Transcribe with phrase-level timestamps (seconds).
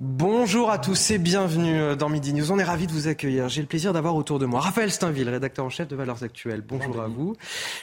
[0.00, 2.52] Bonjour à tous et bienvenue dans Midi News.
[2.52, 3.48] On est ravis de vous accueillir.
[3.48, 6.60] J'ai le plaisir d'avoir autour de moi Raphaël Steinville, rédacteur en chef de Valeurs Actuelles.
[6.60, 7.34] Bonjour à vous.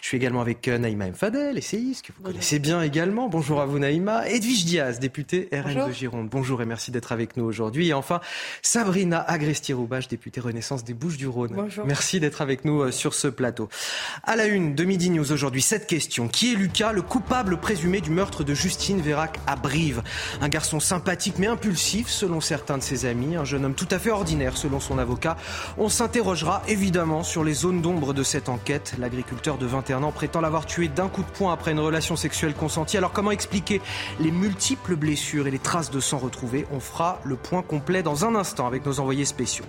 [0.02, 3.28] Je suis également avec euh, Naïma Mfadel, essayiste, que vous connaissez bien également.
[3.28, 4.30] Bonjour à vous Naïma.
[4.30, 6.30] Edwige Diaz, députée RN de Gironde.
[6.30, 7.90] Bonjour et merci d'être avec nous aujourd'hui.
[7.90, 8.22] Et enfin,
[8.62, 11.52] Sabrina Agresti-Roubache, députée Renaissance des Bouches-du-Rhône.
[11.54, 11.86] Bonjour.
[11.86, 13.68] Merci d'être avec nous euh, sur ce plateau.
[14.24, 16.30] À la une de Midi News aujourd'hui, cette question.
[16.30, 20.02] Qui est Lucas, le coupable présumé du meurtre de Justine Vérac à Brive?
[20.40, 24.00] Un garçon sympathique mais impulsif selon certains de ses amis, un jeune homme tout à
[24.00, 25.38] fait ordinaire selon son avocat.
[25.78, 28.94] On s'interrogera évidemment sur les zones d'ombre de cette enquête.
[29.00, 32.54] L'agriculteur de 21 ans prétend l'avoir tué d'un coup de poing après une relation sexuelle
[32.54, 32.98] consentie.
[32.98, 33.82] Alors comment expliquer
[34.20, 36.66] les multiples blessures et les traces de sang retrouvées?
[36.72, 39.66] On fera le point complet dans un instant avec nos envoyés spéciaux.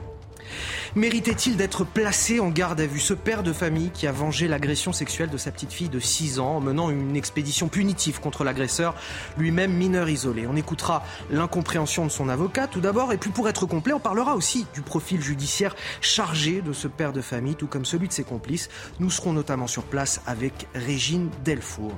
[0.96, 3.00] Méritait-il d'être placé en garde à vue?
[3.00, 6.40] Ce père de famille qui a vengé l'agression sexuelle de sa petite fille de 6
[6.40, 8.94] ans en menant une expédition punitive contre l'agresseur,
[9.36, 10.46] lui-même mineur isolé.
[10.46, 14.36] On écoutera l'incompréhension de son avocat tout d'abord et puis pour être complet, on parlera
[14.36, 18.24] aussi du profil judiciaire chargé de ce père de famille tout comme celui de ses
[18.24, 18.70] complices.
[18.98, 21.92] Nous serons notamment sur place avec Régine Delfour.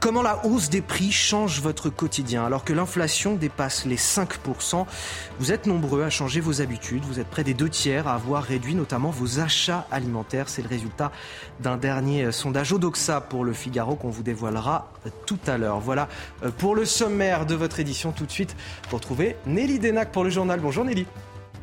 [0.00, 2.44] Comment la hausse des prix change votre quotidien?
[2.44, 4.84] Alors que l'inflation dépasse les 5%
[5.38, 8.42] Vous êtes nombreux à changer vos habitudes, vous êtes près des deux tiers à avoir
[8.42, 10.48] réduit notamment vos achats alimentaires.
[10.48, 11.12] C'est le résultat
[11.60, 14.90] d'un dernier sondage Odoxa pour le Figaro qu'on vous dévoilera
[15.26, 15.78] tout à l'heure.
[15.78, 16.08] Voilà
[16.42, 18.56] euh, pour le sommaire de votre édition tout de suite
[18.90, 20.60] pour trouver Nelly Denac pour le journal.
[20.60, 21.06] Bonjour Nelly.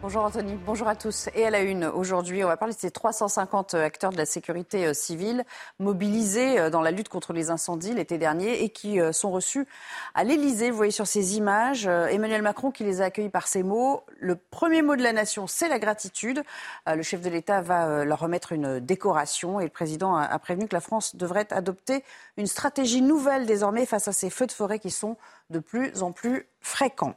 [0.04, 1.30] Bonjour Anthony, bonjour à tous.
[1.34, 4.86] Et à la une, aujourd'hui, on va parler de ces 350 acteurs de la sécurité
[4.86, 5.45] euh, civile
[5.80, 9.66] mobilisés euh, dans la lutte contre les incendies l'été dernier et qui euh, sont reçus
[10.14, 10.72] à l'Elysée.
[10.72, 14.04] Vous voyez sur ces images Emmanuel Macron qui les a accueillis par ces mots.
[14.20, 16.44] Le premier mot de la nation, c'est la gratitude.
[16.86, 20.76] Le chef de l'État va leur remettre une décoration et le président a prévenu que
[20.76, 22.04] la France devrait adopter
[22.36, 25.16] une stratégie nouvelle désormais face à ces feux de forêt qui sont
[25.50, 27.16] de plus en plus fréquents.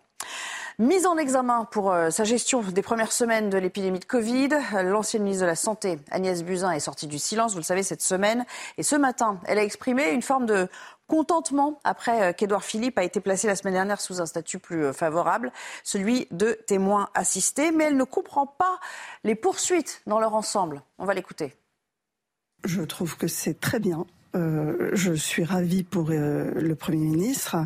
[0.78, 4.50] Mise en examen pour euh, sa gestion des premières semaines de l'épidémie de Covid,
[4.84, 8.02] l'ancienne ministre de la Santé, Agnès Buzyn, est sortie du silence, vous le savez, cette
[8.02, 8.44] semaine.
[8.76, 10.68] Et ce matin, elle a exprimé une forme de
[11.06, 14.84] contentement après euh, qu'Édouard Philippe a été placé la semaine dernière sous un statut plus
[14.84, 15.50] euh, favorable,
[15.82, 17.70] celui de témoin assisté.
[17.70, 18.78] Mais elle ne comprend pas
[19.24, 20.82] les poursuites dans leur ensemble.
[20.98, 21.56] On va l'écouter.
[22.64, 24.04] Je trouve que c'est très bien
[24.34, 27.56] euh, je suis ravie pour euh, le Premier ministre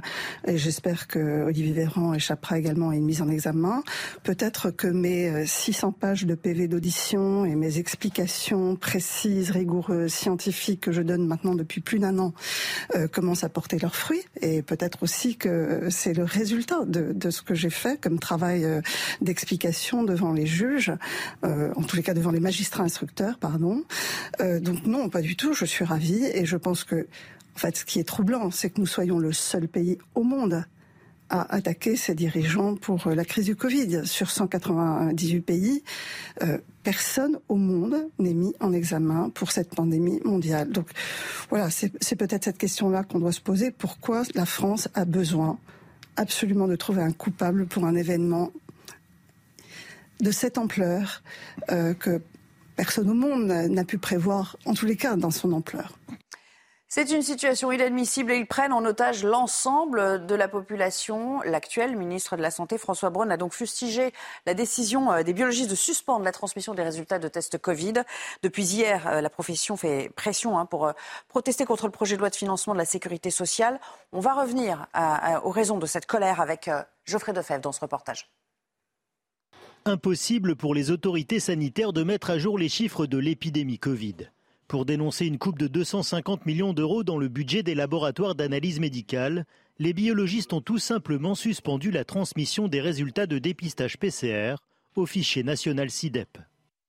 [0.47, 3.83] et j'espère que Olivier Véran échappera également à une mise en examen.
[4.23, 10.81] Peut-être que mes 600 euh, pages de PV d'audition et mes explications précises, rigoureuses, scientifiques
[10.81, 12.33] que je donne maintenant depuis plus d'un an
[13.13, 17.55] commencent à porter leurs fruits et peut-être aussi que c'est le résultat de, ce que
[17.55, 18.67] j'ai fait comme travail
[19.21, 20.93] d'explication devant les juges,
[21.43, 23.83] en tous les cas devant les magistrats instructeurs, pardon.
[24.41, 25.53] donc non, pas du tout.
[25.53, 27.07] Je suis ravie et je pense que,
[27.57, 30.65] en fait, ce qui est troublant, c'est que nous soyons le seul pays au monde
[31.31, 34.03] à attaquer ces dirigeants pour euh, la crise du Covid.
[34.05, 35.85] Sur 198 pays,
[36.43, 40.71] euh, personne au monde n'est mis en examen pour cette pandémie mondiale.
[40.71, 40.89] Donc
[41.49, 43.71] voilà, c'est peut-être cette question-là qu'on doit se poser.
[43.71, 45.59] Pourquoi la France a besoin
[46.17, 48.51] absolument de trouver un coupable pour un événement
[50.21, 51.23] de cette ampleur
[51.71, 52.21] euh, que
[52.75, 55.97] personne au monde n'a pu prévoir, en tous les cas dans son ampleur?
[56.93, 61.41] C'est une situation inadmissible et ils prennent en otage l'ensemble de la population.
[61.43, 64.13] L'actuel ministre de la Santé, François Braun, a donc fustigé
[64.45, 67.93] la décision euh, des biologistes de suspendre la transmission des résultats de tests Covid.
[68.43, 70.93] Depuis hier, euh, la profession fait pression hein, pour euh,
[71.29, 73.79] protester contre le projet de loi de financement de la sécurité sociale.
[74.11, 74.89] On va revenir
[75.45, 76.69] aux raisons de cette colère avec
[77.05, 78.29] Geoffrey Defebvre dans ce reportage.
[79.85, 84.31] Impossible pour les autorités sanitaires de mettre à jour les chiffres de l'épidémie Covid
[84.71, 89.45] pour dénoncer une coupe de 250 millions d'euros dans le budget des laboratoires d'analyse médicale.
[89.81, 94.55] Les biologistes ont tout simplement suspendu la transmission des résultats de dépistage PCR
[94.95, 96.39] au fichier national SIDEP.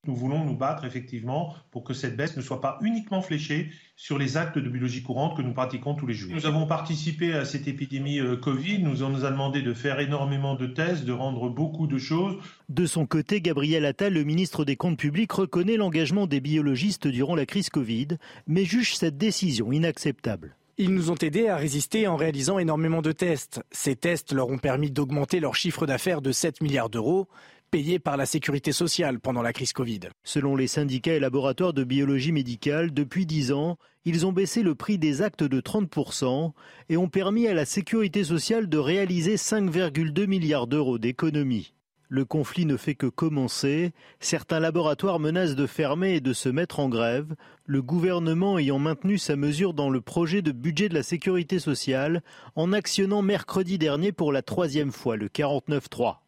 [0.08, 4.18] Nous voulons nous battre effectivement pour que cette baisse ne soit pas uniquement fléchée sur
[4.18, 6.34] les actes de biologie courante que nous pratiquons tous les jours.
[6.34, 10.00] Nous avons participé à cette épidémie euh, Covid, nous on nous a demandé de faire
[10.00, 12.36] énormément de tests, de rendre beaucoup de choses.
[12.68, 17.36] De son côté, Gabriel Attal, le ministre des Comptes publics, reconnaît l'engagement des biologistes durant
[17.36, 18.08] la crise Covid,
[18.48, 23.12] mais juge cette décision inacceptable Ils nous ont aidés à résister en réalisant énormément de
[23.12, 23.62] tests.
[23.70, 27.28] Ces tests leur ont permis d'augmenter leur chiffre d'affaires de 7 milliards d'euros
[27.72, 30.02] payés par la sécurité sociale pendant la crise Covid.
[30.26, 34.76] Selon les syndicats et laboratoires de biologie médicale, depuis 10 ans, ils ont baissé le
[34.76, 36.52] prix des actes de 30%
[36.90, 41.74] et ont permis à la sécurité sociale de réaliser 5,2 milliards d'euros d'économies.
[42.10, 43.94] Le conflit ne fait que commencer.
[44.20, 47.36] Certains laboratoires menacent de fermer et de se mettre en grève.
[47.66, 52.22] Le gouvernement ayant maintenu sa mesure dans le projet de budget de la sécurité sociale
[52.58, 56.21] en actionnant mercredi dernier pour la troisième fois le 49.3.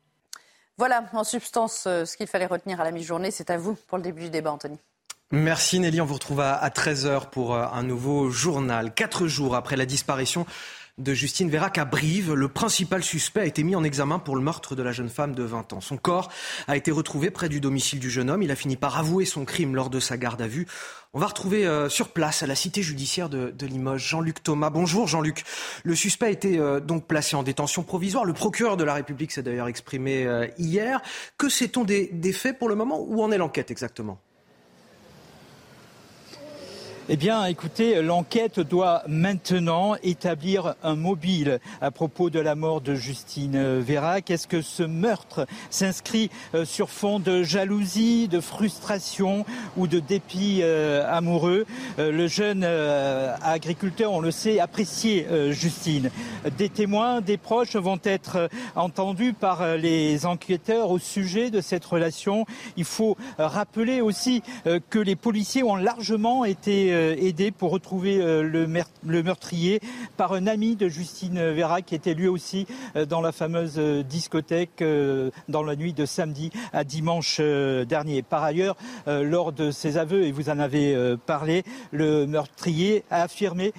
[0.78, 3.32] Voilà, en substance, euh, ce qu'il fallait retenir à la mi-journée.
[3.32, 4.78] C'est à vous pour le début du débat, Anthony.
[5.32, 8.94] Merci Nelly, on vous retrouve à 13h pour euh, un nouveau journal.
[8.94, 10.46] Quatre jours après la disparition
[11.00, 12.34] de Justine Vérac à Brive.
[12.34, 15.34] Le principal suspect a été mis en examen pour le meurtre de la jeune femme
[15.34, 15.82] de 20 ans.
[15.82, 16.30] Son corps
[16.68, 18.44] a été retrouvé près du domicile du jeune homme.
[18.44, 20.68] Il a fini par avouer son crime lors de sa garde à vue.
[21.14, 24.70] On va retrouver euh, sur place à la cité judiciaire de, Limoges Jean-Luc Thomas.
[24.70, 25.44] Bonjour Jean-Luc.
[25.84, 28.24] Le suspect a été euh, donc placé en détention provisoire.
[28.24, 31.02] Le procureur de la République s'est d'ailleurs exprimé euh, hier.
[31.40, 33.00] Que sait-on des faits pour le moment?
[33.02, 34.20] Où en est l'enquête exactement?
[37.10, 42.96] Eh bien, écoutez, l'enquête doit maintenant établir un mobile à propos de la mort de
[42.96, 44.32] Justine Vérac.
[44.32, 49.46] Est-ce que ce meurtre s'inscrit euh, sur fond de jalousie, de frustration
[49.76, 51.66] ou de dépit euh, amoureux?
[52.00, 56.10] Euh, Le jeune agriculteur, on le sait, appréciait Justine.
[56.58, 62.46] Des témoins, des proches vont être entendus par les enquêteurs au sujet de cette relation.
[62.78, 64.42] Il faut rappeler aussi
[64.90, 69.82] que les policiers ont largement été euh, aidé pour retrouver euh, le, meurtrier
[70.18, 74.84] par un ami de Justine Vera qui était lui aussi euh, dans la fameuse discothèque
[75.50, 78.22] dans la nuit de samedi à dimanche dernier.
[78.22, 78.76] Par ailleurs,
[79.08, 83.74] lors de ses aveux, et vous en avez parlé, le meurtrier a affirmé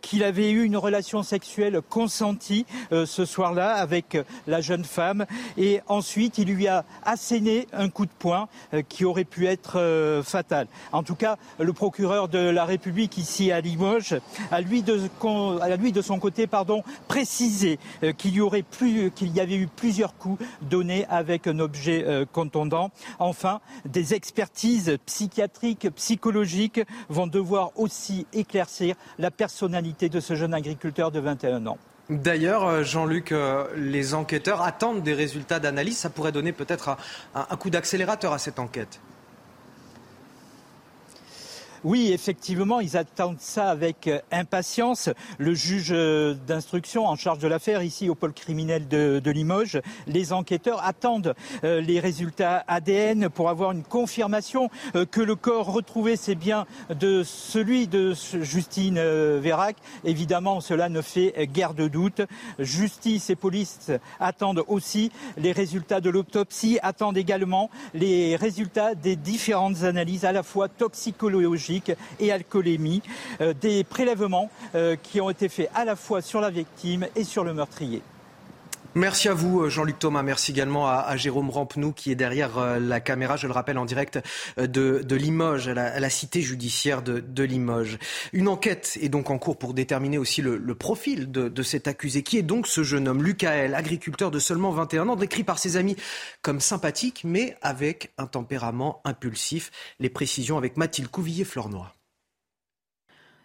[0.00, 5.26] qu'il avait eu une relation sexuelle consentie ce soir-là avec la jeune femme
[5.56, 8.48] et ensuite il lui a asséné un coup de poing
[8.88, 10.66] qui aurait pu être fatal.
[10.92, 14.16] En tout cas, le procureur de la République ici à Limoges
[14.50, 15.00] a lui de,
[15.78, 16.46] lui de son côté
[17.08, 18.64] précisé euh, qu'il y, aurait
[19.38, 22.90] avait eu plusieurs coups donnés avec un objet euh, contondant.
[23.18, 31.10] Enfin, des expertises psychiatriques, psychologiques vont devoir aussi éclaircir la personnalité de ce jeune agriculteur
[31.10, 31.78] de 21 ans.
[32.08, 33.32] D'ailleurs, euh, Jean-Luc,
[33.76, 35.98] les enquêteurs attendent des résultats d'analyse.
[35.98, 36.96] Ça pourrait donner peut-être
[37.34, 39.00] un coup d'accélérateur à cette enquête.
[41.82, 45.08] Oui, effectivement, ils attendent ça avec euh, impatience.
[45.38, 50.34] Le juge euh, d'instruction en charge de l'affaire ici au pôle criminel de, Limoges, les
[50.34, 51.34] enquêteurs attendent
[51.64, 54.68] euh, les résultats ADN pour avoir une confirmation
[55.10, 58.12] que le corps retrouvé c'est bien de celui de
[58.42, 59.00] Justine
[59.38, 59.76] Vérac.
[60.04, 62.22] Évidemment, cela ne fait guère de doute.
[62.58, 69.84] Justice et police attendent aussi les résultats de l'autopsie, attendent également les résultats des différentes
[69.84, 71.69] analyses à la fois toxicologiques
[72.18, 73.02] et alcoolémie,
[73.40, 77.24] euh, des prélèvements euh, qui ont été faits à la fois sur la victime et
[77.24, 78.02] sur le meurtrier.
[78.96, 80.24] Merci à vous, euh, Jean-Luc Thomas.
[80.24, 84.18] Merci également à, Jérôme Rampenou qui est derrière la caméra, je le rappelle, en direct
[84.56, 87.98] de, Limoges, à la, cité judiciaire de, Limoges.
[88.32, 92.22] Une enquête est donc en cours pour déterminer aussi le, profil de, cet accusé.
[92.22, 95.76] Qui est donc ce jeune homme, Lucael, agriculteur de seulement 21 ans, décrit par ses
[95.76, 95.96] amis
[96.42, 99.70] comme sympathique, mais avec un tempérament impulsif.
[100.00, 101.99] Les précisions avec Mathilde Couvillier-Flornoy.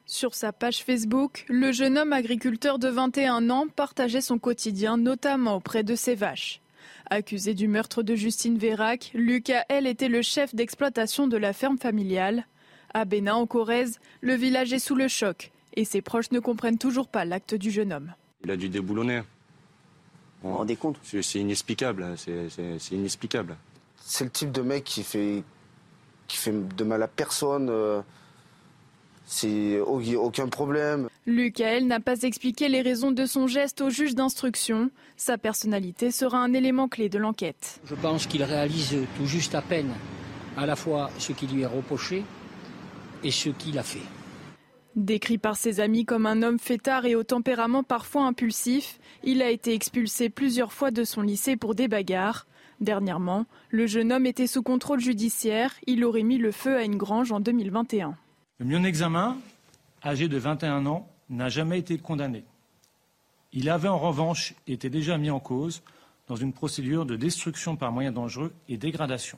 [0.08, 5.56] Sur sa page Facebook, le jeune homme agriculteur de 21 ans partageait son quotidien, notamment
[5.56, 6.62] auprès de ses vaches.
[7.10, 11.80] Accusé du meurtre de Justine Vérac, Lucas, elle, était le chef d'exploitation de la ferme
[11.80, 12.46] familiale.
[12.94, 16.78] À Bénin, en Corrèze, le village est sous le choc et ses proches ne comprennent
[16.78, 18.14] toujours pas l'acte du jeune homme.
[18.44, 19.24] Il a dû déboulonner.
[20.44, 21.00] Vous vous rendez compte?
[21.04, 23.58] C'est inexplicable, c'est inexplicable.
[23.98, 25.44] C'est le type de mec qui fait,
[26.28, 27.70] qui fait de mal à personne.
[27.72, 28.02] Euh,
[29.26, 31.10] c'est aucun problème.
[31.26, 34.92] Lucael n'a pas expliqué les raisons de son geste au juge d'instruction.
[35.18, 37.80] Sa personnalité sera un élément clé de l'enquête.
[37.86, 39.94] Je pense qu'il réalise tout juste à peine
[40.58, 42.24] à la fois ce qui lui est reproché
[43.24, 44.00] et ce qu'il a fait.
[44.96, 49.50] Décrit par ses amis comme un homme fêtard et au tempérament parfois impulsif, il a
[49.50, 52.48] été expulsé plusieurs fois de son lycée pour des bagarres.
[52.80, 55.74] Dernièrement, le jeune homme était sous contrôle judiciaire.
[55.86, 58.16] Il aurait mis le feu à une grange en 2021.
[58.58, 59.38] Le mis en examen,
[60.02, 62.46] âgé de 21 ans, n'a jamais été condamné.
[63.52, 65.82] Il avait en revanche été déjà mis en cause
[66.30, 69.38] dans une procédure de destruction par moyens dangereux et dégradation.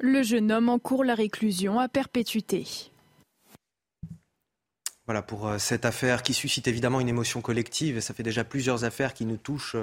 [0.00, 2.66] Le jeune homme encourt la réclusion à perpétuité.
[5.06, 8.00] Voilà pour cette affaire qui suscite évidemment une émotion collective.
[8.00, 9.76] Ça fait déjà plusieurs affaires qui nous touchent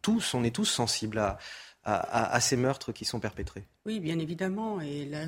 [0.00, 0.32] tous.
[0.32, 1.38] On est tous sensibles à,
[1.84, 3.64] à, ces meurtres qui sont perpétrés.
[3.86, 4.80] Oui, bien évidemment.
[4.80, 5.24] Et là,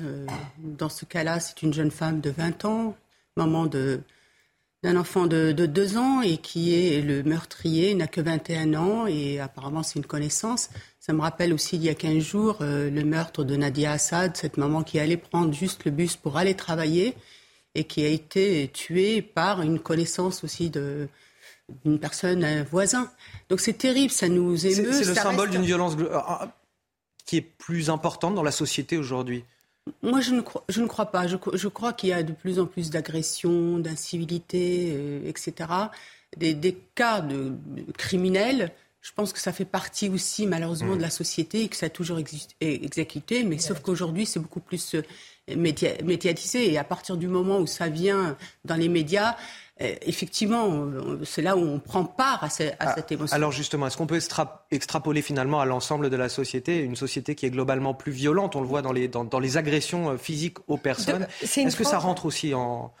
[0.57, 2.95] dans ce cas-là, c'est une jeune femme de 20 ans,
[3.35, 8.73] maman d'un enfant de, de, 2 ans et qui est le meurtrier, n'a que 21
[8.75, 10.69] ans et apparemment c'est une connaissance.
[10.99, 14.57] Ça me rappelle aussi il y a 15 jours le meurtre de Nadia Assad, cette
[14.57, 17.15] maman qui allait prendre juste le bus pour aller travailler
[17.75, 21.09] et qui a été tuée par une connaissance aussi de
[21.83, 23.11] d'une personne, un voisin.
[23.49, 24.91] Donc c'est terrible, ça nous émeut.
[24.91, 26.45] C'est le symbole d'une violence euh, euh,
[27.25, 29.43] qui est plus importante dans la société aujourd'hui.
[30.01, 31.27] Moi, je ne crois, je ne crois pas.
[31.27, 35.69] Je, je crois qu'il y a de plus en plus d'agressions, d'incivilité, euh, etc.
[36.37, 37.53] Des, des, cas de,
[37.97, 38.71] criminels.
[39.01, 40.97] Je pense que ça fait partie aussi, malheureusement, mmh.
[40.97, 42.19] de la société et que ça a toujours
[42.59, 43.43] exécuté.
[43.43, 44.95] Mais sauf qu'aujourd'hui, c'est beaucoup plus
[45.55, 46.71] médiatisé.
[46.71, 50.87] Et à partir du moment où ça vient dans les médias, euh, effectivement,
[51.23, 53.35] c'est là où on prend part à, à cette émotion.
[53.35, 54.19] Alors justement, est-ce qu'on peut
[54.71, 58.61] extrapoler finalement à l'ensemble de la société, une société qui est globalement plus violente, on
[58.61, 61.97] le voit dans les, dans, dans les agressions euh, physiques aux personnes Est-ce que ça
[61.99, 62.93] rentre aussi en,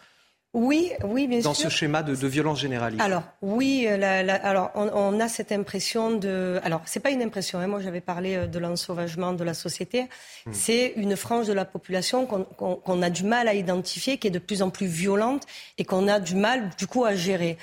[0.55, 1.65] oui, oui, bien dans sûr.
[1.65, 3.03] Dans ce schéma de, de, violence généralisée.
[3.03, 6.61] Alors, oui, euh, la, la, alors on, on, a cette impression de.
[6.63, 7.59] Alors, c'est pas une impression.
[7.59, 10.03] Hein, moi, j'avais parlé euh, de l'ensauvagement de la société.
[10.45, 10.53] Hmm.
[10.53, 14.27] C'est une frange de la population qu'on qu qu a du mal à identifier, qui
[14.27, 15.43] est de plus en plus violente
[15.77, 17.57] et qu'on a du mal, du coup, à gérer.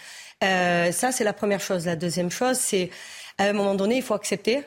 [0.45, 1.87] Euh, ça, c'est la première chose.
[1.87, 2.91] La deuxième chose, c'est
[3.39, 4.65] à un moment donné, il faut accepter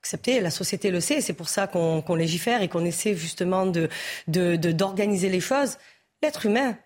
[0.00, 0.38] accepter.
[0.38, 1.20] La société le sait.
[1.20, 3.88] C'est pour ça qu'on qu légifère et qu'on essaie justement de
[4.28, 5.76] d'organiser de, les choses.
[6.22, 6.76] L'être humain,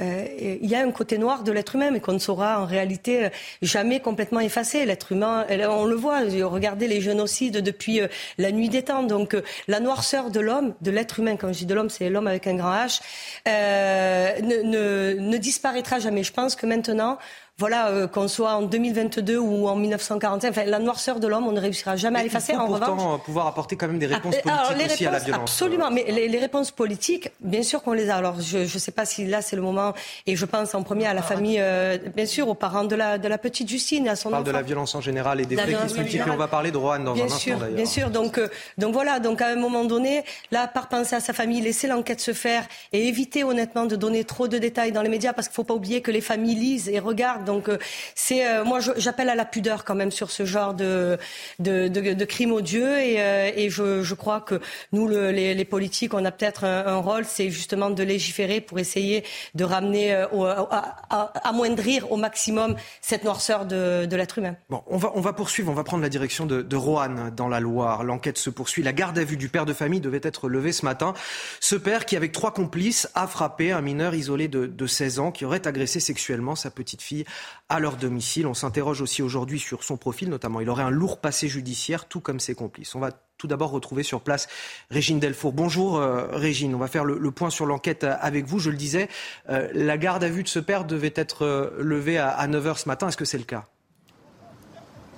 [0.00, 0.26] euh,
[0.62, 3.26] il y a un côté noir de l'être humain, mais qu'on ne saura en réalité
[3.26, 3.28] euh,
[3.60, 4.86] jamais complètement effacer.
[4.86, 8.08] L'être humain, on le voit, regardez les génocides depuis euh,
[8.38, 9.02] la nuit des temps.
[9.02, 9.36] Donc
[9.68, 12.46] la noirceur de l'homme, de l'être humain, quand je dis de l'homme, c'est l'homme avec
[12.46, 13.02] un grand H,
[13.46, 16.22] euh, ne, ne, ne disparaîtra jamais.
[16.22, 17.18] Je pense que maintenant,
[17.58, 21.52] voilà, euh, qu'on soit en 2022 ou en 1945, enfin, la noirceur de l'homme, on
[21.52, 22.56] ne réussira jamais à l'effacer.
[22.56, 25.10] En pourtant revanche, pouvoir apporter quand même des réponses ah, politiques alors, aussi réponses, à
[25.10, 25.50] la violence.
[25.50, 28.16] Absolument, mais les, les, réponses politiques, bien sûr qu'on les a.
[28.16, 29.92] Alors, je ne sais pas si là c'est le moment,
[30.26, 33.18] et je pense en premier à la famille, euh, bien sûr, aux parents de la,
[33.18, 34.50] de la petite Justine, à son On parle enfant.
[34.50, 36.30] de la violence en général et des faits qui se multiplient.
[36.30, 37.76] On va parler de Rohan dans bien un sûr, instant d'ailleurs.
[37.76, 41.20] Bien sûr, donc, euh, donc voilà, donc à un moment donné, là, par penser à
[41.20, 45.02] sa famille, laisser l'enquête se faire et éviter honnêtement de donner trop de détails dans
[45.02, 47.41] les médias, parce qu'il ne faut pas oublier que les familles lisent et regardent.
[47.42, 47.78] Donc, euh,
[48.14, 51.18] c'est euh, moi j'appelle à la pudeur quand même sur ce genre de
[51.58, 54.60] de, crime odieux et, euh, et je, je, crois que
[54.92, 58.78] nous le, les, les, politiques on a peut-être un, rôle c'est justement de légiférer pour
[58.78, 64.56] essayer de ramener à, amoindrir au maximum cette noirceur de, de l'être humain.
[64.70, 67.60] Bon, on va on va poursuivre, on va prendre la direction de, Roanne dans la
[67.60, 68.02] Loire.
[68.02, 68.82] L'enquête se poursuit.
[68.82, 71.14] La garde à vue du père de famille devait être levée ce matin.
[71.60, 75.44] Ce père qui avec trois complices a frappé un mineur isolé de 16 ans qui
[75.44, 77.24] aurait agressé sexuellement sa petite fille
[77.68, 78.46] à leur domicile.
[78.46, 80.60] On s'interroge aussi aujourd'hui sur son profil, notamment.
[80.60, 82.94] Il aurait un lourd passé judiciaire, tout comme ses complices.
[82.94, 84.46] On va tout d'abord retrouver sur place
[84.90, 85.52] Régine Delfour.
[85.52, 88.58] Bonjour euh, Régine, on va faire le, point sur l'enquête avec vous.
[88.58, 89.08] Je le disais,
[89.48, 92.76] euh, la garde à vue de ce père devait être euh, levée à, à 9h
[92.76, 93.08] ce matin.
[93.08, 93.66] Est-ce que c'est le cas?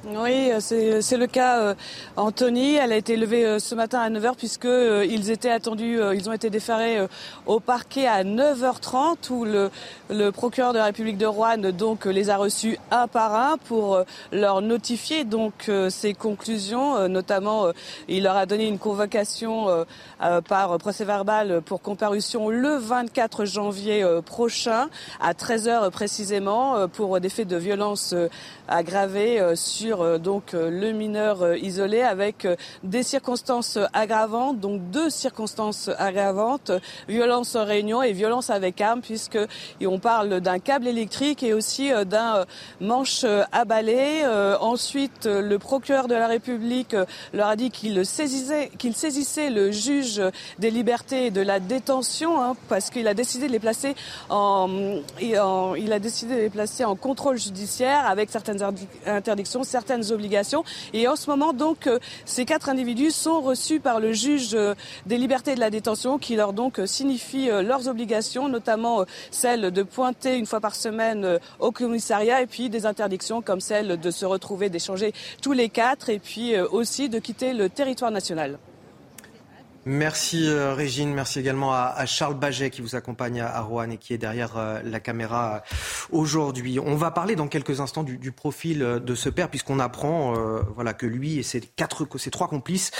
[0.06, 1.74] Oui, c'est le cas euh,
[2.16, 2.74] Anthony.
[2.74, 6.14] Elle a été levée euh, ce matin à 9h puisque euh, ils étaient attendus, euh,
[6.14, 7.06] ils ont été déférés euh,
[7.46, 9.70] au parquet à 9h30 où le,
[10.10, 13.94] le, procureur de la République de Rouen donc les a reçus un par un pour
[13.94, 17.08] euh, leur notifier donc ses conclusions.
[17.08, 17.68] notamment,
[18.08, 19.84] il leur a donné une convocation
[20.48, 24.88] par procès verbal pour comparution le 24 janvier prochain
[25.20, 28.14] à 13h précisément pour des faits de violence
[28.68, 32.46] aggravés sur sur euh, donc euh, le mineur euh, isolé avec
[32.82, 36.72] des circonstances aggravantes, donc deux circonstances aggravantes,
[37.08, 39.38] violence en réunion et violence avec arme, puisque
[39.84, 42.44] on parle d'un câble électrique et aussi d'un
[42.80, 44.24] manche à balai.
[44.60, 46.96] ensuite, le procureur de la République
[47.32, 50.22] leur a dit qu'il saisissait, qu'il saisissait le juge
[50.58, 53.94] des libertés et de la détention, hein, parce qu'il a décidé de les placer
[54.30, 55.00] en,
[55.38, 58.62] en, il a décidé de les placer en contrôle judiciaire avec certaines
[59.06, 59.64] interdictions,
[60.10, 60.64] obligations.
[60.92, 64.74] Et en ce moment, donc, euh, ces quatre individus sont reçus par le juge euh,
[65.06, 69.82] des libertés de la détention qui leur donc euh, signifie leurs obligations, notamment celle de
[69.82, 74.24] pointer une fois par semaine au commissariat et puis des interdictions comme celle de se
[74.24, 75.12] retrouver, d'échanger
[75.42, 78.58] tous les quatre et puis aussi de quitter le territoire national.
[79.86, 84.14] Merci euh, Régine, merci également à, Charles Baget qui vous accompagne à, Rouen et qui
[84.14, 85.58] est derrière euh, la caméra euh,
[86.10, 86.78] aujourd'hui.
[86.78, 90.34] On va parler dans quelques instants du, profil de ce père puisqu'on apprend
[90.74, 92.90] voilà, que lui et ses, quatre, ses trois complices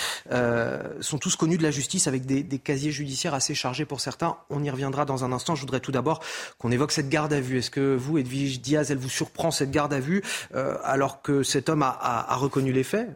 [1.00, 4.36] sont tous connus de la justice avec des, casiers judiciaires assez chargés pour certains.
[4.50, 5.54] On y reviendra dans un instant.
[5.54, 6.20] Je voudrais tout d'abord
[6.58, 7.58] qu'on évoque cette garde à vue.
[7.58, 10.22] Est-ce que vous, Edwige Diaz, elle vous surprend cette garde à vue
[10.52, 13.08] alors que cet homme a reconnu les faits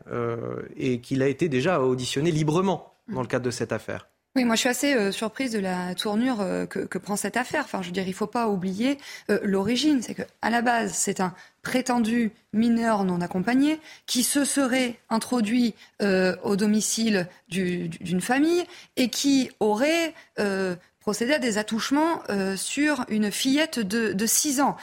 [0.76, 2.97] et qu'il a été déjà auditionné librement?
[3.08, 4.08] Dans le cadre de cette affaire.
[4.36, 7.64] Oui, moi je suis assez euh, surprise de la tournure euh, que, prend cette affaire.
[7.64, 8.98] Enfin, je veux dire, il ne faut pas oublier
[9.30, 10.00] euh, l'origine.
[10.02, 16.56] C'est qu'à la base, c'est un prétendu mineur non accompagné qui se serait introduit au
[16.56, 18.64] domicile d'une famille
[18.96, 20.14] et qui aurait
[21.08, 24.76] procéder à des attouchements euh, sur une fillette de, de 6 ans.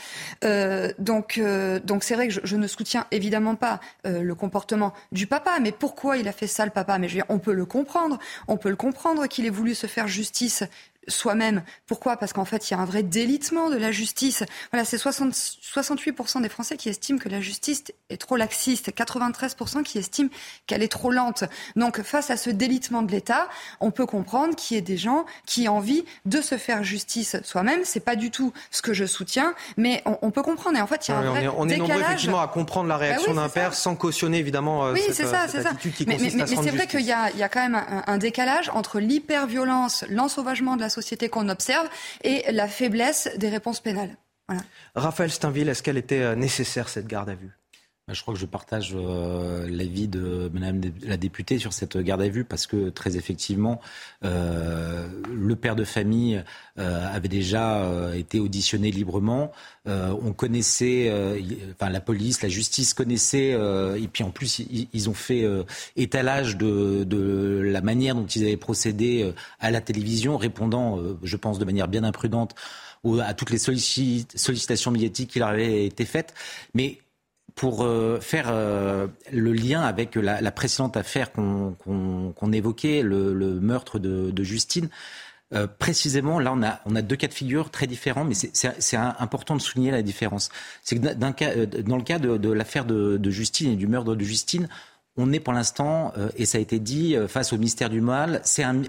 [0.43, 5.27] Euh, donc, euh, donc c'est vrai que je, ne soutiens évidemment pas le comportement du
[5.27, 6.97] papa, mais pourquoi il a fait ça le papa?
[6.97, 8.17] Mais on peut le comprendre,
[8.47, 10.63] on peut le comprendre qu'il ait voulu se faire justice
[11.07, 11.63] soi-même.
[11.85, 12.17] Pourquoi?
[12.17, 14.43] Parce qu'en fait, il y a un vrai délitement de la justice.
[14.71, 19.97] Voilà, c'est 68% des Français qui estiment que la justice est trop laxiste, 93% qui
[19.97, 20.29] estiment
[20.67, 21.43] qu'elle est trop lente.
[21.75, 23.47] Donc, face à ce délitement de l'État,
[23.79, 27.37] on peut comprendre qu'il y ait des gens qui ont envie de se faire justice
[27.43, 27.81] soi-même.
[27.83, 30.77] C'est pas du tout ce que je soutiens, mais on, peut comprendre.
[30.77, 32.95] Et en fait, il y a un vrai on est, nombreux effectivement à comprendre la
[32.95, 36.15] bah réaction d'un père sans cautionner évidemment euh, oui, cette, ça, euh, attitude qui mais,
[36.15, 38.99] consiste mais, mais, c'est vrai qu'il y, y a, quand même un, un décalage entre
[38.99, 41.87] l'hyperviolence, l'ensauvagement de la société qu'on observe
[42.23, 44.15] et la faiblesse des réponses pénales.
[44.93, 47.57] Raphaël Steinville, est-ce qu'elle était euh, nécessaire cette garde à vue?
[48.13, 52.29] Je crois que je partage euh, l'avis de Madame la députée sur cette garde à
[52.29, 53.81] vue parce que très effectivement,
[54.23, 56.43] euh, le père de famille
[56.77, 59.51] avait déjà été auditionné librement.
[59.85, 61.09] on connaissait,
[61.71, 64.59] enfin la police, la justice connaissait, et puis en plus
[64.93, 65.45] ils, ont fait
[65.95, 71.59] étalage de, de, la manière dont ils avaient procédé à la télévision, répondant, je pense,
[71.59, 72.55] de manière bien imprudente
[73.21, 76.33] à toutes les sollicitations médiatiques qui leur avaient été faites.
[76.73, 76.99] Mais
[77.55, 84.43] pour euh, faire euh, le lien avec la, précédente affaire qu'on évoquait, le, meurtre de,
[84.43, 84.89] Justine,
[85.53, 88.97] euh, précisément, là, on a, on a deux cas de figure très différents, mais c'est
[88.97, 90.49] important de souligner la différence.
[90.83, 91.27] C'est que dans
[91.97, 94.67] le cas de, l'affaire de, Justine et du meurtre de Justine,
[95.17, 98.01] on est pour l'instant, euh, et ça a été dit, euh, face au mystère du
[98.01, 98.41] mal.
[98.43, 98.81] C'est un,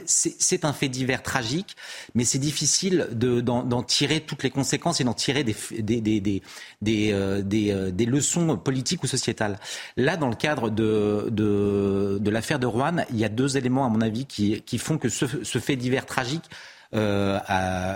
[0.62, 1.76] un fait divers tragique,
[2.14, 6.42] mais c'est difficile de, d'en, tirer toutes les conséquences et d'en tirer des, des, des,
[6.82, 9.58] des, euh, des, leçons politiques ou sociétales.
[9.96, 13.86] Là, dans le cadre de, de, de l'affaire de Rouen, il y a deux éléments,
[13.86, 16.44] à mon avis, qui, qui font que ce fait divers tragique
[16.94, 17.38] euh,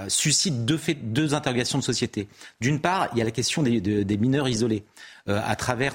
[0.09, 2.29] suscite deux, deux interrogations de société.
[2.61, 4.85] D'une part, il y a la question des, mineurs isolés.
[5.29, 5.95] Euh, à travers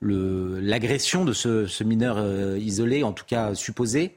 [0.00, 4.16] l'agression de ce, ce mineur euh, isolé, en tout cas supposé,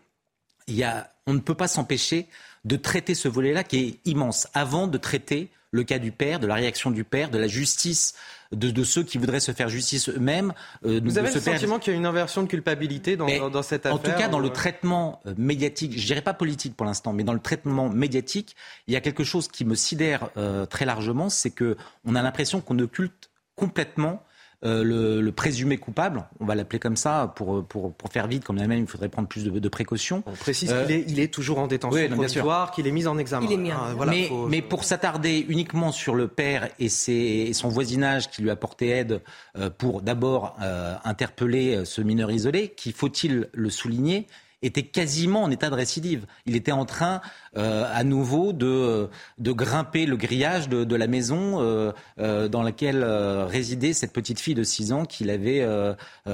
[0.67, 2.27] il y a, on ne peut pas s'empêcher
[2.63, 6.47] de traiter ce volet-là qui est immense, avant de traiter le cas du père, de
[6.47, 8.15] la réaction du père, de la justice
[8.51, 10.53] de, ceux qui voudraient se faire justice eux-mêmes.
[10.85, 13.85] Euh, Vous avez le sentiment qu'il y a une inversion de culpabilité dans, dans, cette
[13.85, 17.23] affaire En tout cas, dans le traitement médiatique, je dirais pas politique pour l'instant, mais
[17.23, 18.55] dans le traitement médiatique,
[18.87, 20.29] il y a quelque chose qui me sidère
[20.69, 24.23] très largement, c'est que on a l'impression qu'on occulte complètement
[24.65, 28.55] euh, le, présumé coupable, on va l'appeler comme ça pour, pour, pour faire vite, comme
[28.55, 30.23] la même, il faudrait prendre plus de, précautions.
[30.25, 33.47] On précise qu'il est, il est toujours en détention provisoire, qu'il est mis en examen.
[33.71, 38.49] Ah, mais, mais, pour s'attarder uniquement sur le père et, ses, son voisinage qui lui
[38.49, 39.21] a porté aide
[39.57, 44.27] euh, pour d'abord euh, interpeller ce mineur isolé, qui, faut-il le souligner,
[44.65, 46.25] était quasiment en état de récidive.
[46.45, 47.21] Il était en train
[47.57, 52.63] euh, à nouveau de, de grimper le grillage de, de la maison euh, euh, dans
[52.63, 55.65] laquelle résidait cette petite fille de 6 ans qu'il avait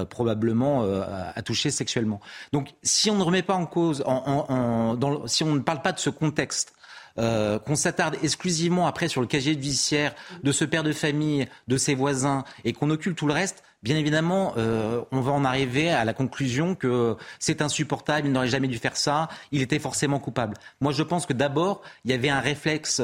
[0.10, 0.86] probablement
[1.36, 2.20] attouché sexuellement.
[2.54, 5.82] Donc si on ne remet pas en cause, en, en, dans, si on ne parle
[5.82, 6.74] pas de ce contexte,
[7.18, 11.78] euh, qu'on s'attarde exclusivement après sur le casier judiciaire de ce père de famille, de
[11.78, 15.90] ses voisins, et qu'on occulte tout le reste, bien évidemment, euh, on va en arriver
[15.90, 20.20] à la conclusion que c'est insupportable, il n'aurait jamais dû faire ça, il était forcément
[20.20, 20.56] coupable.
[20.80, 23.02] Moi, je pense que d'abord, il y avait un réflexe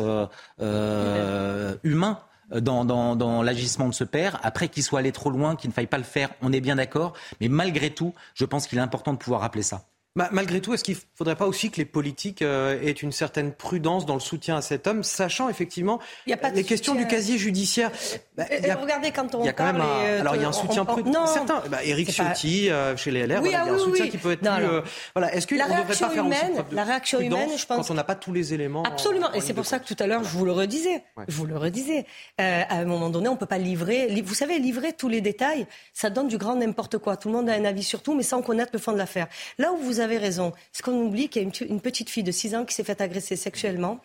[0.60, 2.20] euh, humain
[2.52, 4.40] dans, dans l'agissement de ce père.
[4.44, 6.78] Après qu'il soit allé trop loin, qu'il ne faille pas le faire, on est bien
[6.78, 7.14] d'accord.
[7.42, 9.84] Mais malgré tout, je pense qu'il est important de pouvoir rappeler ça
[10.32, 13.54] malgré tout, est-ce qu'il ne faudrait pas aussi que les politiques euh, aient une certaine
[13.54, 17.92] prudence dans le soutien à cet homme, sachant effectivement les questions du casier judiciaire
[18.36, 20.42] bah, y a, Regardez quand on il y a quand même un, euh, alors il
[20.42, 21.28] y a un soutien prudent.
[21.28, 24.18] Certains, bah, Éric Ciotti euh, chez les LR, il y a un ah soutien qui
[24.18, 24.92] peut être plus.
[25.16, 27.94] voilà, est-ce qu'on ne devrait pas faire humaine, aussi la réaction humaine, je pense quand
[27.94, 28.84] on n'a pas tous les éléments.
[28.84, 31.04] Absolument, et c'est pour ça que tout à l'heure je vous le redisais.
[31.28, 32.06] Je vous le redisais.
[32.38, 34.08] à un moment donné, on ne peut pas livrer.
[34.26, 37.18] Vous savez, livrer tous les détails, ça donne du grand n'importe quoi.
[37.18, 39.28] Tout le monde a un avis sur tout, mais sans connaître le fond de l'affaire.
[39.58, 40.54] Là où vous avez avez raison.
[40.72, 43.00] Ce qu'on oublie, qu'il y a une, petite fille de 6 ans qui s'est fait
[43.02, 44.00] agresser sexuellement.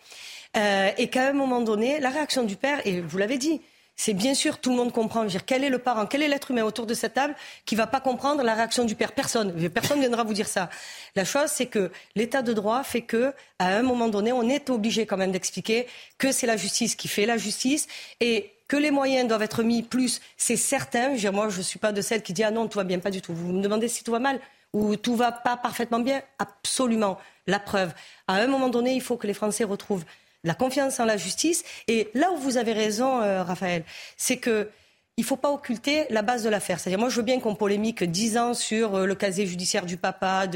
[0.55, 3.61] Euh, et qu'à un moment donné, la réaction du père, et vous l'avez dit,
[3.95, 5.23] c'est bien sûr, tout le monde comprend.
[5.23, 7.35] Dire, quel est le parent, quel est l'être humain autour de cette table
[7.65, 9.13] qui va pas comprendre la réaction du père?
[9.13, 9.69] Personne.
[9.69, 10.69] Personne ne viendra vous dire ça.
[11.15, 14.69] La chose, c'est que l'état de droit fait que, à un moment donné, on est
[14.69, 15.87] obligé quand même d'expliquer
[16.17, 17.87] que c'est la justice qui fait la justice
[18.19, 21.09] et que les moyens doivent être mis plus, c'est certain.
[21.31, 23.11] moi, je ne suis pas de celle qui dit ah non, tout va bien, pas
[23.11, 23.33] du tout.
[23.33, 24.39] Vous me demandez si tout va mal
[24.73, 27.17] ou tout va pas parfaitement bien Absolument.
[27.47, 27.93] La preuve.
[28.27, 30.05] À un moment donné, il faut que les Français retrouvent
[30.43, 31.63] la confiance en la justice.
[31.87, 33.83] Et là où vous avez raison, euh, Raphaël,
[34.17, 34.69] c'est que
[35.17, 36.79] il ne faut pas occulter la base de l'affaire.
[36.79, 39.95] C'est-à-dire, moi, je veux bien qu'on polémique dix ans sur euh, le casier judiciaire du
[39.95, 40.47] papa,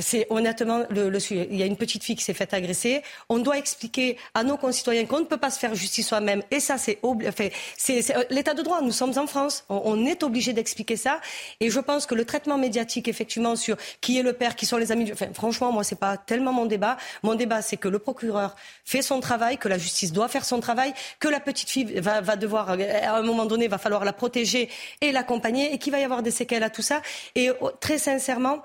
[0.00, 1.48] c'est honnêtement le, sujet.
[1.50, 3.02] Il y a une petite fille qui s'est faite agresser.
[3.28, 6.42] On doit expliquer à nos concitoyens qu'on ne peut pas se faire justice soi-même.
[6.50, 8.80] Et ça, c'est euh, l'état de droit.
[8.82, 9.64] Nous sommes en France.
[9.68, 11.20] On, est obligé d'expliquer ça.
[11.60, 14.76] Et je pense que le traitement médiatique, effectivement, sur qui est le père, qui sont
[14.76, 15.10] les amis.
[15.12, 16.96] Enfin, franchement, moi, c'est pas tellement mon débat.
[17.22, 20.60] Mon débat, c'est que le procureur fait son travail, que la justice doit faire son
[20.60, 24.12] travail, que la petite fille va, va devoir, à un moment donné, va falloir la
[24.12, 24.68] protéger
[25.00, 27.02] et l'accompagner, et qu'il va y avoir des séquelles à tout ça.
[27.34, 28.62] Et oh, très sincèrement,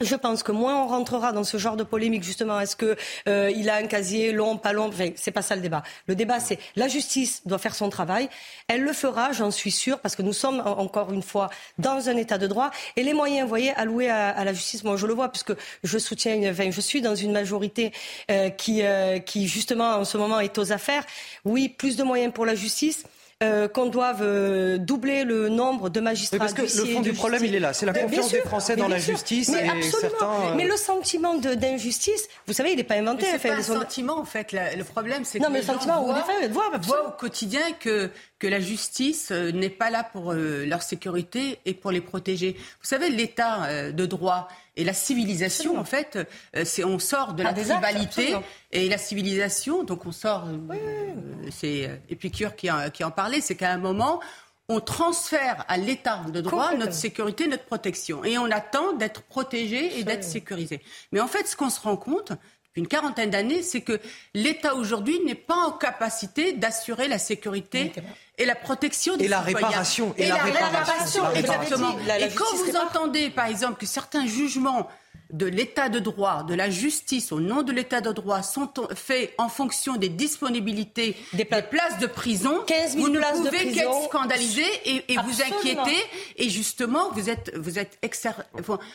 [0.00, 2.96] je pense que moins on rentrera dans ce genre de polémique, justement, est-ce que
[3.28, 5.82] euh, a un casier long, pas long enfin, C'est pas ça le débat.
[6.06, 8.28] Le débat, c'est la justice doit faire son travail.
[8.68, 12.16] Elle le fera, j'en suis sûre, parce que nous sommes encore une fois dans un
[12.16, 12.70] état de droit.
[12.94, 15.98] Et les moyens, vous voyez, alloués à, la justice, moi je le vois, puisque je
[15.98, 17.92] soutiens, enfin, je suis dans une majorité
[18.30, 21.04] euh, qui, euh, qui justement en ce moment est aux affaires.
[21.44, 23.04] Oui, plus de moyens pour la justice.
[23.40, 26.38] Euh, qu'on doive euh, doubler le nombre de magistrats.
[26.38, 27.72] parce que le fond du problème, il est là.
[27.72, 29.48] C'est la confiance des Français dans la justice.
[29.50, 30.56] Mais absolument.
[30.56, 33.26] Mais euh, le sentiment d'injustice, vous savez, il n'est pas inventé.
[33.30, 34.50] C'est pas un sentiment, en fait.
[34.50, 36.48] Le problème, c'est que non, mais les le sentiment, gens
[36.80, 41.90] voient, au quotidien que que la justice n'est pas là pour leur sécurité et pour
[41.90, 42.54] les protéger.
[42.80, 44.48] Vous savez, l'état de droit
[44.78, 46.16] et la civilisation, en fait,
[46.54, 48.36] euh, c'est on sort de la tribalité
[48.70, 50.46] et la civilisation, donc on sort.
[50.46, 51.14] Euh,
[51.50, 54.20] c'est euh, Épicure qui en, qui en parlait, c'est qu'à un moment,
[54.68, 58.22] on transfère à l'état de droit notre sécurité, notre protection.
[58.24, 60.80] Et on attend d'être protégé et d'être sécurisé.
[61.10, 62.30] Mais en fait, ce qu'on se rend compte,
[62.76, 63.98] une quarantaine d'années, c'est que
[64.34, 67.92] l'État aujourd'hui n'est pas en capacité d'assurer la sécurité
[68.38, 71.96] et la protection des et la réparation et, la, réparation, exactement.
[72.18, 74.88] et quand vous entendez, par exemple, que certains jugements
[75.32, 79.34] de l'état de droit, de la justice au nom de l'état de droit sont faits
[79.36, 84.04] en fonction des disponibilités des, places de prison, 15 000 vous ne places pouvez qu'être
[84.04, 85.96] scandalisé et, vous inquiéter.
[86.36, 87.98] Et justement, vous êtes, vous êtes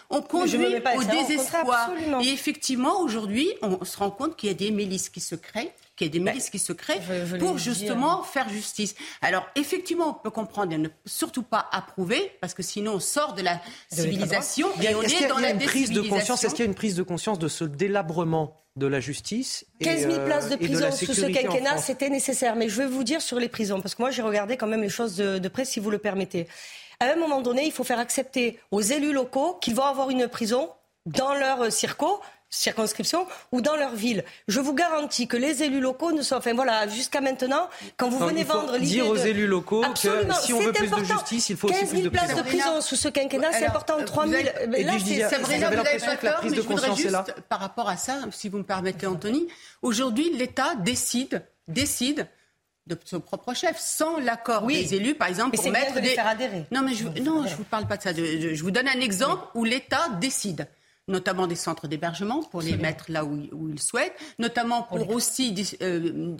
[0.09, 1.91] on conduit au désespoir.
[2.23, 5.73] Et effectivement, aujourd'hui, on se rend compte qu'il y a des milices qui se créent
[5.95, 7.01] qu'il y ait des milices qui se créent
[7.39, 8.95] pour justement faire justice.
[9.21, 13.33] Alors effectivement, on peut comprendre et ne surtout pas approuver, parce que sinon on sort
[13.33, 16.43] de la civilisation et on est, dans la prise de conscience.
[16.43, 19.65] Est-ce qu'il y a une prise de conscience de ce délabrement de la justice.
[19.81, 22.55] 15 000 places de prison sous ce quinquennat, c'était nécessaire.
[22.55, 24.81] Mais je vais vous dire sur les prisons, parce que moi j'ai regardé quand même
[24.81, 26.47] les choses de, de près, si vous le permettez.
[26.99, 30.27] À un moment donné, il faut faire accepter aux élus locaux qu'ils vont avoir une
[30.27, 30.69] prison
[31.05, 32.21] dans leur circo
[32.53, 34.23] circonscription ou dans leur ville.
[34.47, 38.19] Je vous garantis que les élus locaux ne sont, enfin voilà, jusqu'à maintenant, quand vous
[38.19, 41.57] venez vendre l'idée dire aux élus locaux que si on veut plus de justice, il
[41.57, 43.97] faut aussi plus de places de prison sous ce quinquennat, c'est important.
[44.03, 44.43] 3 000.
[44.71, 44.83] J'avais
[45.59, 47.25] l'impression que la prise de conscience est là.
[47.49, 49.47] Par rapport à ça, si vous me permettez, Anthony,
[49.81, 52.27] aujourd'hui, l'État décide, décide
[52.85, 56.09] de son propre chef, sans l'accord des élus, par exemple, pour mettre des...
[56.09, 56.65] faire adhérer.
[56.71, 58.13] Non, mais je, non, je vous parle pas de ça.
[58.13, 60.67] Je vous donne un exemple où l'État décide
[61.07, 66.35] notamment des centres d'hébergement pour les mettre là où, ils souhaitent, notamment pour, aussi euh,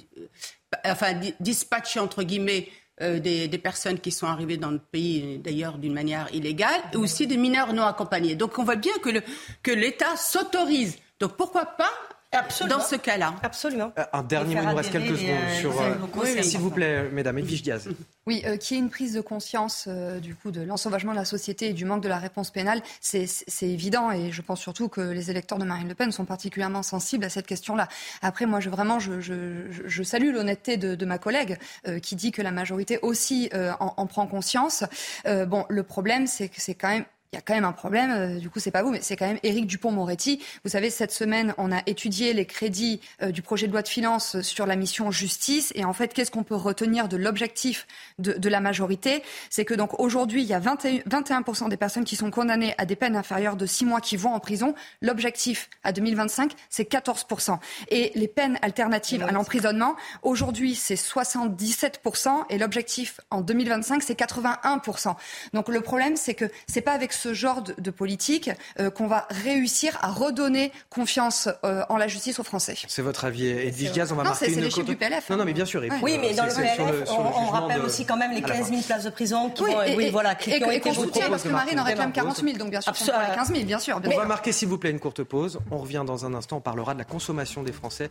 [0.85, 2.69] enfin, dispatcher entre guillemets
[3.01, 7.27] euh, des, personnes qui sont arrivées dans le pays, d'ailleurs d'une manière illégale, et aussi
[7.27, 8.35] des mineurs non accompagnés.
[8.35, 9.21] Donc on voit bien que, le,
[9.63, 10.97] que l'État s'autorise.
[11.19, 11.91] Donc pourquoi pas
[12.33, 12.77] Absolument.
[12.77, 13.35] Dans ce cas-là.
[13.43, 13.91] Absolument.
[13.97, 15.81] Euh, un dernier mot, il nous reste quelques secondes euh, sur.
[15.81, 17.87] Euh, s'il vous plaît, mesdames, Edwige Diaz.
[18.25, 19.89] Oui, euh, qui est une prise de conscience
[20.21, 23.27] du coup de l'ensauvagement de la société et du manque de la réponse pénale, c'est
[23.63, 27.25] évident et je pense surtout que les électeurs de Marine Le Pen sont particulièrement sensibles
[27.25, 27.89] à cette question-là.
[28.21, 31.57] Après, moi, je, vraiment, je, je, je salue l'honnêteté de, de, ma collègue
[32.01, 34.85] qui dit que la majorité aussi en, en, prend conscience.
[35.25, 38.11] bon, le problème, c'est que c'est quand même il y a quand même un problème,
[38.11, 40.39] euh, du coup c'est pas vous, mais c'est quand même Éric Dupont-Moretti.
[40.63, 43.87] Vous savez, cette semaine, on a étudié les crédits euh, du projet de loi de
[43.87, 45.71] finances sur la mission justice.
[45.73, 47.87] Et en fait, qu'est-ce qu'on peut retenir de l'objectif
[48.19, 49.23] de, de, la majorité?
[49.49, 52.85] C'est que donc aujourd'hui, il y a 21%, 21 des personnes qui sont condamnées à
[52.85, 54.75] des peines inférieures de 6 mois qui vont en prison.
[55.01, 57.57] L'objectif à 2025, c'est 14%.
[57.89, 62.45] Et les peines alternatives à l'emprisonnement, aujourd'hui, c'est 77%.
[62.51, 65.15] Et l'objectif en 2025, c'est 81%.
[65.53, 68.49] Donc le problème, c'est que c'est pas avec ce genre de, politique
[68.95, 72.75] qu'on va réussir à redonner confiance en la justice aux Français.
[72.87, 74.11] C'est votre avis, Edwige Diaz.
[74.11, 75.29] On va non, c'est les chiffres du PLF.
[75.29, 75.83] Non, non, mais bien sûr.
[76.01, 79.09] Oui, mais dans le PLF, on, rappelle aussi quand même les 15 000 places de
[79.09, 81.21] prison qui, oui, et, voilà, qui, ont été votées.
[81.29, 83.79] parce que Marine en réclame 40 000, donc bien sûr, on les 15 000, bien
[83.79, 84.01] sûr.
[84.03, 85.59] On va marquer, s'il vous plaît, une courte pause.
[85.71, 86.57] On revient dans un instant.
[86.57, 88.09] On parlera de la consommation des Français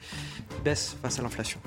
[0.65, 1.61] baisse face à l'inflation.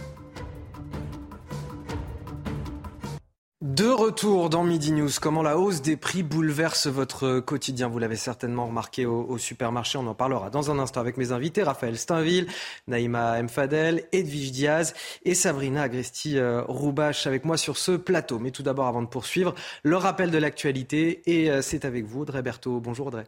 [3.61, 7.87] De retour dans Midi News, comment la hausse des prix bouleverse votre quotidien?
[7.87, 11.63] Vous l'avez certainement remarqué au, supermarché, on en parlera dans un instant avec mes invités,
[11.63, 12.47] Raphaël Steinville,
[12.87, 18.39] Naïma Mfadel, Edwige Diaz et Sabrina Agresti-Roubache avec moi sur ce plateau.
[18.39, 22.21] Mais tout d'abord, avant de poursuivre, le rappel de l'actualité et euh, c'est avec vous,
[22.21, 22.81] Audrey Berthaud.
[22.81, 23.25] Bonjour Audrey.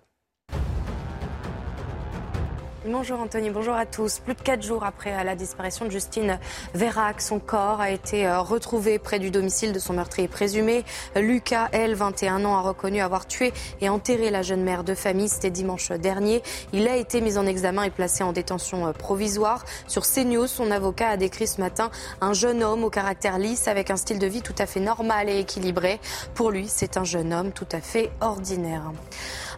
[2.90, 4.20] Bonjour Anthony, bonjour à tous.
[4.20, 6.40] Plus de quatre jours après la disparition de Justine
[6.74, 10.86] Vérac, son corps a été euh, retrouvé près du domicile de son meurtrier présumé.
[11.18, 15.28] Lucas, elle, 21 ans, a reconnu avoir tué et enterré la jeune mère de famille.
[15.28, 16.42] C'était dimanche dernier.
[16.72, 19.66] Il a été mis en examen et placé en détention euh, provisoire.
[19.88, 23.92] Sur CNews, son avocat a décrit ce matin un jeune homme au caractère lisse avec
[23.92, 26.00] un style de vie tout à fait normal et équilibré.
[26.36, 28.94] Pour lui, c'est un jeune homme tout à fait ordinaire.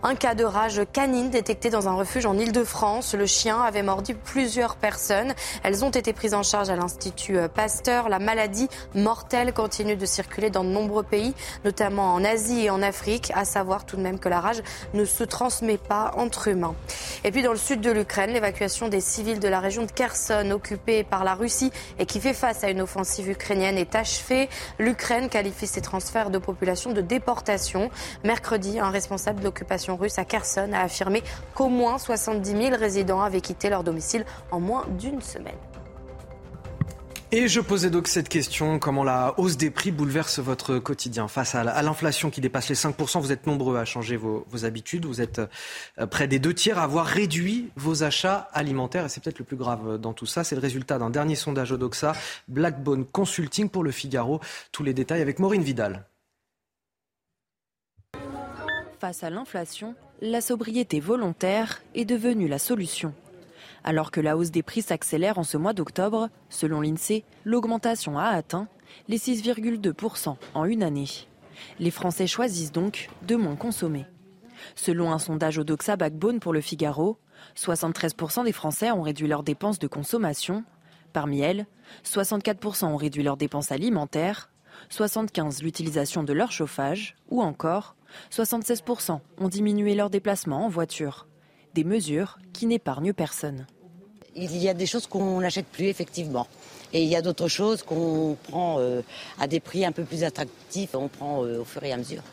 [0.01, 3.15] Un cas de rage canine détecté dans un refuge en Ile-de-France.
[3.15, 5.33] Le chien avait mordu plusieurs personnes.
[5.61, 8.07] Elles ont été prises en charge à l'Institut Pasteur.
[8.07, 11.33] La maladie mortelle continue de circuler dans de nombreux pays,
[11.65, 13.33] notamment en Asie et en Afrique.
[13.35, 16.75] À savoir tout de même que la rage ne se transmet pas entre humains.
[17.25, 20.49] Et puis dans le sud de l'Ukraine, l'évacuation des civils de la région de Kherson,
[20.51, 24.47] occupée par la Russie et qui fait face à une offensive ukrainienne, est achevée.
[24.79, 27.89] L'Ukraine qualifie ces transferts de population de déportation.
[28.23, 29.49] Mercredi, un responsable de
[29.95, 31.23] russe à Kherson a affirmé
[31.53, 35.55] qu'au moins 70 000 résidents avaient quitté leur domicile en moins d'une semaine.
[37.31, 41.53] Et je posais donc cette question, comment la hausse des prix bouleverse votre quotidien face
[41.53, 43.21] à l'inflation qui dépasse les 5%.
[43.21, 45.39] Vous êtes nombreux à changer vos, habitudes, vous êtes
[45.99, 49.45] euh, près des deux tiers à avoir réduit vos achats alimentaires et c'est peut-être le
[49.45, 50.43] plus grave dans tout ça.
[50.43, 52.13] C'est le résultat d'un dernier sondage Odoxa,
[52.47, 54.39] Blackbone Consulting pour le Figaro.
[54.71, 56.08] Tous les détails avec Maureen Vidal.
[58.99, 63.13] Face à l'inflation, la sobriété volontaire est devenue la solution.
[63.85, 68.25] Alors que la hausse des prix s'accélère en ce mois d'octobre, selon l'INSEE, l'augmentation a
[68.25, 68.67] atteint
[69.07, 71.07] les 6,2% en une année.
[71.79, 74.05] Les Français choisissent donc de moins consommer.
[74.75, 77.17] Selon un sondage au Doxa Backbone pour le Figaro,
[77.55, 80.65] 73% des Français ont réduit leurs dépenses de consommation.
[81.13, 81.67] Parmi elles,
[82.03, 84.49] 64% ont réduit leurs dépenses alimentaires,
[84.91, 87.95] 75% l'utilisation de leur chauffage ou encore
[88.31, 91.27] 76% ont diminué leurs déplacements en voiture.
[91.73, 93.67] Des mesures qui n'épargnent personne.
[94.35, 96.47] Il y a des choses qu'on n'achète plus effectivement.
[96.93, 99.01] Et il y a d'autres choses qu'on prend euh,
[99.39, 100.91] à des prix un peu plus attractifs.
[100.93, 102.23] On prend euh, au fur et à mesure.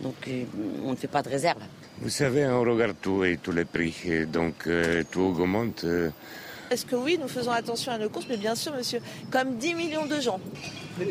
[0.00, 0.44] Donc euh,
[0.84, 1.62] on ne fait pas de réserve.
[2.00, 4.26] Vous savez, on regarde tout et tous les prix.
[4.26, 4.68] donc
[5.10, 5.86] tout augmente.
[6.70, 9.00] Est-ce que oui, nous faisons attention à nos courses Mais bien sûr, monsieur,
[9.30, 10.40] comme 10 millions de gens.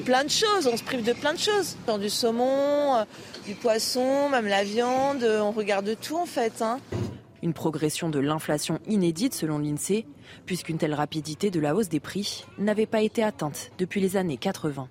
[0.04, 1.78] Plein de choses, on se prive de plein de choses.
[2.00, 3.06] Du saumon, euh,
[3.46, 6.62] du poisson, même la viande, euh, on regarde tout en fait.
[6.62, 6.80] Hein.
[7.42, 10.06] Une progression de l'inflation inédite selon l'INSEE,
[10.46, 14.38] puisqu'une telle rapidité de la hausse des prix n'avait pas été atteinte depuis les années
[14.38, 14.90] 80.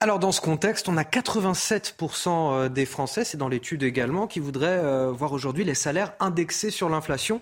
[0.00, 4.38] Alors dans ce contexte, on a 87% euh, des Français, c'est dans l'étude également, qui
[4.38, 7.40] voudraient euh, voir aujourd'hui les salaires indexés sur l'inflation.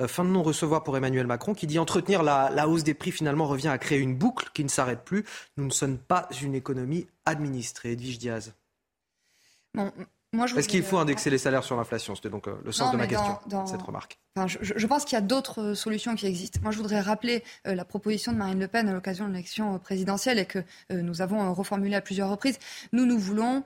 [0.00, 3.46] Euh, fin de non-recevoir pour Emmanuel Macron qui dit entretenir la, hausse des prix finalement
[3.46, 5.24] revient à créer une boucle qui ne s'arrête plus.
[5.56, 7.92] Nous ne sommes pas une économie administrée.
[7.92, 8.54] Edwige Diaz.
[10.56, 13.38] Est-ce qu'il faut indexer les salaires sur l'inflation C'était donc le sens de ma question,
[13.66, 16.60] cette remarque je, pense qu'il y a d'autres euh, solutions qui existent.
[16.62, 19.74] Moi, je voudrais rappeler euh, la proposition de Marine Le Pen à l'occasion de l'élection
[19.74, 22.58] euh, présidentielle et que nous avons reformulée à plusieurs reprises.
[22.92, 23.62] Nous, nous voulons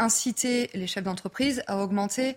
[0.00, 2.36] inciter les chefs d'entreprise à augmenter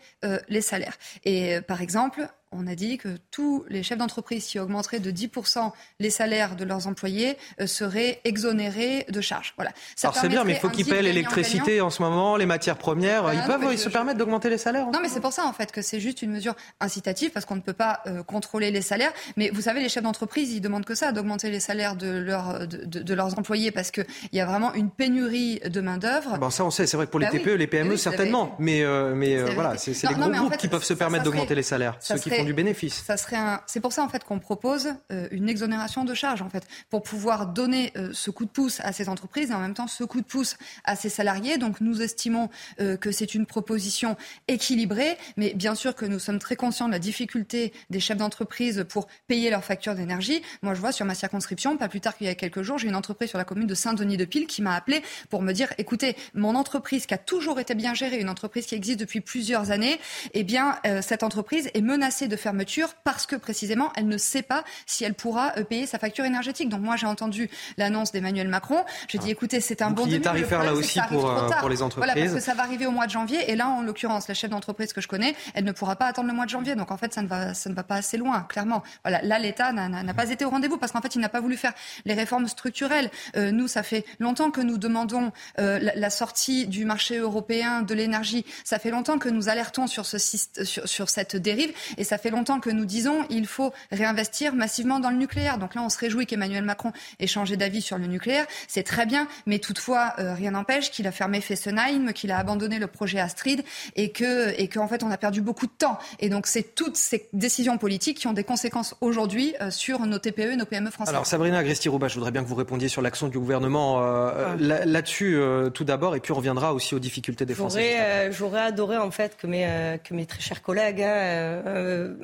[0.50, 0.98] les salaires.
[1.24, 5.72] Et par exemple, on a dit que tous les chefs d'entreprise qui augmenteraient de 10%
[6.00, 9.54] les salaires de leurs employés euh, seraient exonérés de charges.
[9.58, 9.72] Voilà.
[10.04, 13.34] Alors c'est bien, mais il faut qu'ils paient l'électricité en ce moment, les matières premières.
[13.34, 15.72] ils peuvent ils se permettent d'augmenter les salaires Non, mais c'est pour ça en fait
[15.72, 19.12] que c'est juste une mesure incitative parce qu'on ne peut pas euh, contrôler les salaires.
[19.38, 22.68] Mais vous savez, les chefs d'entreprise, ils demandent que ça, d'augmenter les salaires de, leur,
[22.68, 26.38] de, leurs employés parce qu'il y a vraiment une pénurie de main-d'œuvre.
[26.38, 28.56] Bon, ça on sait, c'est vrai que pour les bah TPE, les PME, certainement.
[28.60, 31.98] Mais, euh, mais voilà, c'est les gros groupes qui peuvent se permettre d'augmenter les salaires.
[32.00, 33.04] Ceux qui l'augmentation du bénéfice.
[33.04, 33.62] Ça serait un...
[33.68, 37.04] C'est pour ça en fait qu'on propose euh, une exonération de charges en fait, pour
[37.04, 40.04] pouvoir donner euh, ce coup de pouce à ces entreprises et en même temps ce
[40.04, 41.58] coup de pouce à ces salariés.
[41.58, 44.16] Donc nous estimons euh, que c'est une proposition
[44.48, 48.86] équilibrée, mais bien sûr que nous sommes très conscients de la difficulté des chefs d'entreprise
[48.90, 50.42] pour payer leurs factures d'énergie.
[50.62, 52.88] Moi je vois sur ma circonscription, pas plus tard qu'il y a quelques jours, j'ai
[52.88, 56.56] une entreprise sur la commune de Saint-Denis-de-Pile qui m'a appelé pour me dire écoutez, mon
[56.56, 60.00] entreprise qui a toujours été bien gérée, une entreprise qui existe depuis plusieurs années,
[60.34, 64.64] eh bien cette entreprise est menacée de fermeture parce que précisément elle ne sait pas
[64.86, 66.70] si elle pourra euh, payer sa facture énergétique.
[66.70, 68.84] Donc moi j'ai entendu l'annonce d'Emmanuel Macron.
[69.08, 70.22] J'ai dit écoutez c'est un bon début.
[70.22, 72.12] tarifaire là aussi pour, euh, pour les entreprises.
[72.12, 74.34] Voilà parce que ça va arriver au mois de janvier et là en l'occurrence la
[74.34, 76.76] chef d'entreprise que je connais elle ne pourra pas attendre le mois de janvier.
[76.76, 78.84] Donc en fait ça ne va ça ne va pas assez loin clairement.
[79.04, 81.58] Voilà là l'État n'a pas été au rendez-vous parce qu'en fait il n'a pas voulu
[81.58, 81.74] faire
[82.06, 83.10] les réformes structurelles.
[83.36, 87.94] Euh, nous ça fait longtemps que nous demandons la, la, sortie du marché européen de
[87.94, 88.46] l'énergie.
[88.64, 92.30] Ça fait longtemps que nous alertons sur ce sur, sur cette dérive et ça fait
[92.30, 95.58] longtemps que nous disons il faut réinvestir massivement dans le nucléaire.
[95.58, 98.46] Donc là, on se réjouit qu'Emmanuel Macron ait changé d'avis sur le nucléaire.
[98.68, 102.80] C'est très bien, mais toutefois, euh, rien n'empêche qu'il a fermé Fessenheim, qu'il a abandonné
[102.80, 103.64] le projet Astrid
[103.96, 105.98] et que et qu'en fait, on a perdu beaucoup de temps.
[106.20, 110.20] Et donc, c'est toutes ces décisions politiques qui ont des conséquences aujourd'hui euh, sur nos
[110.20, 111.14] TPE et nos PME françaises.
[111.14, 114.86] Alors, Sabrina Agresti-Rouba, je voudrais bien que vous répondiez sur l'action du gouvernement euh, ah.
[114.86, 115.40] là-dessus
[115.74, 118.32] tout d'abord, et puis on reviendra aussi aux difficultés des Français.
[118.32, 121.62] J'aurais adoré en fait que mes, que mes très chers collègues hein,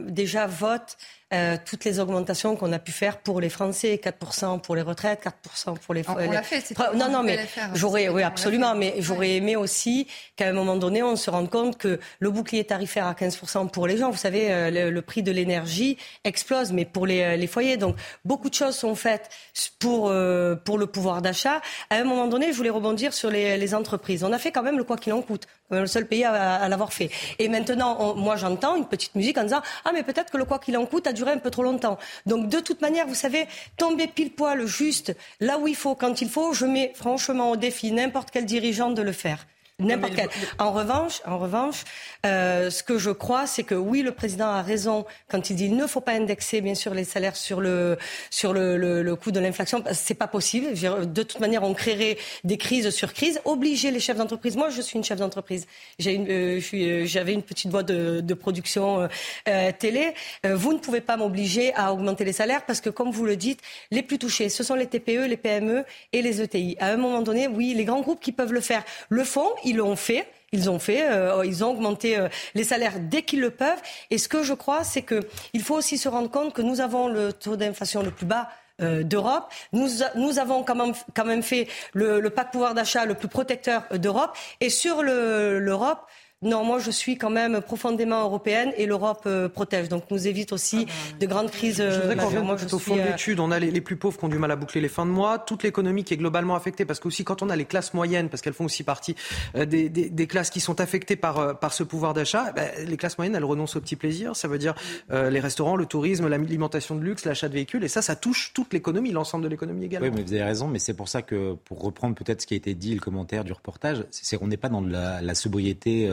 [0.08, 0.98] déjà votent
[1.32, 5.24] euh, toutes les augmentations qu'on a pu faire pour les Français, 4% pour les retraites,
[5.24, 6.04] 4% pour les...
[6.10, 7.40] On, on l'a fait, c'est Non, non, mais
[7.76, 11.78] j'aurais, oui, absolument, mais j'aurais aimé aussi qu'à un moment donné, on se rende compte
[11.78, 15.32] que le bouclier tarifaire à 15% pour les gens, vous savez, euh, le, prix de
[15.32, 17.78] l'énergie explose, mais pour les, les, foyers.
[17.78, 19.30] Donc, beaucoup de choses sont faites
[19.78, 21.62] pour, euh, pour le pouvoir d'achat.
[21.92, 24.24] À un moment donné, je voulais rebondir sur les, les entreprises.
[24.24, 26.68] On a fait quand même le quoi qu'il en coûte, le seul pays à, à
[26.70, 27.12] l'avoir fait.
[27.38, 30.58] Et maintenant, moi, j'entends une petite musique en disant, ah, mais peut-être que le quoi
[30.58, 31.98] qu'il en coûte a durer un peu trop longtemps.
[32.26, 36.22] Donc de toute manière, vous savez, tomber pile poil juste là où il faut, quand
[36.22, 39.46] il faut, je mets franchement au défi n'importe quel dirigeant de le faire.
[39.80, 40.30] N'importe quel.
[40.58, 41.84] En revanche, en revanche,
[42.26, 45.66] euh, ce que je crois, c'est que oui, le président a raison quand il dit
[45.66, 47.98] il ne faut pas indexer bien sûr les salaires sur le
[48.30, 49.82] sur le, le, le coût de l'inflation.
[49.94, 50.74] C'est pas possible.
[50.74, 53.40] De toute manière, on créerait des crises sur crises.
[53.46, 54.58] Obliger les chefs d'entreprise.
[54.58, 55.66] Moi, je suis une chef d'entreprise.
[55.98, 59.08] J'ai une, euh, euh j'avais une petite boîte de, de production euh,
[59.48, 60.14] euh télé.
[60.44, 63.62] vous ne pouvez pas m'obliger à augmenter les salaires parce que, comme vous le dites,
[63.92, 66.76] les plus touchés, ce sont les TPE, les PME et les ETI.
[66.80, 69.69] À un moment donné, oui, les grands groupes qui peuvent le faire le font ils
[69.78, 70.28] l'ont fait.
[70.52, 73.82] Ils ont fait, euh, ils ont augmenté euh, les salaires dès qu'ils le peuvent.
[74.10, 77.08] Et ce que je crois, c'est qu'il faut aussi se rendre compte que nous avons
[77.08, 78.50] le taux d'inflation le plus bas
[78.82, 79.52] euh, d'Europe.
[79.74, 83.28] Nous, nous avons quand même, quand même fait le, le pack pouvoir d'achat le plus
[83.28, 84.36] protecteur d'Europe.
[84.60, 86.00] Et sur l'Europe,
[86.42, 89.90] non, moi je suis quand même profondément européenne et l'Europe euh, protège.
[89.90, 91.84] Donc nous évite aussi ah bah, de grandes crises.
[91.86, 93.42] Je voudrais qu'on moi, au fond de euh, l'étude.
[93.42, 95.38] On a les, plus pauvres qui ont du mal à boucler les fins de mois,
[95.38, 98.42] toute l'économie qui est globalement affectée, parce qu'aussi quand on a les classes moyennes, parce
[98.42, 99.16] qu'elles font aussi partie
[99.58, 102.70] euh, des, des, des, classes qui sont affectées par, par ce pouvoir d'achat, eh ben,
[102.88, 104.34] les classes moyennes, elles renoncent aux petits plaisirs.
[104.38, 104.76] Ça veut dire
[105.10, 108.72] les restaurants, le tourisme, l'alimentation de luxe, l'achat de véhicules, et ça, ça touche toute
[108.72, 110.08] l'économie, l'ensemble de l'économie également.
[110.08, 112.54] Oui, mais vous avez raison, mais c'est pour ça que, pour reprendre peut-être ce qui
[112.54, 116.10] a été dit, le commentaire du reportage, c'est qu'on n'est pas dans la, la sobriété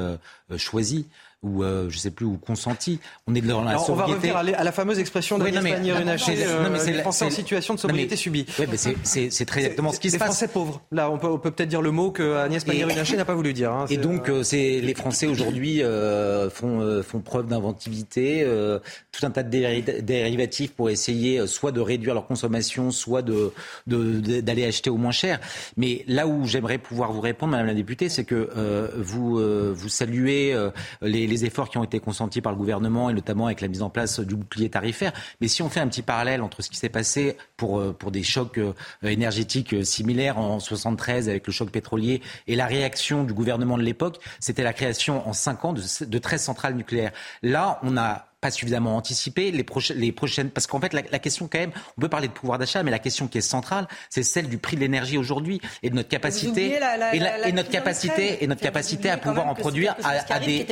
[0.57, 1.07] choisie
[1.43, 2.99] ou euh, je sais plus où consenti.
[3.27, 6.35] On est dans la Alors, On va revenir à la fameuse expression d'Agnès oui, Pannier-Runacher,
[6.47, 8.47] euh, les Français en situation de sobriété subie.
[8.59, 10.29] Oui, mais c'est très exactement ce qui se passe.
[10.29, 10.83] Les Français pauvres.
[10.93, 13.73] Là, on peut peut-être dire le mot que Agnès Pannier-Runacher n'a pas voulu dire.
[13.73, 13.87] Hein.
[13.91, 18.79] Et donc, euh, c'est les Français aujourd'hui euh, font, euh, font preuve d'inventivité, euh,
[19.13, 23.53] tout un tas de dérivatifs pour essayer soit de réduire leur consommation, soit de
[23.87, 25.41] d'aller acheter au moins cher.
[25.77, 28.51] Mais là où j'aimerais pouvoir vous répondre, Madame la députée, c'est que
[28.97, 29.41] vous
[29.75, 30.55] vous saluez
[31.03, 33.83] les, les efforts qui ont été consentis par le gouvernement et notamment avec la mise
[33.83, 35.13] en place du bouclier tarifaire.
[35.41, 38.11] Mais si on fait un petit parallèle entre ce qui s'est passé pour, euh, pour
[38.11, 43.25] des chocs euh, énergétiques euh, similaires en 73 avec le choc pétrolier et la réaction
[43.25, 47.13] du gouvernement de l'époque, c'était la création en cinq ans de, de 13 centrales nucléaires.
[47.43, 50.51] Là, on a pas suffisamment anticipé les, prochaines, les prochaines.
[50.51, 52.91] Parce qu'en fait, la, la, question, quand même, on peut parler de pouvoir d'achat, mais
[52.91, 56.09] la question qui est centrale, c'est celle du prix de l'énergie aujourd'hui et de notre
[56.09, 60.11] capacité la, la, et, et, notre capacité et notre capacité à pouvoir en produire à,
[60.33, 60.67] à, des,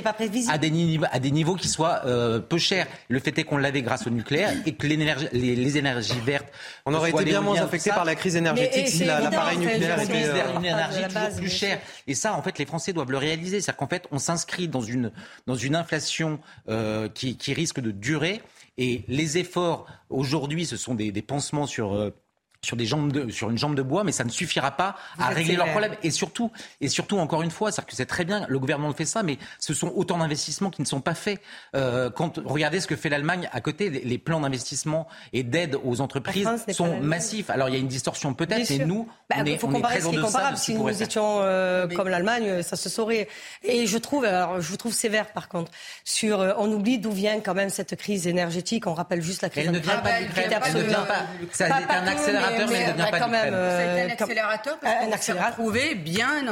[0.49, 2.87] à, des niveaux, à des niveaux qui soient euh, peu chers.
[3.09, 4.97] Le fait est qu'on l'avait grâce au nucléaire et que les,
[5.33, 6.49] les énergies vertes.
[6.85, 10.57] On aurait été bien moins affecté par la crise énergétique si l'appareil nucléaire était vers
[10.57, 11.81] une énergie toujours plus chère.
[12.07, 13.61] Et ça, en fait, les Français doivent le réaliser.
[13.61, 15.11] C'est-à-dire qu'en fait, on s'inscrit dans une
[15.47, 18.43] dans une inflation euh, qui, qui risque de durer.
[18.77, 22.13] Et les efforts, aujourd'hui, ce sont des, des pansements sur...
[22.65, 25.29] Sur, des jambes de, sur une jambe de bois, mais ça ne suffira pas à
[25.29, 25.95] régler leurs problèmes.
[26.03, 26.51] Et surtout,
[26.81, 29.39] et surtout, encore une fois, c'est que c'est très bien, le gouvernement fait ça, mais
[29.59, 31.41] ce sont autant d'investissements qui ne sont pas faits.
[31.75, 36.01] Euh, quand regardez ce que fait l'Allemagne à côté, les, plans d'investissement et d'aide aux
[36.01, 37.51] entreprises sont massifs.
[37.51, 40.21] Alors il y a une distorsion peut-être, mais nous, bah, on est, faut on est
[40.21, 40.57] comparable.
[40.57, 43.29] Si nous étions euh, comme l'Allemagne, ça se saurait.
[43.63, 45.71] Et je trouve, alors je vous trouve sévère par contre,
[46.05, 48.87] sur, euh, on oublie d'où vient quand même cette crise énergétique.
[48.87, 49.67] On rappelle juste la crise.
[49.67, 51.27] Elle ne vient pas vient pas.
[51.53, 53.55] Ça a été un accélérateur, mais, ne pas d'Ukraine.
[53.55, 56.45] C'est un accélérateur parce qu'on s'est retrouvé bien,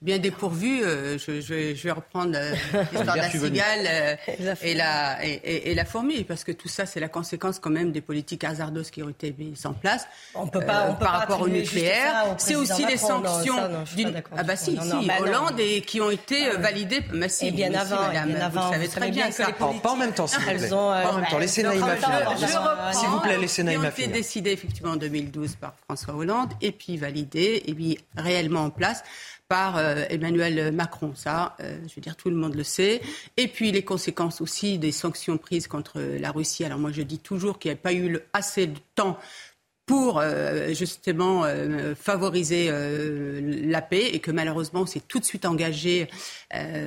[0.00, 0.80] bien dépourvu.
[0.82, 2.32] Je, je, vais reprendre
[2.92, 4.18] l'histoire de la cigale
[4.62, 8.00] et la et, la fourmi, parce que tout ça, c'est la conséquence quand même des
[8.00, 10.06] politiques hasardeuses qui ont été mises en place.
[10.34, 12.34] On peut pas, on peut par rapport au nucléaire.
[12.38, 13.56] C'est aussi les sanctions
[13.94, 14.22] d'une.
[14.36, 17.50] Ah bah si, si, bah Hollande et qui ont été validées massivement.
[17.50, 18.66] Et bien avant, bien avant.
[18.66, 19.48] Vous savez très bien ça.
[19.52, 20.68] Pas en même temps, s'il vous plaît.
[20.68, 21.38] Pas en même temps.
[21.38, 21.96] Laissez Naïma
[22.92, 26.50] S'il vous plaît, laissez Naïma Qui ont été décidées effectivement en 2012 par François Hollande
[26.60, 29.02] et puis validées et puis réellement en place
[29.48, 31.12] par euh, Emmanuel Macron.
[31.16, 33.00] Ça, euh, je veux dire, tout le monde le sait.
[33.36, 36.64] Et puis les conséquences aussi des sanctions prises contre la Russie.
[36.64, 39.18] Alors moi, je dis toujours qu'il n'y a pas eu assez de temps
[39.90, 45.24] pour euh, justement euh, favoriser euh, la paix et que malheureusement on s'est tout de
[45.24, 46.08] suite engagé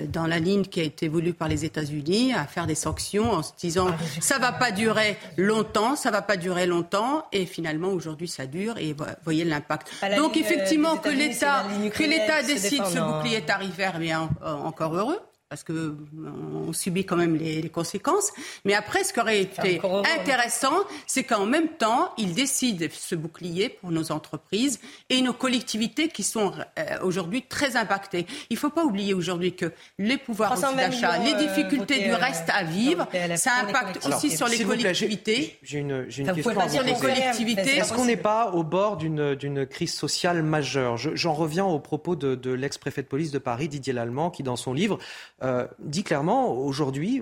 [0.10, 3.44] dans la ligne qui a été voulue par les États-Unis à faire des sanctions en
[3.44, 7.26] se disant ah, ça va pas durer longtemps, ça va pas durer longtemps.
[7.32, 8.94] Et finalement aujourd'hui ça dure et
[9.24, 9.90] voyez l'impact.
[10.18, 15.20] Donc effectivement que l'État que l'État décide ce bouclier tarifaire, bien encore heureux
[15.54, 18.32] parce qu'on euh, subit quand même les, conséquences.
[18.66, 19.80] Mais après, ce qui aurait été
[20.20, 20.74] intéressant,
[21.06, 24.80] c'est qu'en même temps, ils décident ce bouclier pour nos entreprises
[25.12, 28.26] et nos collectivités qui sont euh, aujourd'hui très impactées.
[28.50, 32.50] Il ne faut pas oublier aujourd'hui que les pouvoirs d'achat, les euh, difficultés du reste
[32.50, 35.60] à vivre, ça impacte aussi sur les collectivités.
[35.62, 37.78] J'ai une, une question sur les collectivités.
[37.78, 40.98] Est-ce qu'on n'est pas au bord d'une crise sociale majeure?
[40.98, 44.56] J'en reviens au propos de, de l'ex-préfet de police de Paris, Didier Lallemand, qui dans
[44.56, 44.98] son livre
[45.44, 47.22] euh, dit clairement, aujourd'hui,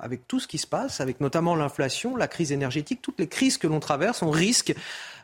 [0.00, 3.56] avec tout ce qui se passe, avec notamment l'inflation, la crise énergétique, toutes les crises
[3.56, 4.74] que l'on traverse, on risque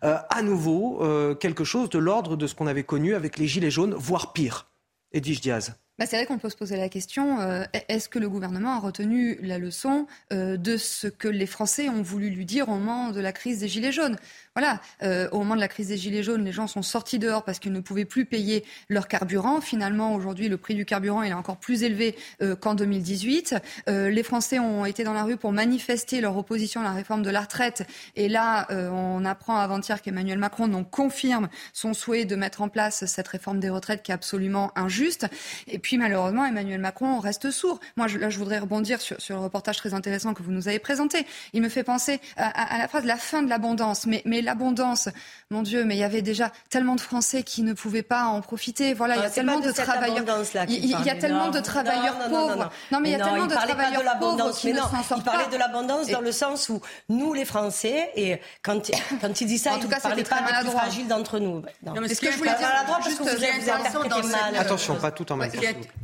[0.05, 3.47] euh, à nouveau euh, quelque chose de l'ordre de ce qu'on avait connu avec les
[3.47, 4.69] Gilets jaunes, voire pire.
[5.13, 5.75] Edwige Diaz.
[5.99, 7.41] Bah, c'est vrai qu'on peut se poser la question,
[7.89, 12.31] est-ce que le gouvernement a retenu la leçon de ce que les Français ont voulu
[12.31, 14.17] lui dire au moment de la crise des Gilets jaunes?
[14.57, 17.45] Voilà, euh, au moment de la crise des Gilets jaunes, les gens sont sortis dehors
[17.45, 19.61] parce qu'ils ne pouvaient plus payer leur carburant.
[19.61, 23.55] Finalement, aujourd'hui, le prix du carburant est encore plus élevé euh, qu'en 2018.
[23.89, 27.23] Euh, les Français ont été dans la rue pour manifester leur opposition à la réforme
[27.23, 27.87] de la retraite.
[28.17, 33.05] Et là, on apprend avant-hier qu'Emmanuel Macron donc, confirme son souhait de mettre en place
[33.07, 35.27] cette réforme des retraites qui est absolument injuste.
[35.69, 37.79] Et puis, malheureusement, Emmanuel Macron reste sourd.
[37.97, 40.81] Moi, je, là, je voudrais rebondir sur, le reportage très intéressant que vous nous avez
[40.81, 41.25] présenté.
[41.53, 44.07] Il me fait penser à, la phrase la fin de l'abondance.
[44.43, 45.09] L'abondance.
[45.51, 48.41] Mon Dieu, mais il y avait déjà tellement de Français qui ne pouvaient pas en
[48.41, 48.95] profiter.
[48.95, 50.25] Voilà, il y a tellement de, travailleurs.
[50.69, 52.71] il, y a tellement de travailleurs pauvres.
[52.93, 55.33] Non, mais il y a tellement de travailleurs pauvres qui ne s'en sortent pas.
[55.33, 59.47] Il parlait de l'abondance dans le sens où nous, les Français, et quand, quand il
[59.47, 61.63] dit ça, en tout cas, parlait pas des plus fragiles d'entre nous.
[61.83, 65.61] Non, mais ce que je voulais dire, avez Attention, pas tout en même temps.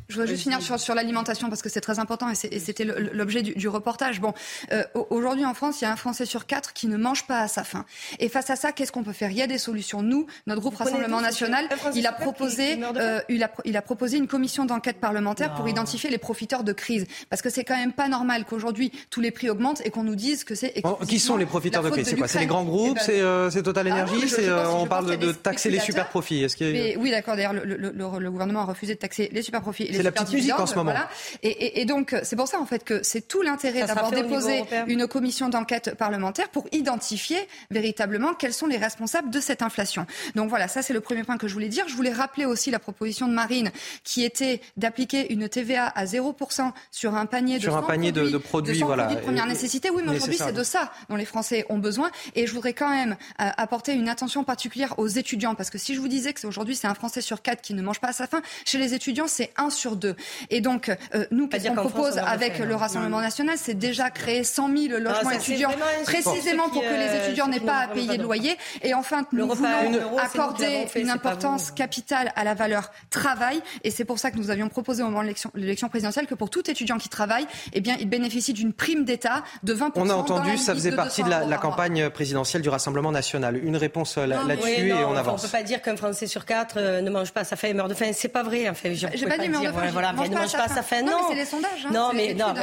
[0.09, 3.43] Je voudrais juste finir sur, sur l'alimentation parce que c'est très important et c'était l'objet
[3.43, 4.21] du, reportage.
[4.21, 4.33] Bon,
[4.73, 7.41] euh, aujourd'hui en France, il y a un Français sur quatre qui ne mange pas
[7.41, 7.85] à sa faim.
[8.19, 9.31] Et face à ça, qu'est-ce qu'on peut faire?
[9.31, 10.03] Il y a des solutions.
[10.03, 14.27] Nous, notre groupe Rassemblement National, il a proposé, euh, il, a, il a proposé une
[14.27, 17.07] commission d'enquête parlementaire pour identifier les profiteurs de crise.
[17.31, 20.17] Parce que c'est quand même pas normal qu'aujourd'hui tous les prix augmentent et qu'on nous
[20.17, 20.75] dise que c'est.
[21.09, 22.09] qui sont les profiteurs de crise?
[22.09, 22.29] C'est quoi?
[22.29, 25.71] C'est les grands groupes eh ben, C'est Total ah Energy euh, On parle de, taxer
[25.71, 26.45] les super profits.
[26.45, 27.37] Est-ce Oui, d'accord.
[27.37, 29.89] D'ailleurs, le, gouvernement a refusé de taxer les super profits.
[29.93, 30.95] C'est la petite musique en ce moment.
[31.43, 35.49] Et, donc, c'est pour ça en fait que c'est tout l'intérêt d'avoir déposé une commission
[35.49, 37.39] d'enquête parlementaire pour identifier
[37.71, 40.07] véritablement quels sont les responsables de cette inflation.
[40.35, 41.85] Donc voilà, ça c'est le premier point que je voulais dire.
[41.89, 43.71] Je voulais rappeler aussi la proposition de Marine
[44.05, 48.33] qui était d'appliquer une TVA à 0% sur un panier sur de un panier produits,
[48.33, 49.91] de, produits, voilà, de première nécessité.
[49.91, 52.11] Oui, mais aujourd'hui c'est de ça dont les Français ont besoin.
[52.35, 55.95] Et je voudrais quand même euh, apporter une attention particulière aux étudiants parce que si
[55.95, 58.13] je vous disais que aujourd'hui c'est un Français sur quatre qui ne mange pas à
[58.13, 60.17] sa faim, chez les étudiants c'est un sur deux.
[60.51, 64.77] Et donc euh, nous, qu'est-ce qu'on propose avec le Rassemblement national, c'est déjà créer 100
[64.77, 65.71] 000 logements étudiants
[66.05, 68.57] précisément pour que les étudiants n'aient pas à payer de loyer.
[68.83, 73.61] Et enfin, nous voulons accorder une importance capitale à la valeur travail.
[73.85, 76.51] Et c'est pour ça que nous avions proposé au moment de l'élection présidentielle que pour
[76.51, 79.93] tout étudiant qui travaille, eh bien, il bénéficie d'une prime d'État de 20%.
[79.97, 83.57] On a entendu, ça faisait partie de la, campagne présidentielle du Rassemblement national.
[83.57, 85.41] Une réponse euh, là-dessus et on avance.
[85.41, 87.69] On ne peut pas dire qu'un Français sur quatre euh, ne mange pas sa faim
[87.69, 88.11] et meurt de faim.
[88.13, 88.69] C'est pas vrai.
[88.69, 89.89] Enfin, J'ai pas, dit meurt de faim.
[89.93, 91.03] Voilà, ne mange pas sa faim.
[91.03, 91.87] Non, c'est les sondages.
[91.87, 92.55] Hein, non, mais non.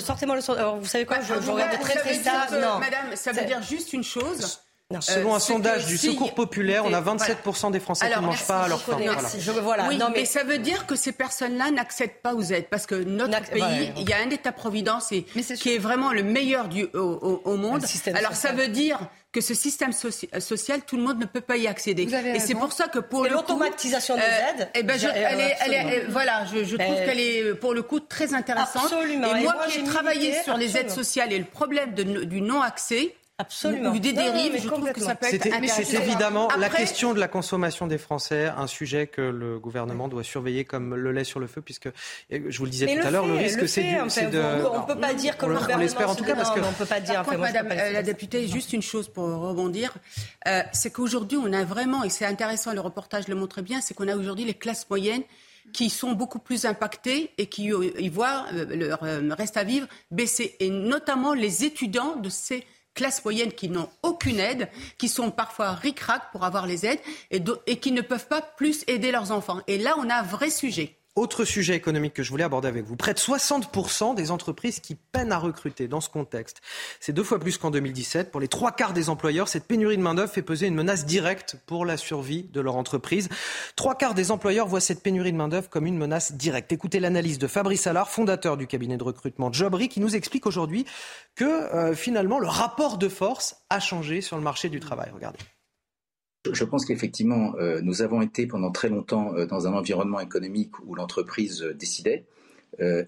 [0.00, 0.66] Sortez-moi le sondage.
[0.80, 2.46] Vous savez quoi Je regarde très très ça.
[2.50, 4.60] Madame, ça veut dire juste une chose
[5.00, 8.62] Selon un sondage du Secours populaire, on a 27% des Français qui ne mangent pas
[8.62, 8.98] à leur faim.
[9.62, 9.88] Voilà.
[9.88, 12.66] oui, mais, ça veut dire que ces personnes-là n'accèdent pas aux aides.
[12.70, 15.12] Parce que notre pays, il y a un État-providence
[15.60, 17.84] qui est vraiment le meilleur du, au, monde.
[18.14, 18.98] Alors ça veut dire
[19.32, 22.06] que ce système social, tout le monde ne peut pas y accéder.
[22.34, 24.70] Et c'est pour ça que pour l'automatisation des euh, aides.
[24.74, 24.96] Eh ben,
[26.08, 28.84] voilà, je, trouve qu'elle est pour le coup très intéressante.
[28.84, 29.34] Absolument.
[29.34, 33.90] Et, moi, qui ai travaillé sur les aides sociales et le problème du non-accès, Absolument.
[33.90, 37.26] Ou des dérives, je trouve que ça peut être C'est évidemment la question de la
[37.26, 41.48] consommation des Français, un sujet que le gouvernement doit surveiller comme le lait sur le
[41.48, 41.88] feu, puisque,
[42.30, 44.40] je vous le disais tout à l'heure, le risque, c'est de...
[44.68, 45.78] On ne peut pas dire que le gouvernement...
[45.78, 46.60] On l'espère en tout cas, parce que...
[46.60, 47.24] on peut pas dire...
[47.36, 49.92] Madame la députée, juste une chose pour rebondir,
[50.46, 53.94] euh, c'est qu'aujourd'hui, on a vraiment, et c'est intéressant, le reportage le montre bien, c'est
[53.94, 55.22] qu'on a aujourd'hui les classes moyennes
[55.72, 59.88] qui sont beaucoup plus impactées et qui y voient euh, leur euh, reste à vivre
[60.10, 62.64] baisser, et notamment les étudiants de ces
[62.94, 64.68] classes moyennes qui n'ont aucune aide,
[64.98, 68.84] qui sont parfois ric-rac pour avoir les aides et, et qui ne peuvent pas plus
[68.86, 69.60] aider leurs enfants.
[69.66, 70.98] Et là, on a un vrai sujet.
[71.16, 72.96] Autre sujet économique que je voulais aborder avec vous.
[72.96, 76.60] Près de 60% des entreprises qui peinent à recruter dans ce contexte.
[76.98, 78.32] C'est deux fois plus qu'en 2017.
[78.32, 81.56] Pour les trois quarts des employeurs, cette pénurie de main-d'œuvre fait peser une menace directe
[81.66, 83.28] pour la survie de leur entreprise.
[83.76, 86.72] Trois quarts des employeurs voient cette pénurie de main-d'œuvre comme une menace directe.
[86.72, 90.84] Écoutez l'analyse de Fabrice Allard, fondateur du cabinet de recrutement Jobry, qui nous explique aujourd'hui
[91.36, 95.10] que euh, finalement le rapport de force a changé sur le marché du travail.
[95.14, 95.38] Regardez.
[96.52, 100.78] Je pense qu'effectivement, euh, nous avons été pendant très longtemps euh, dans un environnement économique
[100.84, 102.24] où l'entreprise euh, décidait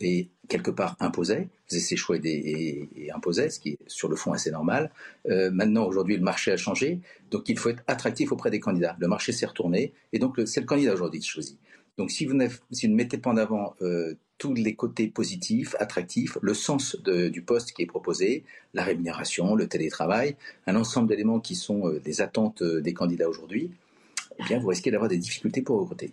[0.01, 4.15] et quelque part imposait, faisait ses choix et, et, imposait, ce qui est sur le
[4.15, 4.93] fond assez normal.
[5.25, 7.01] maintenant, aujourd'hui, le marché a changé,
[7.33, 8.95] donc il faut être attractif auprès des candidats.
[9.01, 11.59] Le marché s'est retourné et donc c'est le candidat aujourd'hui qui choisit.
[11.99, 12.39] Donc si vous,
[12.71, 13.75] si vous ne mettez pas en avant
[14.39, 19.67] tous les côtés positifs, attractifs, le sens du poste qui est proposé, la rémunération, le
[19.67, 23.71] télétravail, un ensemble d'éléments qui sont euh, des attentes euh, des candidats aujourd'hui,
[24.39, 26.13] eh bien, vous risquez d'avoir des difficultés pour recruter.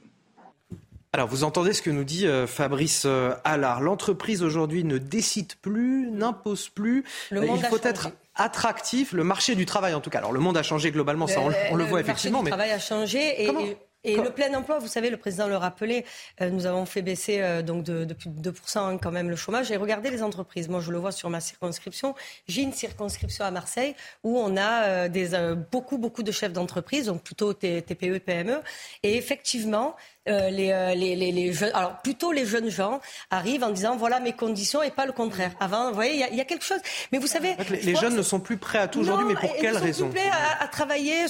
[1.12, 3.06] Alors, vous entendez ce que nous dit euh, Fabrice
[3.44, 3.82] Allard.
[3.82, 7.04] L'entreprise aujourd'hui ne décide plus, n'impose plus.
[7.32, 10.20] Il faut être attractif, le marché du travail en tout cas.
[10.20, 12.42] Alors, le monde a changé globalement, ça on, le, voit effectivement.
[12.42, 15.48] Le marché du travail a changé et, et le plein emploi, vous savez, le président
[15.48, 16.06] le rappelait,
[16.42, 19.36] euh, nous avons fait baisser euh, donc de, plus de 2% hein, quand même le
[19.36, 19.72] chômage.
[19.72, 20.68] Et regardez les entreprises.
[20.68, 22.16] Moi, je le vois sur ma circonscription.
[22.48, 25.30] J'ai une circonscription à Marseille où on a euh, des,
[25.72, 28.60] beaucoup, beaucoup de chefs d'entreprise, donc plutôt TPE, PME.
[29.04, 29.96] Et effectivement,
[30.30, 33.98] euh, les, euh, les, les, les, jeunes, alors plutôt les jeunes gens arrivent en disant
[33.98, 35.52] voilà mes conditions et pas le contraire.
[35.60, 36.80] Avant, vous voyez, il y, y, a quelque chose.
[37.12, 39.76] Mais vous savez, les, jeunes ne sont plus prêts à tout aujourd'hui, mais pour quelles
[39.76, 41.26] raisons Ils sont plus prêts à, à travailler,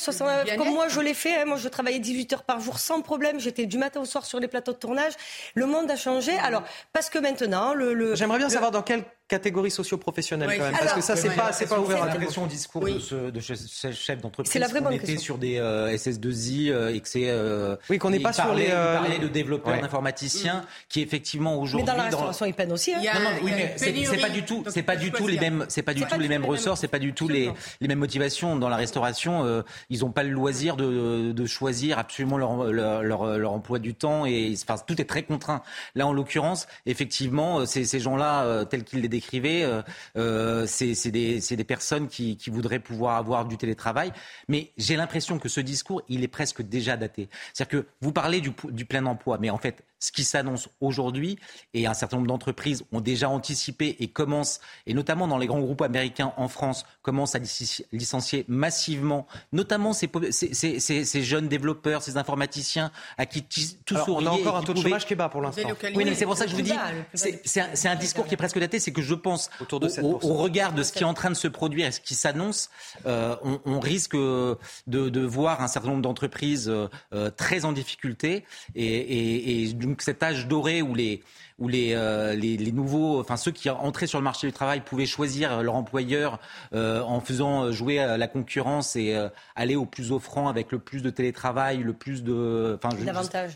[0.57, 1.41] comme moi je l'ai fait.
[1.41, 3.39] Hein, moi, je travaillais 18 heures par jour sans problème.
[3.39, 5.13] J'étais du matin au soir sur les plateaux de tournage.
[5.55, 6.37] Le monde a changé.
[6.37, 9.03] Alors parce que maintenant, le, le j'aimerais bien savoir dans quel
[9.33, 12.47] catégories socio-professionnelles quand même, parce que ça, c'est pas, c'est pas ouvert à l'impression au
[12.47, 14.53] discours de ce, de ce chef d'entreprise.
[14.53, 17.29] Qu'on était sur des euh, SS2I euh, et que c'est...
[17.29, 18.67] Euh, oui, qu'on n'est pas sur les...
[18.69, 21.85] Euh, de développeurs, d'informaticiens, qui effectivement aujourd'hui...
[21.85, 22.93] Mais dans la restauration, ils peinent aussi.
[22.93, 23.01] Hein.
[23.15, 25.81] Non, non, oui, mais c'est pas du tout, c'est pas du tout les mêmes, c'est
[25.81, 28.55] pas du tout les mêmes ressorts, c'est pas du tout les, les mêmes motivations.
[28.57, 33.51] Dans la restauration, ils n'ont pas le loisir de, de choisir absolument leur, leur, leur,
[33.51, 35.61] emploi du temps et enfin, tout est très contraint.
[35.95, 39.81] Là, en l'occurrence, effectivement, ces gens-là, tels qu'ils les décrivez, euh,
[40.17, 44.11] euh, c'est des, des, personnes qui, voudraient pouvoir avoir du télétravail.
[44.47, 47.29] Mais j'ai l'impression que ce discours, il est presque déjà daté.
[47.53, 51.39] C'est-à-dire que vous parlez du, du plein emploi, mais en fait, ce qui s'annonce aujourd'hui,
[51.73, 55.61] et un certain nombre d'entreprises ont déjà anticipé et commencent, et notamment dans les grands
[55.61, 57.39] groupes américains en France, commencent à
[57.93, 63.43] licencier massivement, notamement ces, ces, ces, ces jeunes développeurs, ces informaticiens à qui
[63.85, 64.27] tout souriait.
[64.27, 65.69] On a encore un taux de chômage qui est bas pour l'instant.
[65.95, 66.73] Oui, mais c'est pour ça que je vous dis,
[67.13, 70.19] c'est un, un, discours qui est presque daté, c'est que je pense, Autour de au,
[70.21, 72.69] au, regard de ce qui est en train de se produire et ce qui s'annonce,
[73.05, 78.43] euh, on, on, risque de, de, voir un certain nombre d'entreprises euh, très en difficulté
[78.75, 81.21] et, et, et donc cet âge doré où les
[81.59, 84.81] où les, euh, les, les, nouveaux, enfin ceux qui entraient sur le marché du travail
[84.81, 86.39] pouvaient choisir leur employeur
[86.73, 91.03] euh, en faisant jouer la concurrence et euh, aller au plus offrant avec le plus
[91.03, 92.89] de télétravail, le plus de, enfin,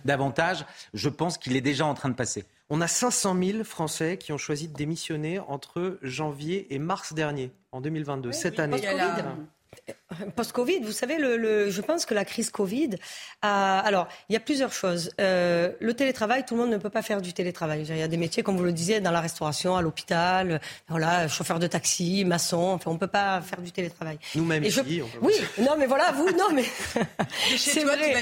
[0.06, 0.64] davantage.
[0.94, 2.46] Je pense qu'il est déjà en train de passer.
[2.70, 7.52] On a 500 000 Français qui ont choisi de démissionner entre janvier et mars dernier,
[7.72, 8.78] en 2022, cette année.
[10.36, 12.92] Post-Covid, vous savez, le, je pense que la crise Covid
[13.42, 13.80] a.
[13.80, 15.12] Alors, il y a plusieurs choses.
[15.20, 17.86] Euh, le télétravail, tout le monde ne peut pas faire du télétravail.
[17.88, 21.28] Il y a des métiers, comme vous le disiez, dans la restauration, à l'hôpital, voilà,
[21.28, 22.72] chauffeur de taxi, maçon.
[22.76, 24.18] Enfin, on ne peut pas faire du télétravail.
[24.36, 25.02] Nous-mêmes ici.
[25.22, 26.64] Oui, non, mais voilà, vous, non, mais
[27.58, 28.16] c'est vrai.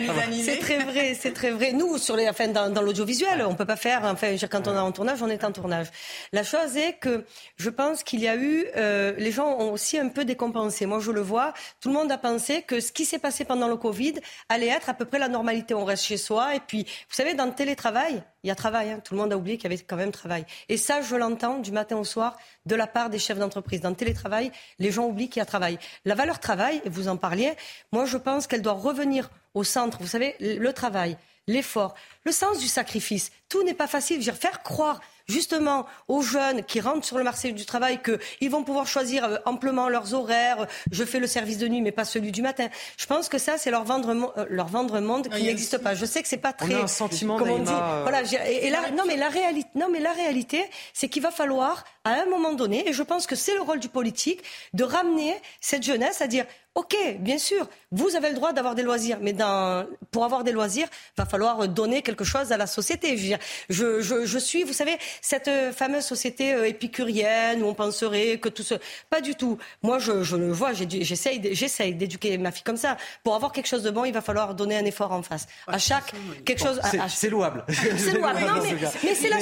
[0.44, 1.72] C'est très vrai, c'est très vrai.
[1.74, 4.02] Nous, sur les, enfin, dans, l'audiovisuel, on ne peut pas faire.
[4.06, 5.88] Enfin, quand on est en tournage, on est en tournage.
[6.34, 7.26] La chose est que
[7.58, 10.88] je pense qu'il y a eu, euh, les gens ont aussi un peu décompensé.
[10.88, 11.45] Moi, je le vois
[11.80, 14.16] tout le monde a pensé que ce qui s'est passé pendant le Covid
[14.50, 15.74] allait être à peu près la normalité.
[15.74, 16.56] On reste chez soi.
[16.56, 18.92] Et puis, vous savez, dans le télétravail, il y a travail.
[18.92, 19.02] Hein.
[19.04, 20.46] Tout le monde a oublié qu'il y avait quand même travail.
[20.70, 23.82] Et ça, je l'entends du matin au soir de la part des chefs d'entreprise.
[23.82, 25.78] Dans le télétravail, les gens oublient qu'il y a travail.
[26.06, 27.54] La valeur travail, vous en parliez,
[27.92, 29.98] moi je pense qu'elle doit revenir au centre.
[30.00, 31.18] Vous savez, le travail,
[31.48, 33.32] l'effort, le sens du sacrifice.
[33.50, 34.16] Tout n'est pas facile.
[34.16, 38.00] Je veux dire, faire croire justement aux jeunes qui rentrent sur le marché du travail
[38.02, 40.68] qu'ils vont pouvoir choisir euh, amplement leurs horaires.
[40.92, 42.68] Je fais le service de nuit, mais pas celui du matin.
[42.98, 45.96] Je pense que ça, c'est leur vendre, euh, leur vendre monde qui n'existe pas.
[45.96, 46.76] Je sais que c'est pas très.
[46.76, 47.72] On a un sentiment, comme on dit.
[47.72, 48.22] Euh, voilà.
[48.50, 52.22] Et, là, non, mais la réalité, non, mais la réalité, c'est qu'il va falloir à
[52.22, 54.44] un moment donné, et je pense que c'est le rôle du politique,
[54.74, 56.46] de ramener cette jeunesse à dire
[56.76, 60.52] Ok, bien sûr, vous avez le droit d'avoir des loisirs, mais dans, pour avoir des
[60.52, 63.16] loisirs, va falloir donner quelque chose à la société.
[63.16, 63.36] Je,
[63.70, 68.50] je, je, je suis, vous savez, cette fameuse société euh, épicurienne où on penserait que
[68.50, 68.76] tout ce...
[69.10, 69.58] Pas du tout.
[69.84, 72.98] Moi, je, je le vois, j'essaye d'éduquer ma fille comme ça.
[73.24, 75.48] Pour avoir quelque chose de bon, il va falloir donner un effort en face.
[75.68, 76.12] À chaque...
[76.44, 76.82] quelque chose...
[77.08, 77.64] C'est louable.
[77.70, 78.42] C'est louable.
[78.42, 79.38] Non, mais, mais c'est là...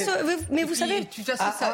[0.52, 1.08] Mais vous savez...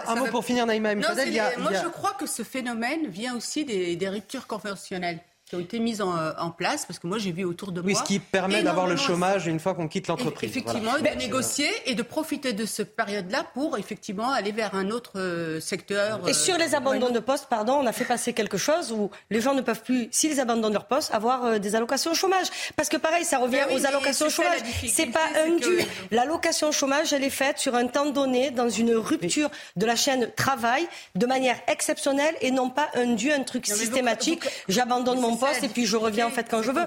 [0.06, 4.08] un mot pour finir, Naïma Moi, je crois que ce phénomène vient aussi des, des
[4.08, 5.20] ruptures conventionnelles
[5.51, 7.88] qui ont été mises euh, en, place, parce que moi j'ai vu autour de moi.
[7.88, 10.51] Oui, ce qui permet d'avoir le chômage une fois qu'on quitte l'entreprise.
[10.51, 15.18] Effectivement, de négocier et de profiter de cette période-là pour effectivement aller vers un autre
[15.18, 16.20] euh, secteur.
[16.28, 19.11] Et sur les euh, abandons de poste, pardon, on a fait passer quelque chose où
[19.28, 22.46] les gens ne peuvent plus, s'ils abandonnent leur poste, avoir des allocations au chômage.
[22.76, 24.61] Parce que pareil, ça revient aux allocations au chômage.
[24.86, 25.84] C'est pas un dû.
[26.12, 29.96] L'allocation au chômage, elle est faite sur un temps donné, dans une rupture de la
[29.96, 30.86] chaîne travail,
[31.16, 34.44] de manière exceptionnelle et non pas un dû, un truc systématique.
[34.68, 36.86] J'abandonne mon poste et puis je reviens en fait quand je veux.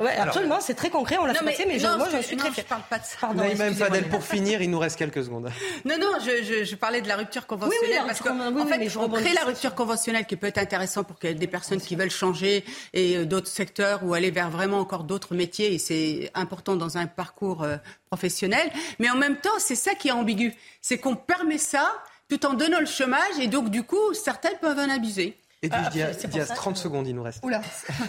[0.00, 2.64] Ouais, absolument, c'est très concret, on l'a fait passer, mais moi je suis très fière.
[2.66, 3.32] parle pas de ça.
[3.34, 5.50] Naïma Fadel, pour finir, il nous reste quelques secondes.
[5.84, 9.32] Non, non, je, je, parlais de la rupture conventionnelle parce qu'en en fait, on crée
[9.32, 13.24] la rupture conventionnelle qui peut être intéressant pour des personnes qui veulent changer et euh,
[13.24, 17.62] d'autres secteurs ou aller vers vraiment encore d'autres métiers et c'est important dans un parcours
[17.62, 17.76] euh,
[18.06, 18.70] professionnel.
[18.98, 21.92] Mais en même temps, c'est ça qui est ambigu, c'est qu'on permet ça
[22.28, 25.36] tout en donnant le chômage et donc du coup, certaines peuvent en abuser.
[25.60, 27.44] Et ah, Diaz, Diaz 30 secondes, il nous reste.
[27.44, 27.60] Oula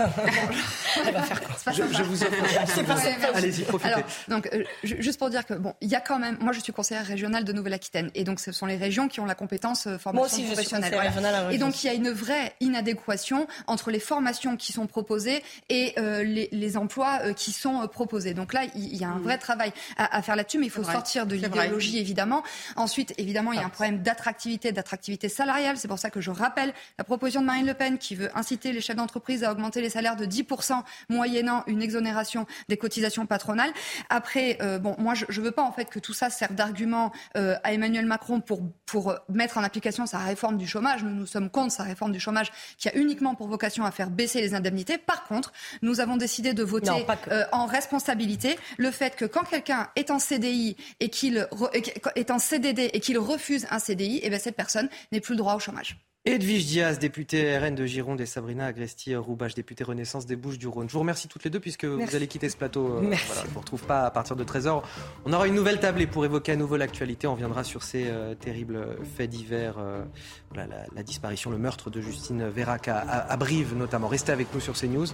[1.04, 3.34] Elle va faire quoi je, je, vous offre.
[3.34, 3.92] Allez-y, profitez.
[3.92, 6.38] Alors, donc, euh, juste pour dire que, bon, il y a quand même.
[6.42, 8.12] Moi, je suis conseillère régionale de Nouvelle-Aquitaine.
[8.14, 10.94] Et donc, ce sont les régions qui ont la compétence euh, formation moi aussi, professionnelle.
[10.94, 11.52] Je suis voilà.
[11.52, 15.94] Et donc, il y a une vraie inadéquation entre les formations qui sont proposées et
[15.98, 18.36] euh, les, les, emplois euh, qui sont proposés.
[18.36, 19.24] Donc là, il y, a un mm.
[19.24, 22.44] vrai travail à, à faire là-dessus, mais il faut sortir de l'idéologie, évidemment.
[22.76, 25.78] Ensuite, évidemment, il y a un problème d'attractivité, d'attractivité salariale.
[25.78, 28.72] C'est pour ça que je rappelle la proposition de Marine Le Pen qui veut inciter
[28.72, 33.72] les chefs d'entreprise à augmenter les salaires de 10% moyennant une exonération des cotisations patronales.
[34.10, 37.12] Après, euh, bon, moi, je ne veux pas en fait que tout ça serve d'argument
[37.38, 41.04] euh, à Emmanuel Macron pour, pour mettre en application sa réforme du chômage.
[41.04, 44.10] Nous, nous sommes contre sa réforme du chômage qui a uniquement pour vocation à faire
[44.10, 44.98] baisser les indemnités.
[44.98, 49.90] Par contre, nous avons décidé de voter euh, en responsabilité le fait que quand quelqu'un
[49.96, 51.48] est en CDI et qu'il
[52.16, 55.34] est en CDD et qu'il refuse un CDI, et eh bien cette personne n'est plus
[55.34, 55.98] le droit au chômage.
[56.26, 60.90] Edwige Diaz, députée RN de Gironde, et Sabrina Agresti-Roubache, députée Renaissance des Bouches-du-Rhône.
[60.90, 62.88] Je vous remercie toutes les deux puisque vous allez quitter ce plateau.
[62.88, 64.84] Euh, voilà, je ne vous retrouve pas à partir de 13h.
[65.24, 67.26] On aura une nouvelle tablée pour évoquer à nouveau l'actualité.
[67.26, 70.04] On viendra sur ces euh, terribles faits divers, euh,
[70.56, 74.10] la, disparition, le meurtre de Justine Vérac à, à Brive notamment.
[74.10, 75.08] Restez avec nous sur CNews.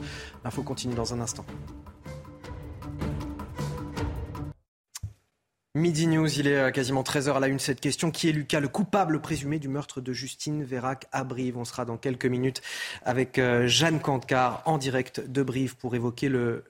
[0.44, 1.46] L'info continue dans un instant.
[5.76, 7.60] Midi News, il est euh, quasiment 13h à la une.
[7.60, 11.58] Cette question qui est Lucas, le coupable présumé du meurtre de Justine Vérac à Brive?
[11.58, 12.62] On sera dans quelques minutes
[13.04, 16.64] avec euh, Jeanne Cancard en direct de Brive pour évoquer le,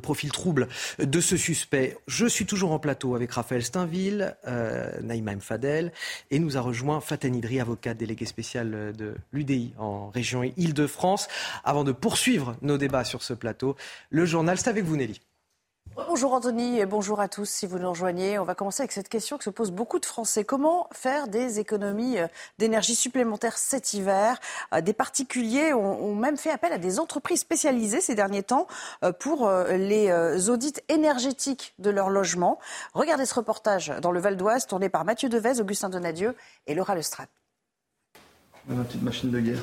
[0.00, 0.68] profil trouble
[0.98, 1.98] de ce suspect.
[2.06, 5.38] Je suis toujours en plateau avec Raphaël Steinville, euh, Naïma.
[5.40, 5.92] Fadel,
[6.30, 11.28] et nous a rejoint Faten Idri, avocat délégué spécial de l'UDI en région Île-de-France.
[11.64, 13.76] Avant de poursuivre nos débats sur ce plateau,
[14.08, 15.20] le journal, c'est avec vous Nelly?
[15.96, 18.38] Bonjour Anthony et bonjour à tous si vous nous rejoignez.
[18.38, 20.44] On va commencer avec cette question que se posent beaucoup de Français.
[20.44, 22.26] Comment faire des économies euh,
[22.58, 24.38] d'énergie supplémentaires cet hiver?
[24.72, 28.66] Euh, Des particuliers ont même fait appel à des entreprises spécialisées ces derniers temps
[29.02, 30.10] euh, pour les
[30.48, 32.58] audits énergétiques de leur logement.
[32.94, 36.34] Regardez ce reportage dans le Val d'Oise tourné par Mathieu Devez, Augustin Donadieu
[36.66, 37.28] et Laura Lestrade.
[38.66, 39.62] Ma petite machine de guerre.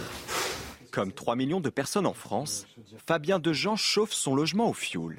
[0.92, 2.66] Comme 3 millions de personnes en France,
[3.06, 5.18] Fabien Dejean chauffe son logement au fioul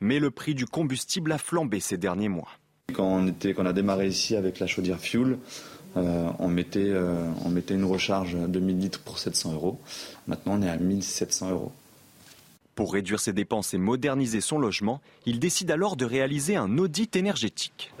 [0.00, 2.48] mais le prix du combustible a flambé ces derniers mois.
[2.92, 5.38] Quand on, était, quand on a démarré ici avec la chaudière fuel,
[5.96, 9.80] euh, on, mettait, euh, on mettait une recharge de 1000 litres pour 700 euros.
[10.26, 11.72] Maintenant, on est à 1700 euros.
[12.74, 17.14] Pour réduire ses dépenses et moderniser son logement, il décide alors de réaliser un audit
[17.14, 17.92] énergétique.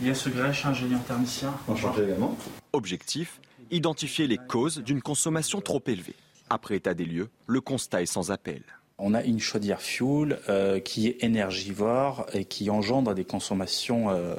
[0.00, 1.54] Il y a ce grèche ingénieur thermicien.
[1.68, 2.36] Enchanté également.
[2.72, 3.38] Objectif
[3.72, 6.14] identifier les causes d'une consommation trop élevée.
[6.50, 8.62] Après état des lieux, le constat est sans appel.
[9.04, 14.36] On a une chaudière fuel euh, qui est énergivore et qui engendre des consommations, euh,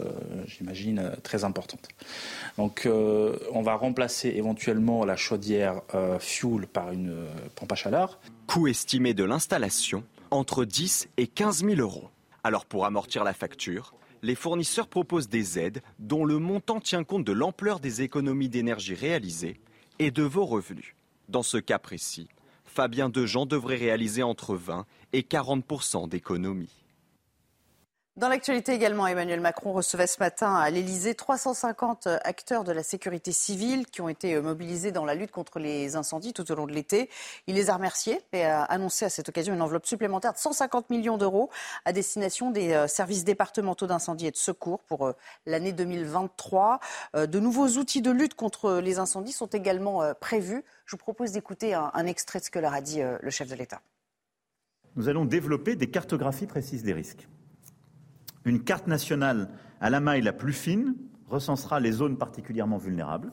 [0.48, 1.90] j'imagine, euh, très importantes.
[2.58, 5.82] Donc on va remplacer éventuellement la chaudière
[6.20, 7.14] fuel par une
[7.56, 8.20] pompe à chaleur.
[8.48, 12.10] Coût estimé de l'installation entre 10 et 15 000 euros.
[12.44, 17.26] Alors pour amortir la facture, les fournisseurs proposent des aides dont le montant tient compte
[17.26, 19.60] de l'ampleur des économies d'énergie réalisées
[19.98, 20.96] et de vos revenus.
[21.28, 22.30] Dans ce cas précis,
[22.74, 26.83] Fabien Dejean devrait réaliser entre 20 et 40% d'économies.
[28.16, 33.32] Dans l'actualité également, Emmanuel Macron recevait ce matin à l'Elysée 350 acteurs de la sécurité
[33.32, 36.74] civile qui ont été mobilisés dans la lutte contre les incendies tout au long de
[36.74, 37.10] l'été.
[37.48, 40.92] Il les a remerciés et a annoncé à cette occasion une enveloppe supplémentaire de 150
[40.92, 41.50] millions d'euros
[41.86, 45.14] à destination des euh, services départementaux d'incendie et de secours pour euh,
[45.48, 46.82] l'année 2023.
[47.16, 50.64] Euh, de nouveaux outils de lutte contre les incendies sont également prévus.
[50.86, 53.56] Je vous propose d'écouter un extrait de ce que leur a dit le chef de
[53.56, 53.82] l'État.
[54.96, 57.28] Nous allons développer des cartographies précises des risques.
[58.46, 60.96] Une carte nationale à la maille la plus fine
[61.28, 63.32] recensera les zones particulièrement vulnérables.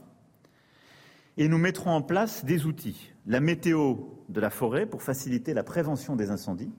[1.36, 3.12] Et nous mettrons en place des outils.
[3.26, 3.96] La météo
[4.28, 6.72] de la forêt pour faciliter la prévention des incendies.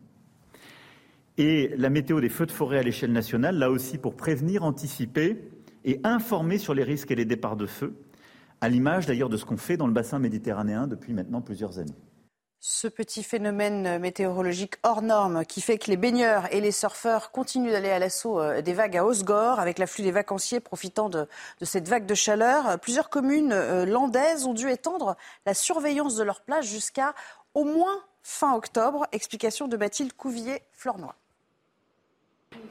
[1.37, 5.49] Et la météo des feux de forêt à l'échelle nationale, là aussi pour prévenir, anticiper
[5.85, 7.95] et informer sur les risques et les départs de feu,
[8.59, 11.95] à l'image d'ailleurs de ce qu'on fait dans le bassin méditerranéen depuis maintenant plusieurs années
[12.63, 17.71] ce petit phénomène météorologique hors norme qui fait que les baigneurs et les surfeurs continuent
[17.71, 21.27] d'aller à l'assaut euh, des vagues à Osgore, avec l'afflux des vacanciers profitant de,
[21.63, 22.79] cette vague de chaleur.
[22.79, 27.15] Plusieurs communes euh, landaises ont dû étendre la surveillance de leurs plages jusqu'à
[27.55, 29.07] au moins fin octobre.
[29.11, 31.15] Explication de Mathilde Couvier-Flornois.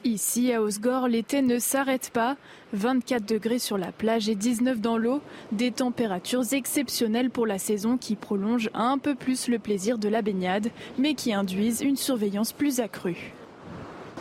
[0.05, 2.37] Ici, à Osgore, l'été ne s'arrête pas.
[2.73, 5.21] 24 degrés sur la plage et 19 dans l'eau.
[5.53, 10.23] Des températures exceptionnelles pour la saison qui prolongent un peu plus le plaisir de la
[10.23, 13.35] baignade, mais qui induisent une surveillance plus accrue.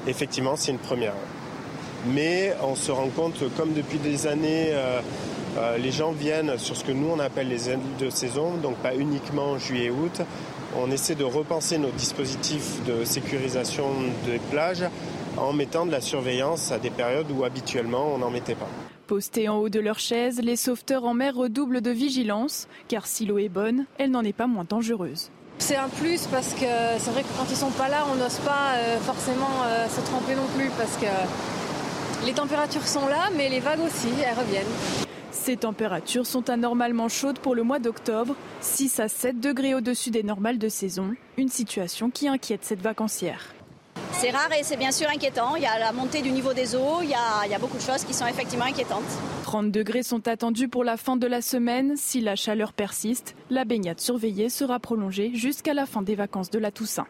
[0.06, 1.14] Effectivement, c'est une première.
[2.14, 5.00] Mais on se rend compte, comme depuis des années, euh,
[5.58, 8.76] euh, les gens viennent sur ce que nous on appelle les aides de saison, donc
[8.78, 10.22] pas uniquement juillet-août.
[10.78, 13.86] On essaie de repenser nos dispositifs de sécurisation
[14.26, 14.86] des plages
[15.38, 18.68] en mettant de la surveillance à des périodes où habituellement on n'en mettait pas.
[19.08, 23.26] Postés en haut de leur chaise, les sauveteurs en mer redoublent de vigilance, car si
[23.26, 25.32] l'eau est bonne, elle n'en est pas moins dangereuse.
[25.58, 26.66] C'est un plus parce que
[27.00, 30.02] c'est vrai que quand ils sont pas là, on n'ose pas euh, forcément euh, se
[30.02, 34.66] tremper non plus parce que les températures sont là, mais les vagues aussi, elles reviennent.
[35.32, 40.24] Ces températures sont anormalement chaudes pour le mois d'octobre, 6 à 7 degrés au-dessus des
[40.24, 43.54] normales de saison, une situation qui inquiète cette vacancière.
[44.14, 45.56] C'est rare et c'est bien sûr inquiétant.
[45.56, 48.04] Il y a la montée du niveau des eaux, il y, a, beaucoup de choses
[48.04, 49.04] qui sont effectivement inquiétantes.
[49.44, 51.94] 30 degrés sont attendus pour la fin de la semaine.
[51.96, 56.60] Si la chaleur persiste, la baignade surveillée sera prolongée jusqu'à la fin des vacances de
[56.60, 57.08] la Toussaint.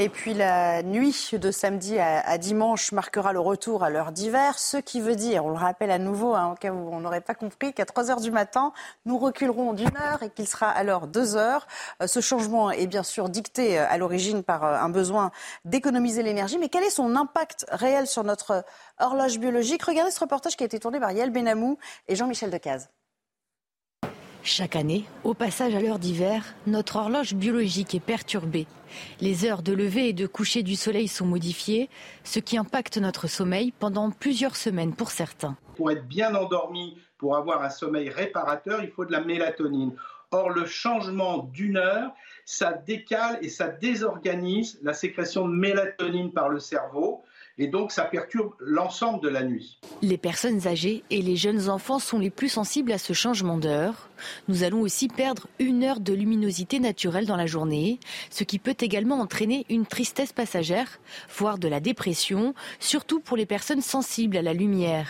[0.00, 4.76] Et puis la nuit de samedi à, dimanche marquera le retour à l'heure d'hiver, ce
[4.76, 7.34] qui veut dire, on le rappelle à nouveau, hein, au cas où on n'aurait pas
[7.34, 8.72] compris, qu'à 3 heures du matin,
[9.06, 11.66] nous reculerons d'une heure et qu'il sera alors 2 heures.
[12.00, 15.32] Euh, ce changement est bien sûr dicté euh, à l'origine par euh, un besoin
[15.64, 18.64] d'économiser l'énergie, mais quel est son impact réel sur notre
[19.00, 19.82] horloge biologique?
[19.82, 21.76] Regardez ce reportage qui a été tourné par Yael Benamou
[22.06, 22.88] et Jean-Michel Decaze.
[24.42, 28.66] Chaque année, au passage à l'heure d'hiver, notre horloge biologique est perturbée.
[29.20, 31.90] Les heures de lever et de coucher du soleil sont modifiées,
[32.24, 35.56] ce qui impacte notre sommeil pendant plusieurs semaines pour certains.
[35.76, 39.94] Pour être bien endormi, pour avoir un sommeil réparateur, il faut de la mélatonine.
[40.30, 42.12] Or, le changement d'une heure,
[42.44, 47.22] ça décale et ça désorganise la sécrétion de mélatonine par le cerveau
[47.58, 49.78] et donc ça perturbe l'ensemble de la nuit.
[50.02, 54.08] Les personnes âgées et les jeunes enfants sont les plus sensibles à ce changement d'heure.
[54.46, 57.98] Nous allons aussi perdre une heure de luminosité naturelle dans la journée,
[58.30, 61.00] ce qui peut également entraîner une tristesse passagère,
[61.36, 65.08] voire de la dépression, surtout pour les personnes sensibles à la lumière.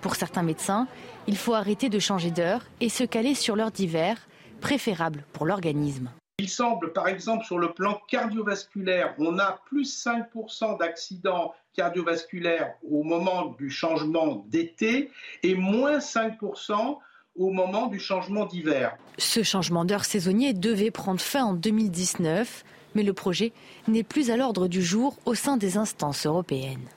[0.00, 0.88] Pour certains médecins,
[1.26, 4.16] il faut arrêter de changer d'heure et se caler sur l'heure d'hiver,
[4.60, 6.10] préférable pour l'organisme.
[6.40, 13.04] Il semble, par exemple, sur le plan cardiovasculaire, on a plus 5% d'accidents cardiovasculaires au
[13.04, 15.12] moment du changement d'été
[15.44, 16.98] et moins 5%
[17.36, 18.96] au moment du changement d'hiver.
[19.16, 22.64] Ce changement d'heure saisonnier devait prendre fin en 2019,
[22.96, 23.52] mais le projet
[23.86, 26.88] n'est plus à l'ordre du jour au sein des instances européennes.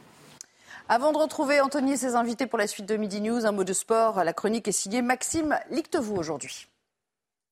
[0.90, 3.64] Avant de retrouver Anthony et ses invités pour la suite de Midi News, un mot
[3.64, 4.24] de sport.
[4.24, 6.68] La chronique est signée Maxime Lictevou aujourd'hui.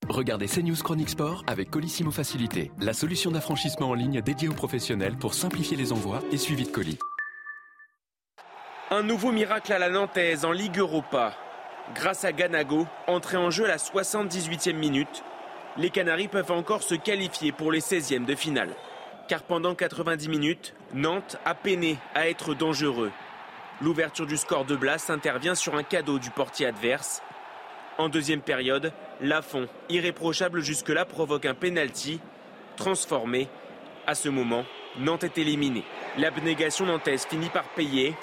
[0.08, 5.18] Regardez CNews Chronique Sport avec Colissimo Facilité, la solution d'affranchissement en ligne dédiée aux professionnels
[5.18, 6.98] pour simplifier les envois et suivi de colis.
[8.92, 11.36] Un nouveau miracle à la Nantaise en Ligue Europa.
[11.94, 15.24] Grâce à Ganago, entré en jeu à la 78e minute,
[15.78, 18.74] les Canaries peuvent encore se qualifier pour les 16e de finale.
[19.28, 23.12] Car pendant 90 minutes, Nantes a peiné à être dangereux.
[23.80, 27.22] L'ouverture du score de Blas intervient sur un cadeau du portier adverse.
[28.00, 32.20] En deuxième période, Lafont, irréprochable jusque-là, provoque un penalty
[32.76, 33.50] transformé.
[34.08, 34.66] À ce moment,
[34.98, 35.84] Nantes est éliminée.
[36.18, 38.16] L'abnégation nantaise finit par payer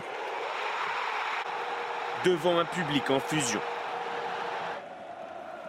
[2.27, 3.61] devant un public en fusion.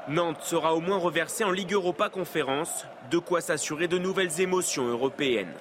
[0.09, 4.87] Nantes sera au moins reversée en Ligue Europa Conférence, de quoi s'assurer de nouvelles émotions
[4.87, 5.53] européennes.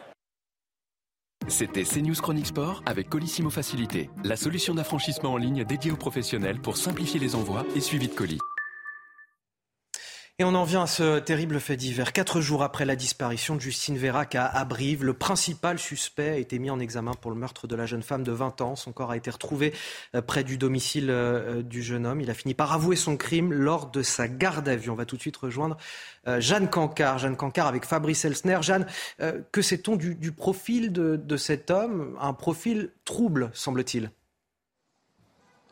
[1.49, 6.61] C'était CNews Chronique Sport avec Colissimo Facilité, la solution d'affranchissement en ligne dédiée aux professionnels
[6.61, 8.41] pour simplifier les envois et suivi de colis.
[10.39, 12.13] Et on en vient à ce terrible fait divers.
[12.13, 16.59] Quatre jours après la disparition de Justine Vérac à Brive, le principal suspect a été
[16.59, 18.77] mis en examen pour le meurtre de la jeune femme de 20 ans.
[18.77, 19.73] Son corps a été retrouvé
[20.15, 22.21] euh, près du domicile euh, du jeune homme.
[22.21, 24.91] Il a fini par avouer son crime lors de sa garde à vue.
[24.91, 25.79] On va tout de suite rejoindre
[26.29, 27.17] euh, Jeanne Cancard.
[27.17, 28.59] Jeanne Cancard avec Fabrice Elsner.
[28.61, 28.85] Jeanne,
[29.53, 32.15] que sait-on du, profil de cet homme?
[32.21, 34.11] Un profil trouble, semble-t-il.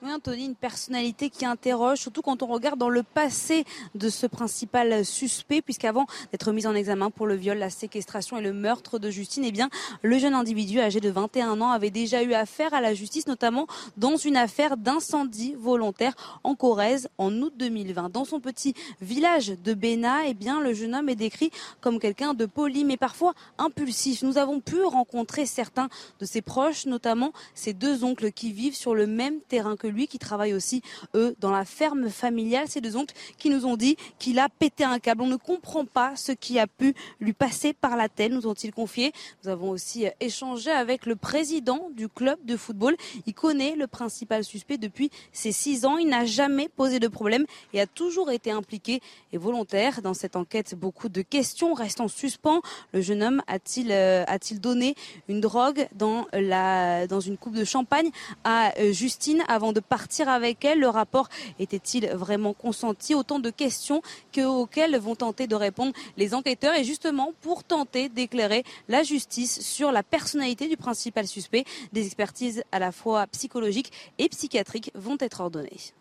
[0.05, 4.27] Oui, Anthony, une personnalité qui interroge, surtout quand on regarde dans le passé de ce
[4.27, 8.99] principal suspect, puisqu'avant d'être mis en examen pour le viol, la séquestration et le meurtre
[8.99, 9.71] de Justine, eh bien,
[10.03, 13.67] le jeune individu âgé de 21 ans avait déjà eu affaire à la justice, notamment
[13.97, 18.11] dans une affaire d'incendie volontaire en Corrèze en août 2020.
[18.11, 21.51] Dans son petit village de Béna, eh bien, le jeune homme est décrit
[21.81, 24.23] comme quelqu'un de poli, mais parfois impulsif.
[24.23, 25.89] Nous avons pu rencontrer certains
[26.21, 29.94] de ses proches, notamment ses deux oncles qui vivent sur le même terrain que lui
[29.95, 30.83] lui qui travaille aussi,
[31.15, 32.69] eux, dans la ferme familiale.
[32.69, 35.23] Ces deux oncles qui nous ont dit qu'il a pété un câble.
[35.23, 38.73] On ne comprend pas ce qui a pu lui passer par la tête, nous ont-ils
[38.73, 39.13] confié.
[39.43, 42.97] Nous avons aussi échangé avec le président du club de football.
[43.27, 45.97] Il connaît le principal suspect depuis ses six ans.
[45.99, 49.01] Il n'a jamais posé de problème et a toujours été impliqué
[49.33, 50.75] et volontaire dans cette enquête.
[50.75, 52.61] Beaucoup de questions restent en suspens.
[52.93, 54.95] Le jeune homme a-t-il euh, a-t-il donné
[55.29, 58.11] une drogue dans la dans une coupe de champagne
[58.45, 61.29] à euh, Justine avant de partir avec elle Le rapport
[61.59, 63.15] était-il vraiment consenti?
[63.15, 64.03] Autant de questions
[64.37, 69.93] auxquelles vont tenter de répondre les enquêteurs et justement pour tenter d'éclairer la justice sur
[69.93, 71.65] la personnalité du principal suspect.
[71.93, 75.95] Des expertises à la fois psychologiques et psychiatriques vont être ordonnées.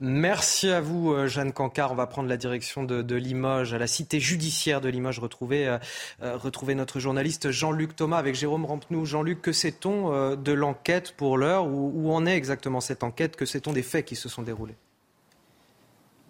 [0.00, 1.90] Merci à vous, euh, Jeanne Cancard.
[1.90, 5.78] On va prendre la direction de, Limoges, à la cité judiciaire de Limoges, retrouver, euh,
[6.22, 9.06] euh, retrouver notre journaliste Jean-Luc Thomas avec Jérôme Rampenou.
[9.06, 11.66] Jean-Luc, que sait-on de l'enquête pour l'heure?
[11.66, 13.36] Où, où en est exactement cette enquête?
[13.36, 14.76] Que sait-on des faits qui se sont déroulés?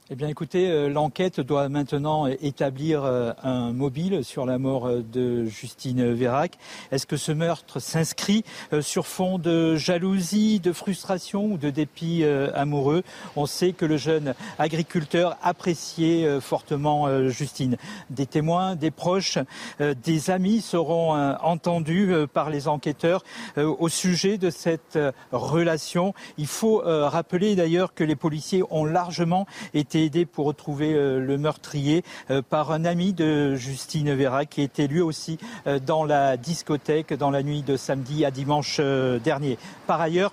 [0.09, 5.02] Eh bien, écoutez, euh, l'enquête doit maintenant établir euh, un mobile sur la mort euh,
[5.02, 6.59] de Justine Vérac.
[6.92, 8.44] Est-ce que ce meurtre s'inscrit
[8.80, 13.02] sur fond de jalousie, de frustration ou de dépit amoureux?
[13.34, 17.76] On sait que le jeune agriculteur appréciait fortement Justine.
[18.11, 19.38] Des témoins, des proches,
[19.80, 23.24] des amis seront entendus par les enquêteurs
[23.57, 24.98] au sujet de cette
[25.32, 26.14] relation.
[26.38, 31.38] Il faut rappeler d'ailleurs que les policiers ont largement été aidé pour retrouver euh, le
[31.38, 36.36] meurtrier euh, par un ami de Justine Vera qui était lui aussi euh, dans la
[36.36, 39.59] discothèque dans la nuit de samedi à dimanche dernier.
[39.86, 40.32] Par ailleurs,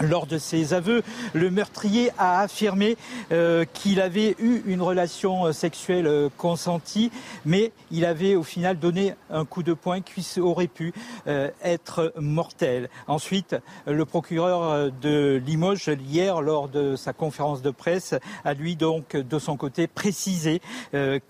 [0.00, 1.02] lors de ses aveux,
[1.34, 2.96] le meurtrier a affirmé
[3.32, 7.10] euh, qu'il avait eu une relation euh, sexuelle euh, consentie,
[7.44, 10.92] mais il avait au final donné un coup de poing qui aurait pu
[11.62, 12.88] être mortel.
[13.06, 19.16] Ensuite, le procureur de Limoges, hier, lors de sa conférence de presse, a lui donc,
[19.16, 20.60] de son côté, précisé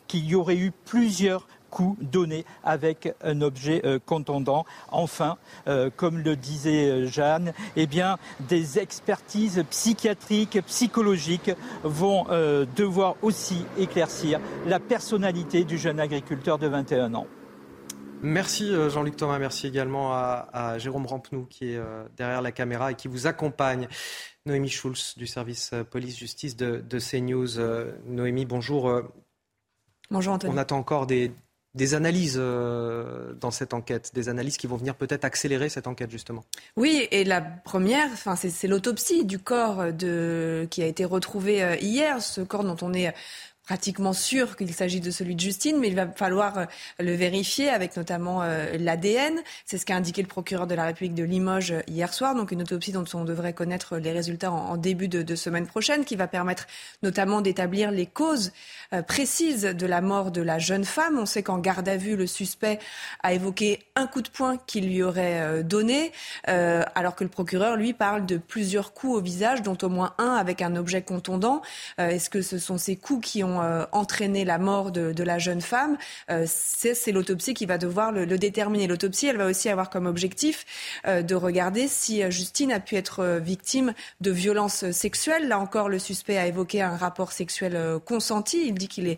[0.06, 4.64] qu'il y aurait eu plusieurs coup donné avec un objet euh, contondant.
[4.90, 11.50] Enfin, euh, comme le disait euh, Jeanne, eh bien, des expertises psychiatriques, psychologiques
[11.82, 12.26] vont
[12.76, 17.26] devoir aussi éclaircir la personnalité du jeune agriculteur de 21 ans.
[18.22, 21.80] Merci Jean-Luc Thomas, merci également à, Jérôme Rampenou qui est
[22.16, 23.88] derrière la caméra et qui vous accompagne.
[24.46, 27.60] Noémie Schulz du service police-justice de, de, CNews.
[28.06, 29.02] Noémie, bonjour.
[30.10, 30.52] Bonjour Anthony.
[30.54, 31.32] On attend encore des,
[31.74, 36.10] des analyses euh, dans cette enquête, des analyses qui vont venir peut-être accélérer cette enquête
[36.10, 36.44] justement.
[36.76, 39.84] Oui, et la première, enfin, c'est l'autopsie du corps
[40.70, 43.14] qui a été retrouvé euh, hier, ce corps dont on est
[43.64, 46.64] pratiquement sûr qu'il s'agit de celui de Justine, mais il va falloir euh,
[47.00, 48.42] le vérifier avec notamment
[48.78, 49.38] l'ADN.
[49.66, 52.34] C'est ce qu'a indiqué le procureur de la République de Limoges hier soir.
[52.34, 56.16] Donc une autopsie dont on devrait connaître les résultats en, début de, semaine prochaine, qui
[56.16, 56.66] va permettre
[57.02, 58.52] notamment d'établir les causes
[59.06, 61.18] précises de la mort de la jeune femme.
[61.18, 62.78] On sait qu'en garde à vue, le suspect
[63.22, 66.12] a évoqué un coup de poing qu'il lui aurait donné,
[66.44, 70.34] alors que le procureur, lui, parle de plusieurs coups au visage, dont au moins un
[70.34, 71.62] avec un objet contondant.
[71.98, 73.60] Est-ce que ce sont ces coups qui ont
[73.92, 75.98] entraîné la mort de, la jeune femme,
[76.46, 78.86] c'est l'autopsie qui va devoir le, déterminer.
[78.86, 80.64] L'autopsie, elle va aussi avoir comme objectif
[81.06, 85.48] de regarder si Justine a pu être victime de violences sexuelles.
[85.48, 88.72] Là encore, le suspect a évoqué un rapport sexuel consenti.
[88.78, 89.16] Dit qu'il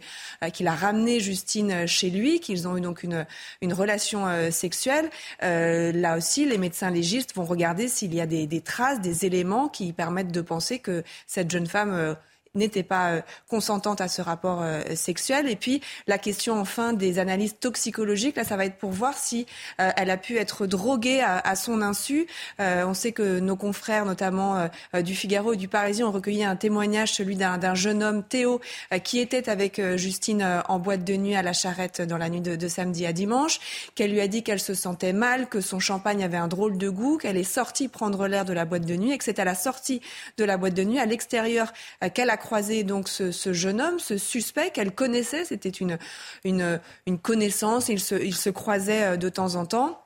[0.52, 3.26] qu'il a ramené Justine chez lui, qu'ils ont eu donc une,
[3.62, 5.10] une relation sexuelle.
[5.40, 9.92] là aussi, les médecins légistes vont regarder s'il y a des, traces, des éléments qui
[9.92, 12.16] permettent de penser que cette jeune femme
[12.54, 15.48] n'était pas euh, consentante à ce rapport euh, sexuel.
[15.48, 19.46] Et puis la question enfin des analyses toxicologiques, là ça va être pour voir si
[19.80, 22.26] euh, elle a pu être droguée à, son insu.
[22.58, 27.12] on sait que nos confrères, notamment du Figaro et du Parisien, ont recueilli un témoignage,
[27.12, 28.60] celui d'un jeune homme, Théo,
[29.04, 32.68] qui était avec Justine en boîte de nuit à la charrette dans la nuit de
[32.68, 33.60] samedi à dimanche,
[33.94, 36.88] qu'elle lui a dit qu'elle se sentait mal, que son champagne avait un drôle de
[36.88, 39.44] goût, qu'elle est sortie prendre l'air de la boîte de nuit et que c'est à
[39.44, 40.00] la sortie
[40.38, 41.72] de la boîte de nuit, à l'extérieur,
[42.14, 45.44] qu'elle a croisé donc ce, jeune homme, ce suspect qu'elle connaissait.
[45.44, 45.98] C'était une,
[46.44, 46.80] une,
[47.22, 47.88] connaissance.
[47.88, 50.02] Ils se, ils se croisaient euh, de temps en temps.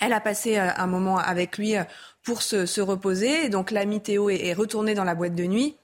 [0.00, 1.84] Elle a passé euh, un moment avec lui euh,
[2.22, 3.48] pour se, se reposer.
[3.48, 5.76] donc l'ami Théo est retourné dans la boîte de nuit.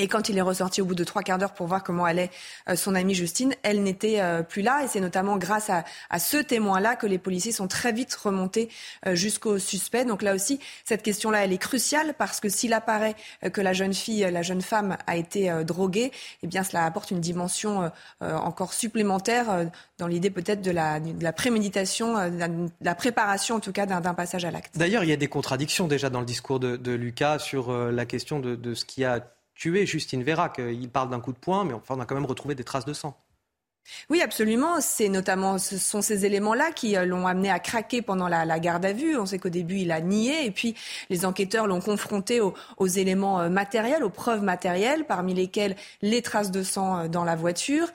[0.00, 2.30] Et quand il est ressorti au bout de trois quarts d'heure pour voir comment allait
[2.70, 4.82] euh, son amie Justine, elle n'était euh, plus là.
[4.82, 5.84] Et c'est notamment grâce à,
[6.18, 8.70] ce témoin-là que les policiers sont très vite remontés
[9.06, 10.06] euh, jusqu'au suspect.
[10.06, 13.14] Donc là aussi, cette question-là, elle est cruciale parce que s'il apparaît
[13.52, 17.20] que la jeune fille, la jeune femme a été droguée, eh bien cela apporte une
[17.20, 17.90] dimension
[18.20, 19.66] encore supplémentaire
[19.98, 24.14] dans l'idée peut-être de la, de la préméditation, de la, préparation en tout cas d'un
[24.14, 24.78] passage à l'acte.
[24.78, 28.40] D'ailleurs, il y a des contradictions déjà dans le discours de, Lucas sur la question
[28.40, 29.20] de, de ce qui a
[29.60, 30.58] Justine Vérac.
[30.58, 32.84] Il parle d'un coup de poing, mais enfin, on a quand même retrouvé des traces
[32.84, 33.16] de sang.
[34.08, 34.80] Oui, absolument.
[34.80, 38.84] C'est notamment, ce sont ces éléments-là qui euh, l'ont amené à craquer pendant la, garde
[38.84, 39.16] à vue.
[39.16, 40.74] On sait qu'au début, il a nié, et puis
[41.08, 46.50] les enquêteurs l'ont confronté aux, éléments euh, matériels, aux preuves matérielles, parmi lesquelles les traces
[46.50, 47.88] de sang euh, dans la voiture,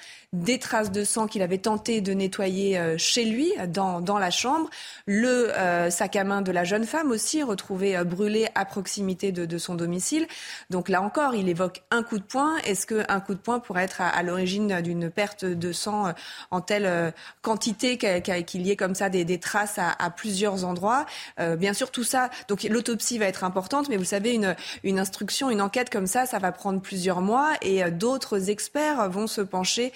[0.44, 4.70] des traces de sang qu'il avait tenté de nettoyer chez lui, dans, dans la chambre,
[5.06, 5.52] le
[5.90, 9.76] sac à main de la jeune femme aussi, retrouvé brûlé à proximité de, de, son
[9.76, 10.28] domicile.
[10.70, 12.58] Donc là encore, il évoque un coup de poing.
[12.66, 16.12] Est-ce qu'un coup de poing pourrait être à, à l'origine d'une perte de sang euh,
[16.52, 17.12] en telle euh,
[17.42, 21.06] quantité qu'il y ait comme ça des, traces à, plusieurs endroits?
[21.40, 25.00] Euh, bien sûr, tout ça, donc l'autopsie va être importante, mais vous savez, une, une
[25.00, 29.42] instruction, une enquête comme ça, ça va prendre plusieurs mois et d'autres experts vont se
[29.42, 29.94] pencher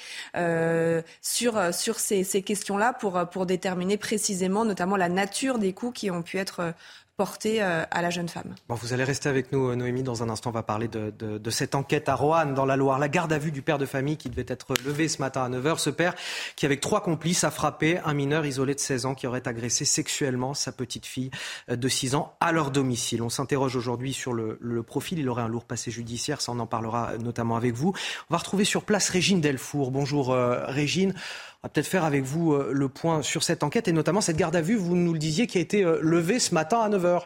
[1.22, 6.12] sur, sur ces, ces questions-là pour, pour déterminer précisément, notamment la nature des coups qui
[6.12, 6.74] ont pu être
[7.20, 8.55] portée euh, à la jeune femme.
[8.70, 10.03] Bon, vous allez rester avec nous, Noémie.
[10.03, 12.97] Dans un instant, on va parler de, de, cette enquête à Roanne, dans la Loire.
[12.97, 15.49] La garde à vue du père de famille qui devait être levé ce matin à
[15.49, 15.80] 9h.
[15.80, 16.15] Ce père
[16.55, 19.84] qui, avec trois complices, a frappé un mineur isolé de 16 ans qui aurait agressé
[19.84, 21.30] sexuellement sa petite fille
[21.70, 23.22] euh, de 6 ans à leur domicile.
[23.22, 25.20] On s'interroge aujourd'hui sur le, le, profil.
[25.20, 26.39] Il aurait un lourd passé judiciaire.
[26.39, 27.89] Ça, on en parlera notamment avec vous.
[28.30, 29.91] On va retrouver sur place Régine Delfour.
[29.91, 31.13] Bonjour, euh, Régine.
[31.62, 34.38] On va peut-être faire avec vous euh, le point sur cette enquête et notamment cette
[34.38, 36.89] garde à vue, vous nous le disiez, qui a été euh, levée ce matin à
[36.89, 37.24] 9h.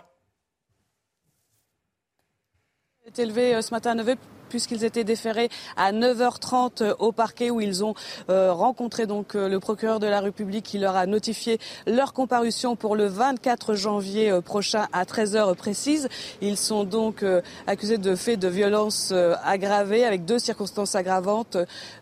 [3.06, 4.18] a été levé euh, ce matin à 9h
[4.54, 7.96] puisqu'ils étaient déférés à 9h30 au parquet où ils ont
[8.30, 12.76] euh, rencontré donc euh, le procureur de la République qui leur a notifié leur comparution
[12.76, 16.08] pour le 24 janvier euh, prochain à 13h précise.
[16.42, 17.26] Ils sont donc
[17.66, 19.12] accusés de faits de violence
[19.44, 21.58] aggravée avec deux circonstances aggravantes,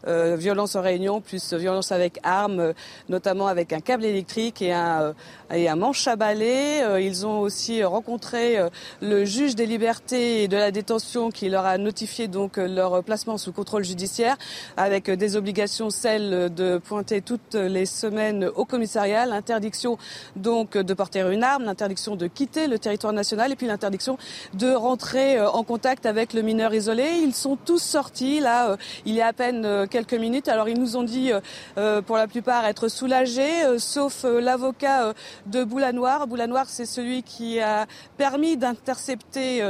[0.05, 2.73] violence en réunion plus violence avec arme,
[3.07, 5.13] notamment avec un câble électrique et un,
[5.53, 6.81] et un manche à balai.
[7.01, 8.57] Ils ont aussi rencontré
[9.01, 13.03] le juge des libertés et de la détention qui leur a notifié donc donc leur
[13.03, 14.35] placement sous contrôle judiciaire
[14.75, 19.99] avec des obligations, celles de pointer toutes les semaines au commissariat, l'interdiction
[20.35, 24.17] donc de porter une arme, l'interdiction de quitter le territoire national et puis l'interdiction
[24.55, 27.19] de rentrer euh, en contact avec le mineur isolé.
[27.21, 30.47] Ils sont tous sortis là, euh, il y a à peine euh, quelques minutes.
[30.47, 31.31] Alors ils nous ont dit
[32.07, 35.13] pour la plupart être soulagés, sauf l'avocat
[35.45, 36.25] de Boulanoir.
[36.27, 37.85] Boulanoir, c'est celui qui a
[38.17, 39.63] permis d'intercepter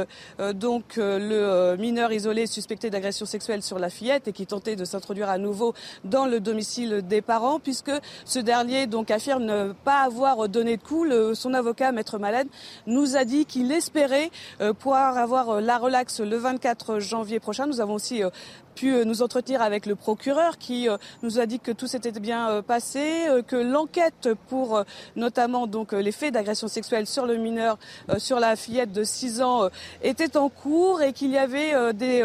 [0.54, 5.28] donc le mineur isolé suspecté d'agression sexuelle sur la fillette et qui tentait de s'introduire
[5.28, 7.90] à nouveau dans le domicile des parents, puisque
[8.24, 11.04] ce dernier donc affirme ne pas avoir donné de coup.
[11.34, 12.46] son avocat, Maître Malène,
[12.86, 17.66] nous a dit qu'il espérait euh, pouvoir avoir euh, la relaxe le 24 janvier prochain.
[17.66, 18.30] Nous avons aussi euh,
[18.74, 22.12] pu euh, nous entretenir avec le procureur qui euh, nous a dit que tout s'était
[22.12, 24.84] bien euh, passé, que l'enquête pour
[25.16, 27.78] notamment donc les faits d'agression sexuelle sur le mineur,
[28.18, 29.68] sur la fillette de 6 ans
[30.02, 32.22] était en cours et qu'il y avait des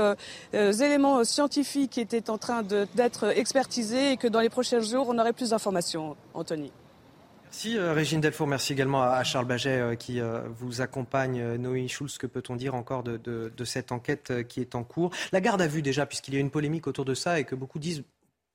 [0.53, 5.17] éléments scientifiques qui étaient en train d'être expertisés et que dans les prochains jours on
[5.19, 6.15] aurait plus d'informations.
[6.33, 6.71] Anthony.
[7.57, 10.21] Merci Régine Delfour, merci également à Charles Baget qui
[10.59, 11.55] vous accompagne.
[11.55, 15.09] Noémie Schulz, que peut-on dire encore de, de, cette enquête qui est en cours?
[15.31, 17.55] La garde à vue déjà, puisqu'il y a une polémique autour de ça et que
[17.55, 18.03] beaucoup disent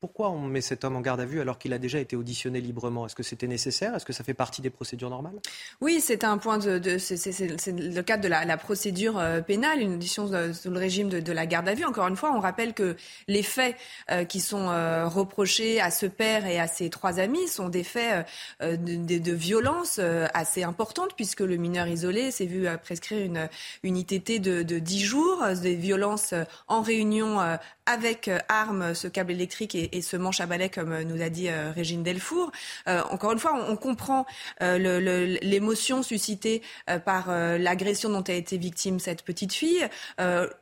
[0.03, 2.61] pourquoi on met cet homme en garde à vue alors qu'il a déjà été auditionné
[2.61, 3.07] librement?
[3.07, 3.95] Est-ce que c'était nécessaire?
[3.95, 5.39] Est-ce que ça fait partie des procédures normales?
[5.81, 10.27] Oui, c'est un point de, c'est le cadre de la, procédure euh, pénale, une audition
[10.53, 11.85] sous le régime de, la garde à vue.
[11.85, 12.97] Encore une fois, on rappelle que
[13.29, 13.77] les faits
[14.11, 17.85] euh, qui sont euh, reprochés à ce père et à ses trois amis sont des
[17.85, 18.27] faits
[18.61, 20.01] de, violence
[20.35, 23.49] assez importantes puisque le mineur isolé s'est vu prescrire une,
[23.85, 26.35] une ITT de, de 10 jours, des violences
[26.67, 27.39] en réunion
[27.87, 31.49] avec armes, ce câble électrique et, et, ce manche à balai, comme nous a dit
[31.49, 32.51] euh, Régine Delfour.
[32.88, 34.26] Euh, encore une fois, on, on comprend
[34.62, 39.88] euh, l'émotion suscitée euh, par euh, l'agression dont a été victime cette petite fille,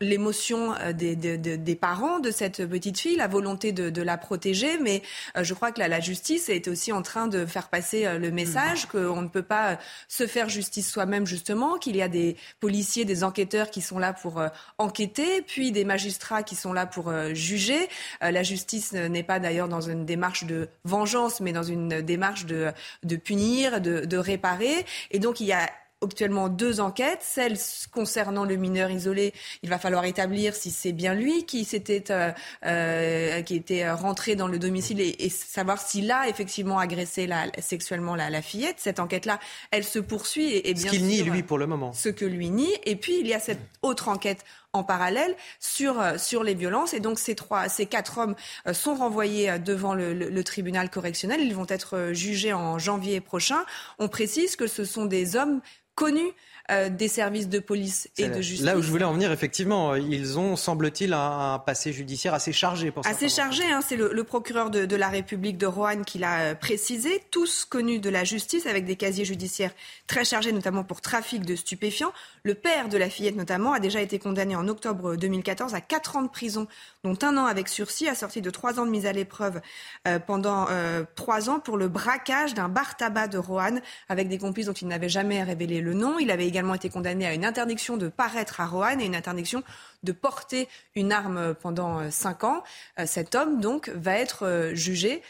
[0.01, 4.79] l'émotion des, des, des, parents de cette petite fille, la volonté de, de la protéger,
[4.79, 5.03] mais
[5.41, 8.85] je crois que la, la, justice est aussi en train de faire passer le message
[8.85, 8.89] mmh.
[8.91, 9.79] qu'on ne peut pas
[10.09, 14.13] se faire justice soi-même, justement, qu'il y a des policiers, des enquêteurs qui sont là
[14.13, 14.43] pour
[14.79, 17.89] enquêter, puis des magistrats qui sont là pour juger.
[18.21, 22.47] la justice n'est n'est pas d'ailleurs dans une démarche de vengeance, mais dans une démarche
[22.47, 24.87] de, de punir, de, de réparer.
[25.11, 25.69] Et donc il y a
[26.03, 27.21] actuellement deux enquêtes.
[27.23, 27.57] Celle
[27.93, 32.33] concernant le mineur isolé, il va falloir établir si c'est bien lui qui s'était euh,
[32.65, 38.15] euh, qui était rentré dans le domicile et, savoir s'il a effectivement agressé la, sexuellement
[38.15, 38.77] la, la, fillette.
[38.79, 39.39] Cette enquête-là,
[39.71, 41.93] elle se poursuit et, bien ce qu'il nie lui pour le moment.
[41.93, 42.73] Ce que lui nie.
[42.85, 46.95] Et puis il y a cette autre enquête en parallèle sur, euh, sur les violences.
[46.95, 48.35] Et donc ces, trois, ces quatre hommes
[48.73, 51.41] sont renvoyés devant le, le, tribunal correctionnel.
[51.41, 53.65] Ils vont être jugés en janvier prochain.
[53.99, 55.61] On précise que ce sont des hommes
[55.95, 56.33] connus
[56.71, 58.65] euh, des services de police et de justice.
[58.65, 62.91] Là où je voulais en venir, effectivement, ils ont, semble-t-il, un, passé judiciaire assez chargé
[62.91, 63.11] pour ça.
[63.11, 67.23] Assez chargé, hein, c'est le, procureur de, la République de Roanne qui l'a euh, précisé,
[67.31, 69.73] tous connus de la justice avec des casiers judiciaires
[70.07, 72.13] très chargés, notamment pour trafic de stupéfiants.
[72.43, 76.17] Le père de la fillette, notamment, a déjà été condamné en octobre 2014 à 4
[76.17, 76.67] ans de prison,
[77.05, 79.61] dont un an avec sursis, assorti de 3 ans de mise à l'épreuve
[80.07, 84.39] euh, pendant euh, 3 ans pour le braquage d'un bar tabac de Roanne avec des
[84.39, 86.19] complices dont il n'avait jamais révélé le nom.
[86.19, 89.63] Il avait également été condamné à une interdiction de paraître à Roanne et une interdiction
[90.03, 92.63] de porter une arme pendant euh, cinq ans.
[93.07, 95.23] Cet homme, donc, va être jugé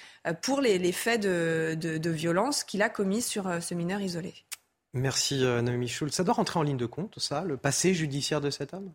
[0.43, 4.35] pour les, faits de, violence qu'il a commis sur ce mineur isolé.
[4.93, 6.17] Merci Naomi Schultz.
[6.17, 8.93] Ça doit rentrer en ligne de compte, ça, le passé judiciaire de cet homme?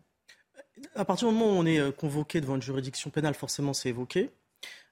[0.94, 4.30] À partir du moment où on est convoqué devant une juridiction pénale, forcément c'est évoqué.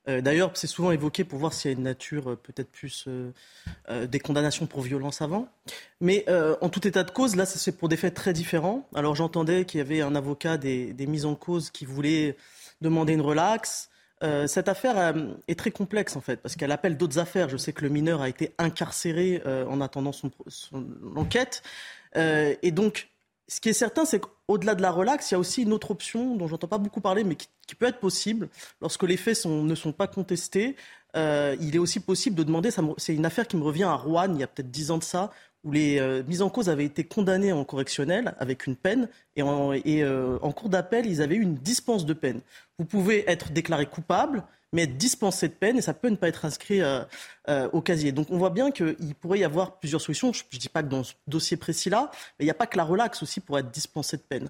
[0.09, 3.07] Euh, d'ailleurs, c'est souvent évoqué pour voir s'il y a une nature euh, peut-être plus
[3.09, 5.49] euh, des condamnations pour violence avant.
[6.01, 6.26] Mais
[6.61, 8.87] en tout état de cause, là, c'est pour des faits très différents.
[8.95, 12.37] Alors j'entendais qu'il y avait un avocat des, mises en cause qui voulait
[12.80, 13.89] demander une relaxe.
[14.47, 15.14] cette affaire
[15.49, 17.49] est très complexe en fait, parce qu'elle appelle d'autres affaires.
[17.49, 20.85] Je sais que le mineur a été incarcéré en attendant son, son
[21.16, 21.62] enquête.
[22.14, 23.09] et donc,
[23.49, 25.90] ce qui est certain, c'est qu'au-delà de la relaxe, il y a aussi une autre
[25.90, 28.49] option dont j'entends pas beaucoup parler, mais qui, peut être possible
[28.80, 30.76] lorsque les faits ne sont pas contestés.
[31.16, 34.32] Euh, il est aussi possible de demander, c'est une affaire qui me revient à Rouen,
[34.32, 35.32] il y a peut-être dix ans de ça,
[35.64, 39.42] où les euh, mises en cause avaient été condamnées en correctionnel avec une peine, et
[39.42, 42.40] en, euh, en cours d'appel, ils avaient eu une dispense de peine.
[42.78, 44.45] Vous pouvez être déclaré coupable,
[44.75, 47.03] mais être dispensé de peine et ça peut ne pas être inscrit euh,
[47.49, 48.12] euh, au casier.
[48.12, 50.33] Donc on voit bien qu'il pourrait y avoir plusieurs solutions.
[50.33, 52.77] Je ne dis pas que dans ce dossier précis-là, mais il n'y a pas que
[52.77, 54.49] la relaxe aussi pour être dispensé de peine.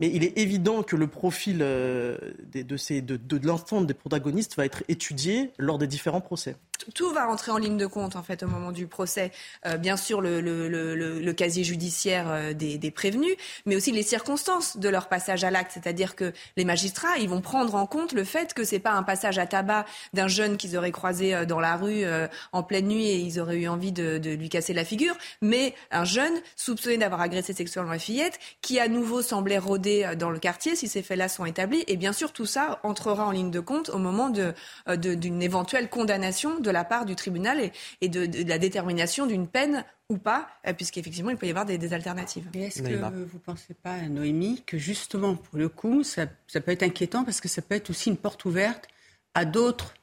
[0.00, 2.16] Mais il est évident que le profil euh,
[2.52, 6.56] de, de, l'ensemble des protagonistes va être étudié lors des différents procès
[6.94, 9.30] tout va rentrer en ligne de compte en fait au moment du procès.
[9.66, 13.36] Euh, bien sûr le, casier judiciaire euh, des, prévenus,
[13.66, 15.72] mais aussi les circonstances de leur passage à l'acte.
[15.74, 19.02] C'est-à-dire que les magistrats, ils vont prendre en compte le fait que c'est pas un
[19.02, 19.84] passage à tabac
[20.14, 22.04] d'un jeune qu'ils auraient croisé dans la rue
[22.52, 25.74] en pleine nuit et ils auraient eu envie de, de, lui casser la figure, mais
[25.90, 30.38] un jeune soupçonné d'avoir agressé sexuellement la fillette, qui à nouveau semblait rôder dans le
[30.38, 31.84] quartier si ces faits-là sont établis.
[31.86, 34.54] Et bien sûr tout ça entrera en ligne de compte au moment d'une
[34.86, 37.70] de, éventuelle condamnation de la part du tribunal
[38.00, 41.92] et, de, la détermination d'une peine ou pas, euh, puisqu'effectivement, il peut y avoir des,
[41.92, 42.48] alternatives.
[42.54, 46.82] est-ce que vous ne pensez pas, Noémie, que justement, pour le coup, ça, peut être
[46.82, 48.88] inquiétant parce que ça peut être aussi une porte ouverte
[49.34, 49.94] à d'autres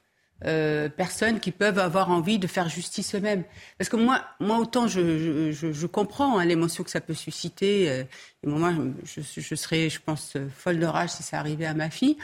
[0.44, 3.44] euh, personnes qui peuvent avoir envie de faire justice eux-mêmes.
[3.78, 7.90] Parce que moi, moi autant je, comprends hein, l'émotion que ça peut susciter.
[7.90, 8.04] Euh,
[8.44, 8.72] moi,
[9.04, 12.16] je, je, serais, je pense, folle de rage si ça arrivait à ma fille.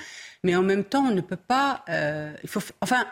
[0.44, 1.84] Mais en même temps, on ne peut pas.
[1.88, 3.06] il faut, enfin,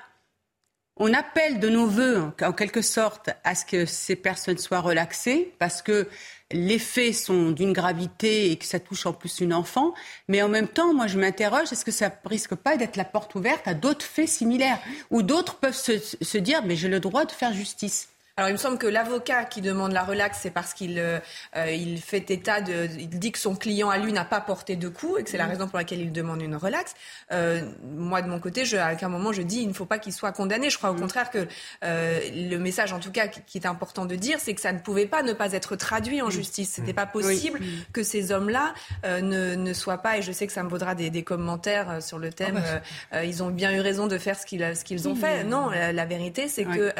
[1.01, 5.55] on appelle de nos voeux, en quelque sorte, à ce que ces personnes soient relaxées,
[5.59, 6.07] parce que
[6.53, 9.95] les faits sont d'une gravité et que ça touche en plus une enfant.
[10.29, 13.35] Mais en même temps, moi, je m'interroge, est-ce que ça risque pas d'être la porte
[13.35, 14.79] ouverte à d'autres faits similaires,
[15.11, 18.59] où d'autres peuvent se, dire, mais j'ai le droit de faire justice Alors il me
[18.59, 21.19] semble que l'avocat qui demande la relaxe, c'est parce qu'il euh,
[21.57, 24.77] euh, il fait état de, il dit que son client à lui n'a pas porté
[24.77, 25.51] de coups et que c'est la mm.
[25.51, 26.95] raison pour laquelle il demande une relaxe.
[27.33, 29.99] Euh, moi de mon côté, je, à un moment, je dis il ne faut pas
[29.99, 30.71] qu'il soit condamné.
[30.71, 31.01] Je crois au mm.
[31.01, 31.47] contraire que
[31.85, 34.79] euh, le message, en tout cas, qui, est important de dire, c'est que ça ne
[34.79, 36.33] pouvait pas ne pas être traduit en mm.
[36.33, 36.71] justice.
[36.71, 37.61] C'était pas possible
[37.93, 38.75] que ces hommes-là
[39.05, 40.19] ne, ne soient pas.
[40.19, 42.63] Et je sais que ça me vaudra des, des commentaires sur le thème.
[42.65, 42.81] Ah
[43.13, 43.25] bah.
[43.25, 45.45] ils ont bien eu raison de faire ce qu'ils ce qu'ils ont fait.
[45.45, 46.93] Non, la, la vérité, c'est que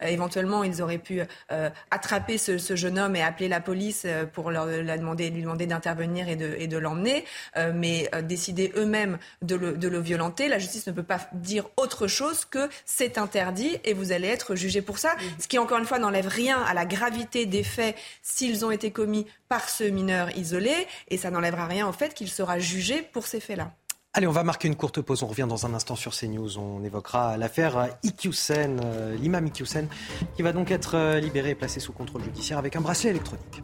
[0.00, 1.22] éventuellement ils auraient pu
[1.52, 5.30] euh, attraper ce, ce, jeune homme et appeler la police euh, pour leur la demander,
[5.30, 7.24] lui demander d'intervenir et de, et de l'emmener,
[7.56, 10.48] euh, mais décider eux-mêmes de le, de le violenter.
[10.48, 14.54] La justice ne peut pas dire autre chose que c'est interdit et vous allez être
[14.54, 15.14] jugé pour ça.
[15.38, 18.90] Ce qui, encore une fois, n'enlève rien à la gravité des faits s'ils ont été
[18.90, 20.72] commis par ce mineur isolé
[21.08, 23.72] et ça n'enlèvera rien au fait qu'il sera jugé pour ces faits-là.
[24.18, 25.22] Allez, on va marquer une courte pause.
[25.22, 26.58] On revient dans un instant sur CNews.
[26.58, 29.86] On évoquera l'affaire Iqiyoussen, euh, l'imam Iqiyoussen,
[30.34, 33.62] qui va donc être euh, libéré et placé sous contrôle judiciaire avec un bracelet électronique.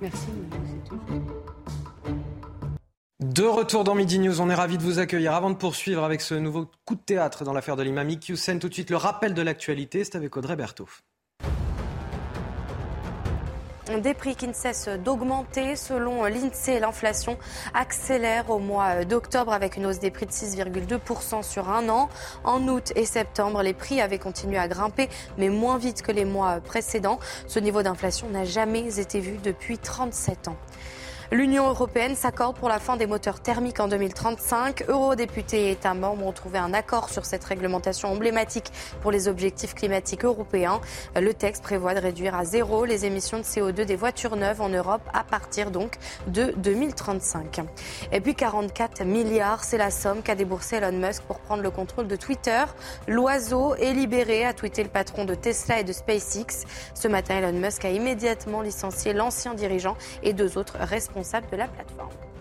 [0.00, 0.26] Merci.
[3.20, 5.34] De retour dans Midi News, on est ravi de vous accueillir.
[5.34, 8.68] Avant de poursuivre avec ce nouveau coup de théâtre dans l'affaire de l'imam Iqiyoussen, tout
[8.68, 10.88] de suite le rappel de l'actualité, c'est avec Audrey Berthaud.
[14.00, 15.76] Des prix qui ne cessent d'augmenter.
[15.76, 17.36] Selon l'INSEE, l'inflation
[17.74, 22.08] accélère au mois d'octobre avec une hausse des prix de 6,2% sur un an.
[22.42, 26.24] En août et septembre, les prix avaient continué à grimper, mais moins vite que les
[26.24, 27.18] mois précédents.
[27.46, 30.56] Ce niveau d'inflation n'a jamais été vu depuis 37 ans.
[31.32, 34.84] L'Union européenne s'accorde pour la fin des moteurs thermiques en 2035.
[34.88, 39.74] Eurodéputés et États membres ont trouvé un accord sur cette réglementation emblématique pour les objectifs
[39.74, 40.82] climatiques européens.
[41.16, 44.68] Le texte prévoit de réduire à zéro les émissions de CO2 des voitures neuves en
[44.68, 45.96] Europe à partir donc
[46.26, 47.62] de 2035.
[48.12, 52.08] Et puis 44 milliards, c'est la somme qu'a déboursé Elon Musk pour prendre le contrôle
[52.08, 52.62] de Twitter.
[53.08, 56.66] L'oiseau est libéré, a tweeté le patron de Tesla et de SpaceX.
[56.92, 61.68] Ce matin, Elon Musk a immédiatement licencié l'ancien dirigeant et deux autres responsables de la
[61.68, 62.31] plateforme.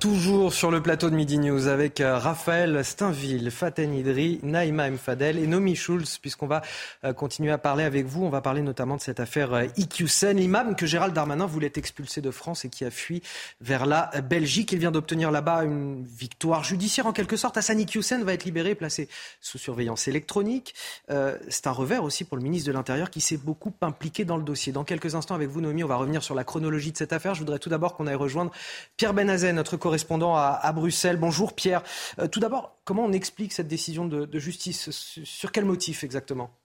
[0.00, 4.96] Toujours sur le plateau de Midi News avec euh, Raphaël Steinville, Faten Idri, Naïma M.
[4.96, 6.62] Fadel et Nomi Schulz, puisqu'on va
[7.04, 8.24] euh, continuer à parler avec vous.
[8.24, 12.22] On va parler notamment de cette affaire euh, Iqiyoussen, l'imam que Gérald Darmanin voulait expulser
[12.22, 13.22] de France et qui a fui
[13.60, 14.72] vers la Belgique.
[14.72, 17.58] Il vient d'obtenir là-bas une victoire judiciaire en quelque sorte.
[17.58, 19.06] Hassan Iqiyoussen va être libéré et placé
[19.42, 20.74] sous surveillance électronique.
[21.10, 24.44] c'est un revers aussi pour le ministre de l'Intérieur qui s'est beaucoup impliqué dans le
[24.44, 24.72] dossier.
[24.72, 27.34] Dans quelques instants avec vous, Nomi, on va revenir sur la chronologie de cette affaire.
[27.34, 28.50] Je voudrais tout d'abord qu'on aille rejoindre
[28.96, 31.16] Pierre Benazet, notre correspondant à, Bruxelles.
[31.16, 31.82] Bonjour Pierre.
[32.20, 34.88] Euh, tout d'abord, comment on explique cette décision de, justice?
[35.24, 36.56] Sur quel motif exactement?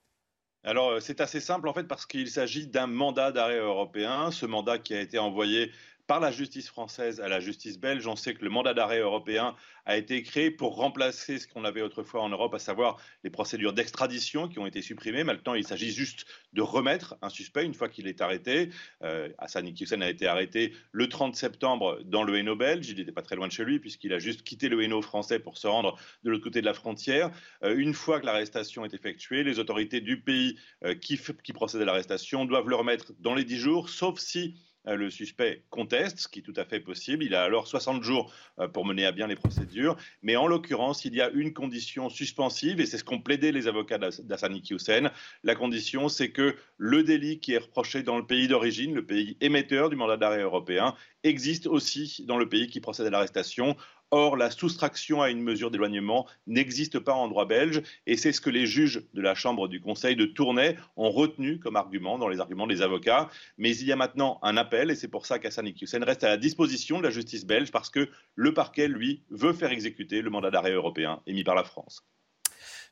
[0.63, 4.45] Alors euh, c'est assez simple en fait parce qu'il s'agit d'un mandat d'arrêt européen, ce
[4.45, 5.71] mandat qui a été envoyé
[6.07, 8.05] par la justice française à la justice belge.
[8.07, 9.55] On sait que le mandat d'arrêt européen
[9.85, 13.73] a été créé pour remplacer ce qu'on avait autrefois en Europe, à savoir les procédures
[13.73, 15.23] d'extradition qui ont été supprimées.
[15.23, 18.69] Maintenant, il s'agit juste de remettre un suspect une fois qu'il est arrêté.
[19.03, 22.89] Euh, Hassan Iqiyoussen a été arrêté le 30 septembre dans le Hainaut belge.
[22.89, 25.39] Il n'était pas très loin de chez lui puisqu'il a juste quitté le Hainaut français
[25.39, 27.31] pour se rendre de l'autre côté de la frontière.
[27.63, 31.81] Euh, une fois que l'arrestation est effectuée, les autorités du pays euh, qui, qui procèdent
[31.81, 34.55] à l'arrestation doivent le remettre dans les 10 jours, sauf si
[34.87, 37.23] le suspect conteste, ce qui est tout à fait possible.
[37.23, 39.95] Il a alors 60 jours euh, pour mener à bien les procédures.
[40.21, 43.67] Mais en l'occurrence, il y a une condition suspensive, et c'est ce qu'ont plaidé les
[43.67, 45.11] avocats d'Assani Hussein.
[45.43, 49.37] La condition, c'est que le délit qui est reproché dans le pays d'origine, le pays
[49.41, 53.75] émetteur du mandat d'arrêt européen, existe aussi dans le pays qui procède à l'arrestation.
[54.11, 58.41] Or, la soustraction à une mesure d'éloignement n'existe pas en droit belge et c'est ce
[58.41, 62.27] que les juges de la Chambre du Conseil de Tournai ont retenu comme argument dans
[62.27, 63.29] les arguments des avocats.
[63.57, 66.29] Mais il y a maintenant un appel et c'est pour ça qu'Hassan Iqiyoussen reste à
[66.29, 70.29] la disposition de la justice belge parce que le parquet, lui, veut faire exécuter le
[70.29, 72.05] mandat d'arrêt européen émis par la France.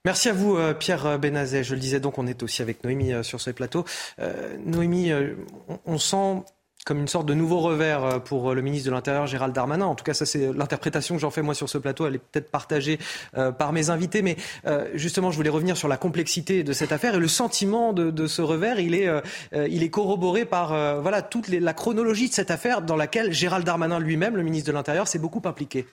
[0.06, 1.64] Merci à vous, euh, Pierre Benazet.
[1.64, 3.86] Je le disais donc, on est aussi avec Noémie euh, sur ce plateau.
[4.20, 5.12] Euh, Noémie,
[5.86, 6.44] on sent
[6.86, 9.86] comme une sorte de nouveau revers euh, pour euh, le ministre de l'Intérieur Gérald Darmanin.
[9.86, 12.08] En tout cas, ça c'est l'interprétation que j'en fais moi sur ce plateau.
[12.08, 13.00] Elle est peut-être partagée
[13.38, 14.38] euh, par mes invités, mais
[14.94, 18.42] justement, je voulais revenir sur la complexité de cette affaire et le sentiment de, ce
[18.42, 18.80] revers.
[18.80, 19.10] Il est,
[19.54, 24.00] il est corroboré par voilà toute la chronologie de cette affaire dans laquelle Gérald Darmanin
[24.00, 25.86] lui-même, le ministre de l'Intérieur, s'est beaucoup impliqué.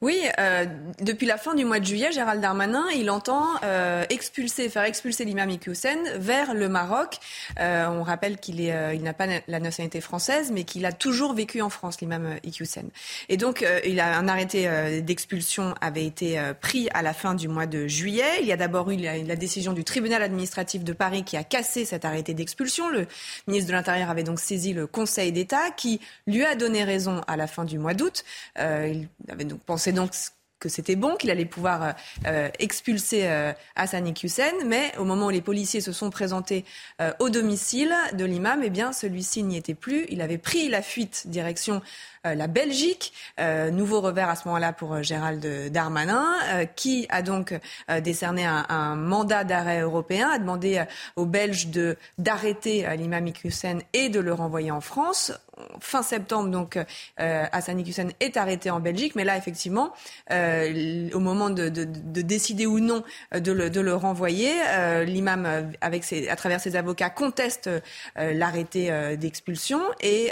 [0.00, 0.64] Oui, euh,
[1.00, 5.24] depuis la fin du mois de juillet, Gérald Darmanin, il entend euh, expulser, faire expulser
[5.24, 7.16] l'imam Iqiyoussen vers le Maroc.
[7.58, 11.68] Euh, on rappelle qu'il n'a pas la nationalité française, mais qu'il a toujours vécu en
[11.68, 12.90] France, l'imam Iqiyoussen.
[13.28, 17.66] Et donc, il a un arrêté d'expulsion avait été pris à la fin du mois
[17.66, 18.38] de juillet.
[18.40, 21.42] Il y a d'abord eu la, la, décision du tribunal administratif de Paris qui a
[21.42, 22.88] cassé cet arrêté d'expulsion.
[22.88, 23.08] Le
[23.48, 27.36] ministre de l'Intérieur avait donc saisi le Conseil d'État qui lui a donné raison à
[27.36, 28.24] la fin du mois d'août.
[28.56, 30.12] il avait donc pensé donc
[30.58, 31.94] que c'était bon, qu'il allait pouvoir
[32.26, 36.64] euh, expulser euh, Hassan Hussein, mais au moment où les policiers se sont présentés
[37.00, 40.06] euh, au domicile de l'imam, eh bien celui-ci n'y était plus.
[40.08, 41.80] Il avait pris la fuite direction
[42.24, 43.14] la Belgique.
[43.38, 46.26] Nouveau revers à ce moment-là pour Gérald Darmanin,
[46.76, 47.58] qui a donc
[48.02, 50.84] décerné un, mandat d'arrêt européen, a demandé
[51.16, 51.68] aux Belges
[52.18, 55.32] d'arrêter l'imam Hussein et de le renvoyer en France
[55.80, 59.92] fin septembre, donc euh, Hassan Hussein est arrêté en Belgique, mais là effectivement,
[60.30, 63.02] euh, au moment de, de, de, décider ou non
[63.32, 67.70] de le, de le renvoyer, euh, l'imam, avec ses, à travers ses avocats, conteste
[68.16, 69.80] l'arrêté d'expulsion.
[70.00, 70.30] Et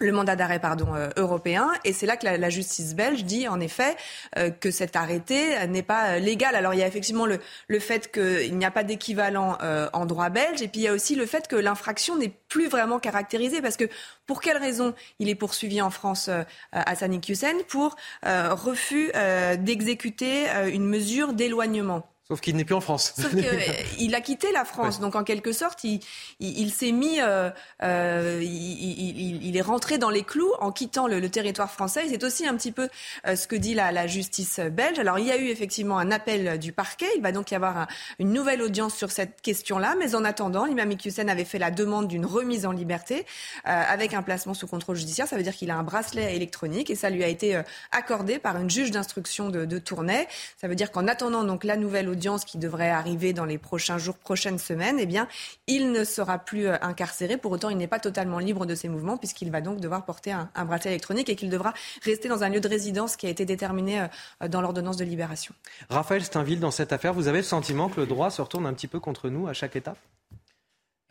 [0.00, 3.60] le mandat d'arrêt pardon euh, européen et c'est là que la, justice belge dit en
[3.60, 3.96] effet
[4.36, 6.54] euh, que cet arrêté n'est pas euh, légal.
[6.54, 7.38] Alors il y a effectivement le,
[7.78, 9.56] fait qu'il n'y a pas d'équivalent
[9.92, 12.68] en droit belge et puis il y a aussi le fait que l'infraction n'est plus
[12.68, 13.84] vraiment caractérisée parce que
[14.26, 16.28] pour quelle raison il est poursuivi en France
[16.72, 19.12] à Sanik Hussein pour refus
[19.58, 22.04] d'exécuter une mesure d'éloignement.
[22.30, 23.14] Sauf qu'il n'est plus en France.
[23.16, 24.96] Sauf qu'il a quitté la France.
[24.96, 25.00] Ouais.
[25.00, 26.00] Donc, en quelque sorte, il,
[26.40, 27.48] il, il s'est mis, euh,
[27.82, 32.02] euh, il, il, est rentré dans les clous en quittant le, le territoire français.
[32.10, 32.90] C'est aussi un petit peu
[33.26, 34.98] euh, ce que dit la, la, justice belge.
[34.98, 37.08] Alors, il y a eu effectivement un appel du parquet.
[37.16, 37.86] Il va donc y avoir un,
[38.18, 39.94] une nouvelle audience sur cette question-là.
[39.98, 43.24] Mais en attendant, l'imam Hussein avait fait la demande d'une remise en liberté
[43.66, 45.26] euh, avec un placement sous contrôle judiciaire.
[45.26, 48.38] Ça veut dire qu'il a un bracelet électronique et ça lui a été euh, accordé
[48.38, 50.28] par une juge d'instruction de, de Tournai.
[50.60, 53.58] Ça veut dire qu'en attendant donc la nouvelle audience, audience qui devrait arriver dans les
[53.58, 55.28] prochains jours, prochaines semaines, eh bien,
[55.68, 57.36] il ne sera plus euh, incarcéré.
[57.36, 60.32] Pour autant, il n'est pas totalement libre de ses mouvements puisqu'il va donc devoir porter
[60.32, 61.72] un, un bracelet électronique et qu'il devra
[62.02, 64.00] rester dans un lieu de résidence qui a été déterminé
[64.42, 65.54] euh, dans l'ordonnance de libération.
[65.88, 68.74] Raphaël Steinville, dans cette affaire, vous avez le sentiment que le droit se retourne un
[68.74, 69.98] petit peu contre nous à chaque étape?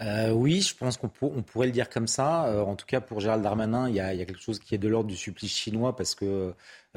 [0.02, 2.46] Euh, oui, je pense qu'on pour, pourrait le dire comme ça.
[2.46, 4.60] Euh, en tout cas, pour Gérald Darmanin, il y, a, il y, a, quelque chose
[4.60, 6.52] qui est de l'ordre du supplice chinois parce que euh,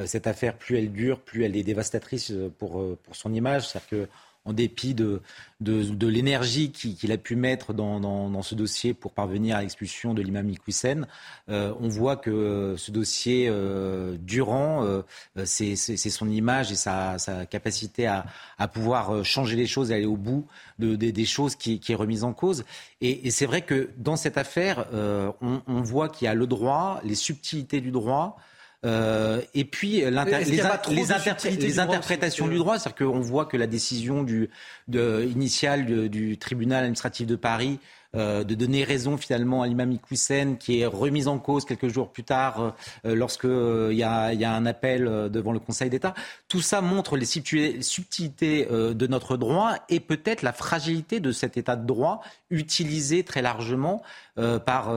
[0.07, 3.69] cette affaire, plus elle dure, plus elle est dévastatrice pour, pour son image.
[3.69, 4.09] C'est-à-dire que
[4.47, 5.21] en dépit de,
[5.61, 10.23] de, l'énergie qu'il a pu mettre dans, dans, ce dossier pour parvenir à l'expulsion de
[10.23, 10.51] l'imam
[11.49, 15.03] euh, on voit que ce dossier, euh, durant, euh,
[15.45, 18.25] c'est son image et sa, sa capacité à,
[18.59, 20.47] à, pouvoir changer les choses, aller au bout
[20.79, 22.65] de, de, des choses qui, qui, est remise en cause.
[23.03, 24.87] Et, et c'est vrai que dans cette affaire,
[25.43, 28.39] on, on voit qu'il y a le droit, les subtilités du droit,
[28.87, 33.67] euh, et puis les, les, interpré les interprétations du droit, c'est-à-dire qu'on voit que la
[33.67, 34.49] décision du,
[34.89, 37.79] de, initiale du, du, tribunal administratif de Paris
[38.17, 42.11] euh, de donner raison finalement à l'imam Iqwisen qui est remise en cause quelques jours
[42.11, 42.75] plus tard
[43.05, 46.15] euh, lorsque il euh, y, a, y, a, un appel euh, devant le Conseil d'État.
[46.49, 51.57] Tout ça montre les subtilités euh, de notre droit et peut-être la fragilité de cet
[51.57, 52.21] État de droit
[52.51, 54.03] utilisé très largement
[54.65, 54.93] par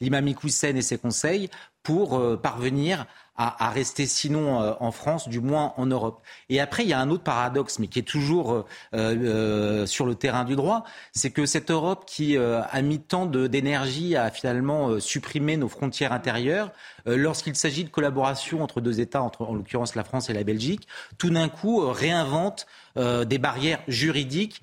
[0.00, 1.50] l'imam Iqwisen et ses conseils
[1.88, 3.06] pour parvenir
[3.38, 6.20] à, à, rester sinon euh, en France, du moins en Europe.
[6.50, 10.04] Et après, il y a un autre paradoxe, mais qui est toujours euh, euh, sur
[10.04, 14.30] le terrain du droit, c'est que cette Europe qui euh, a mis tant d'énergie à
[14.30, 16.72] finalement euh, supprimer nos frontières intérieures,
[17.06, 20.88] lorsqu'il s'agit de collaboration entre deux États, entre en l'occurrence la France et la Belgique,
[21.16, 22.66] tout d'un coup réinvente
[22.96, 24.60] des barrières juridiques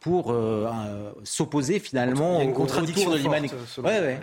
[0.00, 0.34] pour
[1.22, 3.54] s'opposer finalement il y a une contradiction retour de l'humanité.
[3.78, 4.20] Ouais, ouais.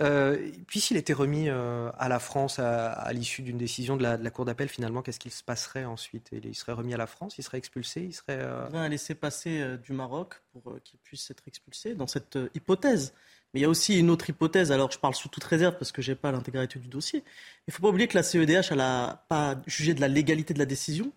[0.00, 4.44] Euh, puisqu'il était remis euh, à la France à, l'issue d'une décision de la, Cour
[4.44, 6.30] d'appel, finalement, qu'est-ce qu'il se passerait ensuite?
[6.32, 8.38] Il serait remis à la France Il serait expulsé Il serait.
[8.40, 8.66] Euh...
[8.72, 13.14] Un laisser-passer euh, du Maroc pour qu'il puisse être expulsé dans cette hypothèse.
[13.52, 15.92] Mais il y a aussi une autre hypothèse, alors je parle sous toute réserve parce
[15.92, 17.22] que je n'ai pas l'intégralité du dossier.
[17.66, 20.58] Il ne faut pas oublier que la CEDH n'a pas jugé de la légalité de
[20.58, 21.12] la décision,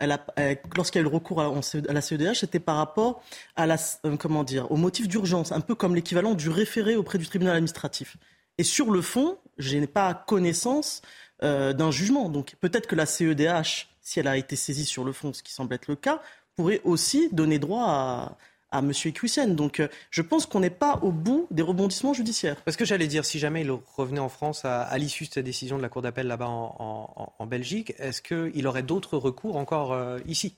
[0.00, 1.52] lorsqu'il y a eu le recours à,
[1.92, 3.22] la CEDH, c'était par rapport
[3.56, 7.26] à euh, comment dire, au motif d'urgence, un peu comme l'équivalent du référé auprès du
[7.26, 8.16] tribunal administratif.
[8.58, 11.02] Et sur le fond, je n'ai pas connaissance
[11.42, 12.28] euh, d'un jugement.
[12.28, 15.52] Donc peut-être que la CEDH, si elle a été saisie sur le fond, ce qui
[15.52, 16.22] semble être le cas,
[16.56, 18.36] pourrait aussi donner droit à,
[18.74, 18.92] à M.
[18.92, 19.54] Iqwisen.
[19.54, 22.60] Donc euh, je pense qu'on n'est pas au bout des rebondissements judiciaires.
[22.64, 25.76] Parce que j'allais dire, si jamais il revenait en France à, l'issue de cette décision
[25.76, 30.56] de la Cour d'appel là-bas en, Belgique, est-ce qu'il aurait d'autres recours encore euh, ici?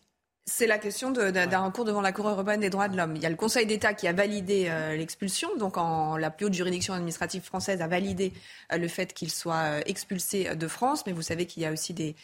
[0.49, 3.17] C'est la question d'un recours devant la Cour européenne des droits de l'homme.
[3.17, 6.47] Il y a le Conseil d'État qui a validé euh, l'expulsion, donc en, la plus
[6.47, 8.33] haute juridiction administrative française a validé
[8.73, 11.73] euh, le fait qu'il soit euh, expulsé de France, mais vous savez qu'il y a
[11.73, 12.15] aussi des,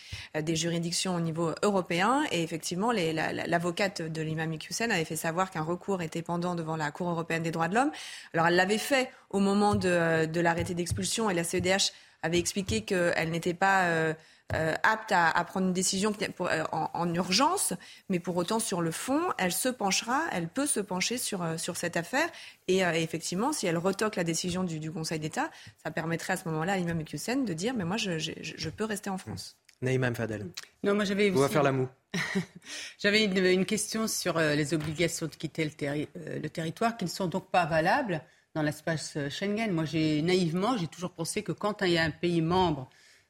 [0.41, 5.51] des, juridictions au niveau européen, et effectivement, l'avocate la, de l'imam Hussein avait fait savoir
[5.51, 7.91] qu'un recours était pendant devant la Cour européenne des droits de l'homme.
[8.35, 11.91] Alors elle l'avait fait au moment de, de l'arrêté d'expulsion, et la CEDH
[12.23, 14.15] avait expliqué qu'elle n'était pas
[14.55, 17.73] euh, apte à, à, prendre une décision pour, euh, en, en, urgence,
[18.09, 21.57] mais pour autant sur le fond, elle se penchera, elle peut se pencher sur, euh,
[21.57, 22.29] sur cette affaire.
[22.69, 25.51] Et, euh, effectivement, si elle retoque la décision du, du Conseil d'État,
[25.83, 28.71] ça permettrait à ce moment-là à l'imam Hussein de dire, mais moi, je, je, je,
[28.71, 29.57] peux rester en France.
[29.81, 30.47] Naïma Fadel.
[30.85, 31.31] Non, moi j'avais.
[31.31, 31.89] On va faire la moue.
[32.99, 36.07] j'avais une, question sur euh, les obligations de quitter le,
[36.41, 38.23] le, territoire qui ne sont donc pas valables
[38.55, 39.73] dans l'espace Schengen.
[39.73, 42.89] Moi, j'ai naïvement, j'ai toujours pensé que quand il y a un pays membre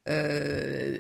[0.09, 0.99] euh,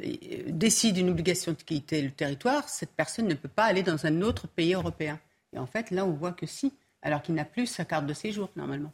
[0.48, 4.22] décide une obligation de quitter le territoire, cette personne ne peut pas aller dans un
[4.22, 5.18] autre pays européen.
[5.52, 6.72] Et en fait, là, on voit que si,
[7.02, 8.92] alors qu'il n'a plus sa carte de séjour, normalement.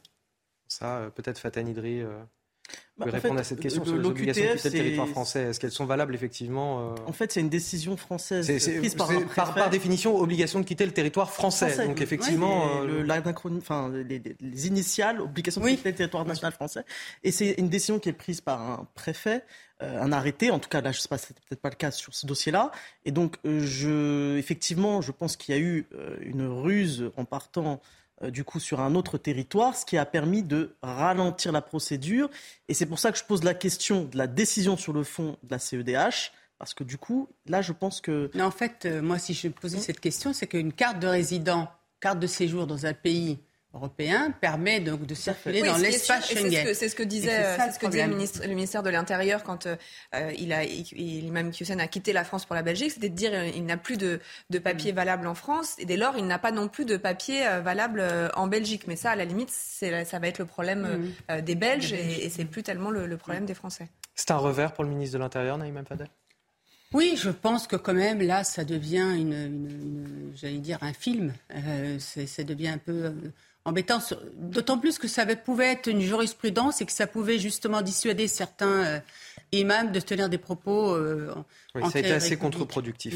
[0.66, 2.22] Ça, euh, peut-être Fatah Idri euh,
[2.96, 5.42] bah, répondre à cette question sur les obligations de quitter le territoire français.
[5.44, 9.70] Est-ce qu'elles sont valables, effectivement En fait, c'est une décision française prise par, par, par,
[9.70, 11.86] définition, obligation de quitter le territoire français.
[11.86, 12.82] Donc, effectivement...
[13.58, 16.84] enfin, les, les, initiales, obligation de quitter le territoire national français.
[17.24, 19.44] Et c'est une décision qui est prise par un préfet
[19.80, 20.50] euh, un arrêté.
[20.50, 22.72] En tout cas, là, je sais pas, c'est peut-être pas le cas sur ce dossier-là.
[23.04, 27.24] Et donc, euh, je, effectivement, je pense qu'il y a eu euh, une ruse en
[27.24, 27.80] partant
[28.22, 32.28] du coup sur un autre territoire, ce qui a permis de ralentir la procédure.
[32.68, 35.36] Et c'est pour ça que je pose la question de la décision sur le fond
[35.42, 36.32] de la CEDH.
[36.58, 38.30] Parce que du coup, là, je pense que...
[38.34, 41.68] Non, en fait, moi, si je posais cette question, c'est qu'une carte de résident,
[42.00, 43.38] carte de séjour dans un pays
[43.74, 46.74] européen permet donc de circuler dans l'espace Schengen.
[46.74, 49.76] C'est ce, que disait, ce que disait le, ministre, le, ministère de l'Intérieur quand euh,
[50.38, 53.66] il a, l'imam Hussein a quitté la France pour la Belgique, c'était de dire qu'il
[53.66, 54.96] n'a plus de, de papier mm.
[54.96, 58.00] valable en France et dès lors il n'a pas non plus de papier euh, valable
[58.00, 58.86] euh, en Belgique.
[58.86, 61.40] Mais ça, à la limite, ça va être le problème mm.
[61.42, 63.88] des Belges et, et c'est plus tellement le, problème des Français.
[64.14, 66.08] C'est un revers pour le ministre de l'Intérieur, Naïm Fadel?
[66.94, 71.34] Oui, je pense que quand même, là, ça devient, une, j'allais dire, un film.
[71.98, 73.12] ça devient un peu
[74.36, 79.00] d'autant plus que ça pouvait être une jurisprudence et que ça pouvait justement dissuader certains
[79.54, 81.34] euh, imams de tenir des propos euh,
[81.74, 83.14] oui, ça a été assez contre-productif.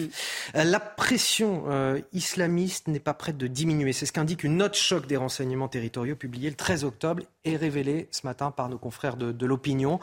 [0.54, 3.94] Euh, la pression euh, islamiste n'est pas prête de diminuer.
[3.94, 8.09] C'est ce qu'indique une note choc des renseignements territoriaux publiée le 13 octobre et révélée
[8.10, 10.00] ce matin par nos confrères de, de l'opinion.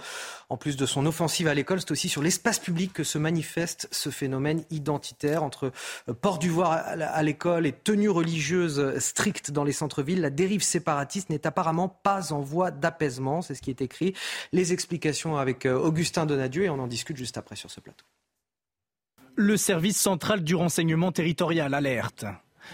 [0.49, 3.87] En plus de son offensive à l'école, c'est aussi sur l'espace public que se manifeste
[3.91, 5.71] ce phénomène identitaire entre
[6.09, 10.21] euh, port du voile à l'école et tenue religieuse stricte dans les centres-villes.
[10.21, 13.43] La dérive séparatiste n'est apparemment pas en voie d'apaisement.
[13.43, 14.15] C'est ce qui est écrit.
[14.53, 18.05] Les explications avec Augustin Donadieu et on en discute juste après sur ce plateau.
[19.35, 22.25] Le service central du renseignement territorial alerte.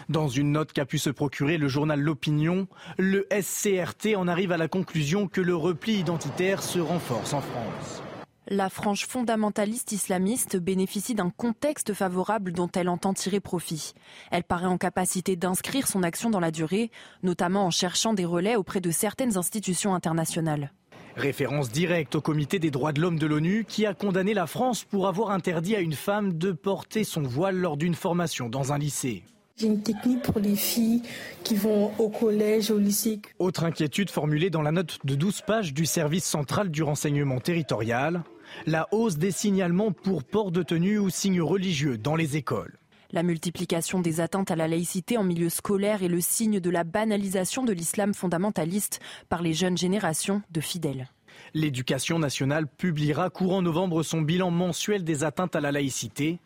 [0.09, 2.67] Dans une note qu'a pu se procurer le journal L'Opinion,
[2.97, 8.01] le SCRT en arrive à la conclusion que le repli identitaire se renforce en France.
[8.47, 13.93] La frange fondamentaliste islamiste bénéficie d'un contexte favorable dont elle entend tirer profit.
[14.30, 16.91] Elle paraît en capacité d'inscrire son action dans la durée,
[17.23, 20.72] notamment en cherchant des relais auprès de certaines institutions internationales.
[21.16, 24.84] Référence directe au comité des droits de l'homme de l'ONU qui a condamné la France
[24.84, 28.78] pour avoir interdit à une femme de porter son voile lors d'une formation dans un
[28.78, 29.24] lycée.
[29.58, 31.02] J'ai une technique pour les filles
[31.46, 33.22] qui vont au collège, au lycée.
[33.40, 38.24] Autre inquiétude formulée dans la note de 12 pages du service central du renseignement territorial,
[38.66, 42.78] la hausse des signalements pour port de tenue ou signes religieux dans les écoles.
[43.11, 46.84] La multiplication des atteintes à la laïcité en milieu scolaire est le signe de la
[46.84, 48.99] banalisation de l'islam fondamentaliste
[49.30, 51.10] par les jeunes générations de fidèles.
[51.53, 56.40] L'éducation nationale publiera courant novembre son bilan mensuel des atteintes à la laïcité,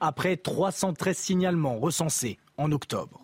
[0.00, 3.20] après 313 signalements recensés en octobre.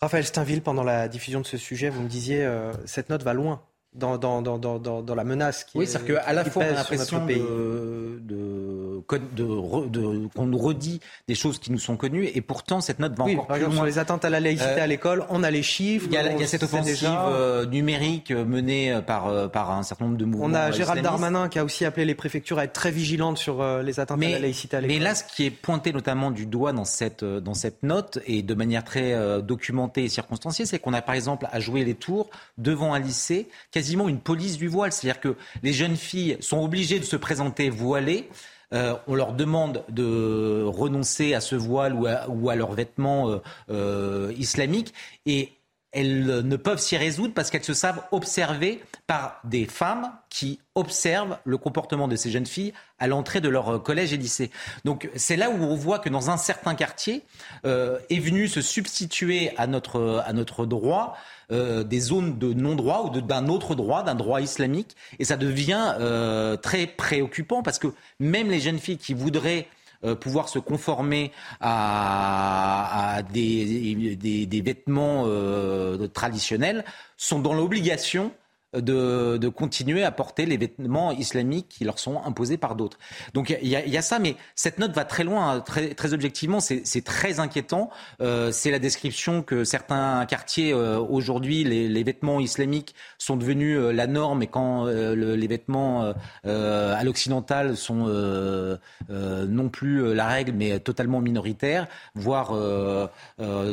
[0.00, 3.34] Raphaël Steinville, pendant la diffusion de ce sujet, vous me disiez, euh, cette note va
[3.34, 3.62] loin
[3.92, 7.26] dans, dans, dans, dans, la menace qui Oui, c'est-à-dire qu'à la fois on a l'impression
[7.26, 9.02] de, de,
[9.36, 13.24] de, qu'on nous redit des choses qui nous sont connues et pourtant cette note va
[13.24, 15.64] encore par exemple, Sur les atteintes à la laïcité euh, à l'école, on a les
[15.64, 16.06] chiffres.
[16.08, 20.24] Il y a, cette offensive euh, numérique menée par, euh, par un certain nombre de
[20.24, 20.46] mouvements.
[20.46, 23.64] On a Gérald Darmanin qui a aussi appelé les préfectures à être très vigilantes sur
[23.82, 24.96] les atteintes à la laïcité à l'école.
[24.96, 28.42] Mais là, ce qui est pointé notamment du doigt dans cette, dans cette note et
[28.42, 32.30] de manière très documentée et circonstanciée, c'est qu'on a par exemple à jouer les tours
[32.56, 33.48] devant un lycée
[33.80, 34.92] quasiment une police du voile.
[34.92, 38.28] C'est-à-dire que les jeunes filles sont obligées de se présenter voilées.
[38.74, 42.06] Euh, on leur demande de renoncer à ce voile ou
[42.50, 43.38] à, leurs vêtements euh,
[43.70, 44.92] euh, islamiques
[45.24, 45.54] et
[45.92, 51.38] elles ne peuvent s'y résoudre parce qu'elles se savent observées par des femmes qui observent
[51.44, 54.50] le comportement de ces jeunes filles à l'entrée de leur collège et lycée.
[54.84, 57.24] Donc c'est là où on voit que dans un certain quartier
[57.64, 61.16] est venu se substituer à notre, à notre droit
[61.52, 64.96] euh, des zones de non-droit ou d'un autre droit, d'un droit islamique.
[65.18, 69.66] Et ça devient euh, très préoccupant parce que même les jeunes filles qui voudraient
[70.04, 75.26] euh, pouvoir se conformer à, des, des, vêtements
[76.12, 76.84] traditionnels
[77.16, 78.32] sont dans l'obligation
[78.74, 82.98] de, continuer à porter les vêtements islamiques qui leur sont imposés par d'autres.
[83.34, 87.04] Donc il y, a ça, mais cette note va très loin, hein, très, objectivement, c'est
[87.04, 87.90] très inquiétant.
[88.20, 93.92] Euh, c'est la description que certains quartiers, euh, aujourd'hui, les, vêtements islamiques sont devenus euh,
[93.92, 96.14] la norme, et quand le, les vêtements
[96.44, 98.06] à l'occidental sont
[99.08, 102.52] non plus la règle, mais totalement minoritaires, voire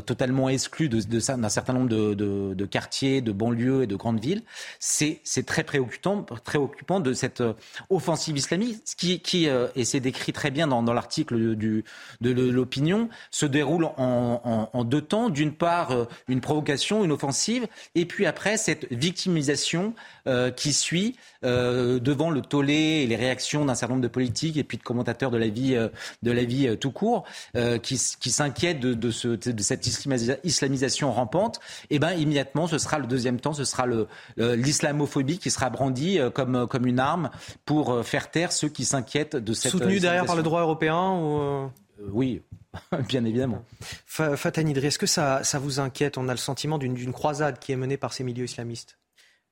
[0.05, 4.43] totalement exclus d'un certain nombre de quartiers, de banlieues et de grandes villes
[4.87, 7.53] c'est très préoccupant, de cette euh,
[7.89, 11.83] offensive islamique, qui, qui euh, et c'est décrit très bien dans, l'article de
[12.21, 15.29] l'opinion, se déroule en, deux temps.
[15.29, 19.93] D'une part, euh, une provocation, une offensive, et puis après, cette victimisation
[20.57, 24.77] qui suit devant le tollé et les réactions d'un certain nombre de politiques et puis
[24.77, 25.73] de commentateurs de la vie,
[26.21, 27.23] de la vie tout court,
[27.81, 29.87] qui, qui s'inquiètent de, de, ce, de, cette
[30.43, 31.61] islamisation rampante.
[31.89, 33.85] Et eh ben immédiatement, ce sera le deuxième temps, ce sera
[34.37, 37.29] l'islam l'islamophobie qui sera brandie euh, comme, euh, comme une arme
[37.65, 39.71] pour euh, faire taire ceux qui s'inquiètent de cette.
[39.71, 41.69] Soutenu derrière par le droit européen ou
[42.11, 42.41] Oui,
[43.07, 43.63] bien évidemment.
[44.05, 46.17] Fatani est-ce que ça, ça vous inquiète?
[46.17, 48.97] On a le sentiment d'une croisade qui est menée par ces milieux islamistes.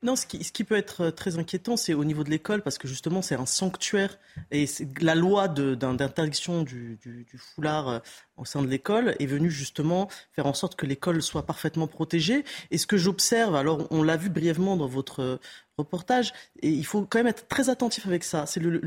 [0.05, 3.23] Non, ce qui, peut être très inquiétant, c'est au niveau de l'école, parce que justement,
[3.23, 4.19] c'est un sanctuaire.
[4.51, 4.65] Et
[5.01, 6.99] la loi d'interdiction du,
[7.37, 8.03] foulard
[8.37, 12.45] au sein de l'école est venue justement faire en sorte que l'école soit parfaitement protégée.
[12.69, 15.39] Et ce que j'observe, alors on l'a vu brièvement dans votre
[15.75, 18.79] reportage, et il faut quand même être très attentif avec ça, c'est le,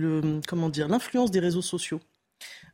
[0.86, 2.01] l'influence des réseaux sociaux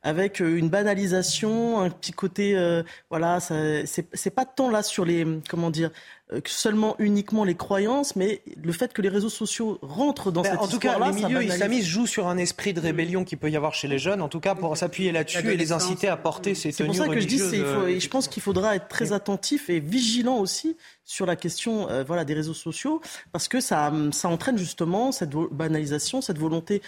[0.03, 5.71] avec une banalisation, un petit côté, euh, voilà, c'est pas tant là sur les, comment
[5.71, 10.41] dire, euh, seulement uniquement les croyances, mais le fait que les réseaux sociaux rentrent dans
[10.41, 13.35] ben, cette En tout cas, les milieux islamistes jouent sur un esprit de rébellion qui
[13.35, 16.07] peut y avoir chez les jeunes, en tout cas pour s'appuyer là-dessus et les inciter
[16.07, 18.75] à porter ces tenues C'est pour ça que je dis, euh, je pense qu'il faudra
[18.75, 23.47] être très attentif et vigilant aussi sur la question euh, voilà, des réseaux sociaux, parce
[23.47, 26.81] que ça, ça entraîne justement cette banalisation, cette volonté,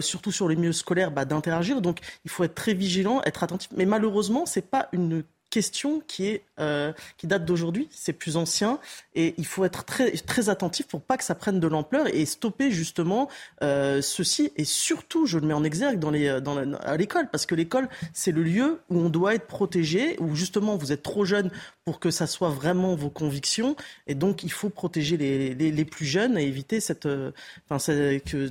[0.00, 1.82] surtout sur les milieux scolaires, bah, d'interagir.
[1.82, 3.68] Donc il faut être très vigilant, être attentif.
[3.76, 8.78] Mais malheureusement, c'est pas une question qui, est, euh, qui date d'aujourd'hui, c'est plus ancien,
[9.14, 12.26] et il faut être très, très attentif pour pas que ça prenne de l'ampleur et
[12.26, 13.28] stopper justement
[13.62, 17.46] euh, ceci, et surtout, je le mets en exergue dans les, dans à l'école, parce
[17.46, 21.24] que l'école, c'est le lieu où on doit être protégé, où justement vous êtes trop
[21.24, 21.50] jeune
[21.88, 23.74] pour que ça soit vraiment vos convictions,
[24.06, 27.32] et donc il faut protéger les, les, les plus jeunes et éviter cette, euh,
[27.70, 27.92] enfin,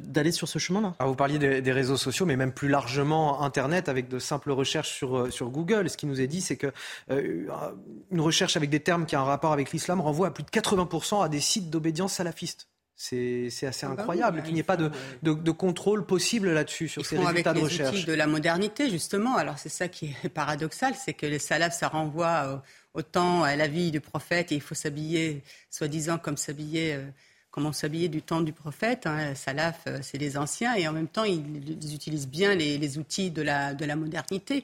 [0.02, 0.96] d'aller sur ce chemin-là.
[1.06, 4.92] vous parliez des, des, réseaux sociaux, mais même plus largement Internet, avec de simples recherches
[4.92, 5.88] sur, sur Google.
[5.88, 6.72] Ce qui nous est dit, c'est que
[7.12, 7.46] euh,
[8.10, 10.50] une recherche avec des termes qui a un rapport avec l'islam renvoie à plus de
[10.50, 12.68] 80% à des sites d'obédience salafiste.
[13.00, 14.90] C'est assez ah bah incroyable qu'il n'y ait pas de,
[15.22, 17.96] de, de, contrôle possible là-dessus sur ces résultats de recherche.
[17.96, 19.38] Outils de la modernité, justement.
[19.38, 22.64] Alors c'est ça qui est paradoxal, c'est que les salafs, ça renvoie
[22.98, 26.96] autant à la vie du prophète et il faut s'habiller, soi-disant, comme s'habiller.
[26.96, 27.06] Euh,
[27.52, 29.08] comme on s'habillait du temps du prophète.
[29.08, 29.34] Hein.
[29.34, 33.42] Salaf, euh, c'est les anciens, et en même temps, ils, utilisent bien les, outils de
[33.42, 34.64] la, de la modernité.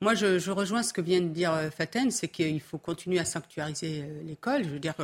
[0.00, 3.24] Moi, je, rejoins ce que vient de dire euh, Faten, c'est qu'il faut continuer à
[3.24, 4.62] sanctuariser l'école.
[4.62, 4.94] Je veux dire,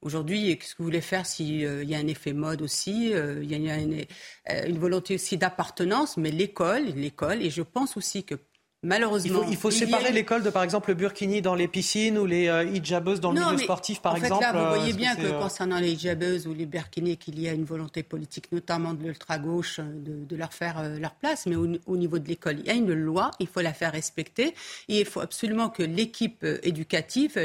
[0.00, 3.70] aujourd'hui, qu'est-ce que vous voulez faire s'il y a un effet mode aussi Il y
[3.70, 8.34] a une volonté aussi d'appartenance, mais l'école, l'école, et je pense aussi que
[8.84, 9.44] Malheureusement.
[9.48, 12.64] Il faut, séparer l'école de, par exemple, le burkini dans les piscines ou les euh,
[12.64, 14.44] hijabeuses dans le milieu sportif, par en exemple.
[14.44, 17.48] Fait, là, vous voyez bien que, euh, concernant les hijabeuses ou les burkinis, qu'il y
[17.48, 21.46] a une volonté politique, notamment de l'ultra-gauche, euh, de, de, leur faire euh, leur place.
[21.46, 23.92] Mais au, au niveau de l'école, il y a une loi, il faut la faire
[23.92, 24.52] respecter.
[24.88, 27.38] Et il faut absolument que l'équipe éducative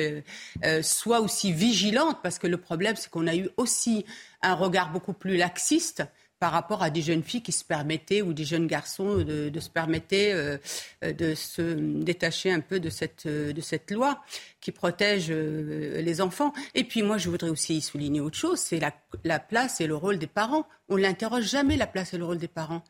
[0.82, 4.06] soit aussi vigilante, parce que le problème, c'est qu'on a eu aussi
[4.42, 6.04] un regard beaucoup plus laxiste
[6.40, 9.60] par rapport à des jeunes filles qui se permettaient ou des jeunes garçons de, de
[9.60, 10.58] se permettre euh,
[11.02, 14.22] de se détacher un peu de cette, de cette loi
[14.62, 16.54] qui protège euh, les enfants.
[16.76, 18.94] Et puis moi, je voudrais aussi souligner autre chose, c'est la,
[19.24, 20.68] la, place et le rôle des parents.
[20.90, 22.84] On n'interroge jamais la place et le rôle des parents.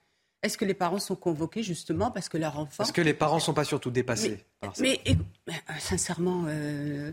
[0.43, 2.83] Est-ce que les parents sont convoqués justement parce que leur enfant...
[2.83, 4.45] Est-ce que les parents ne sont pas surtout dépassés
[4.79, 7.11] Mais, euh, sincèrement, euh,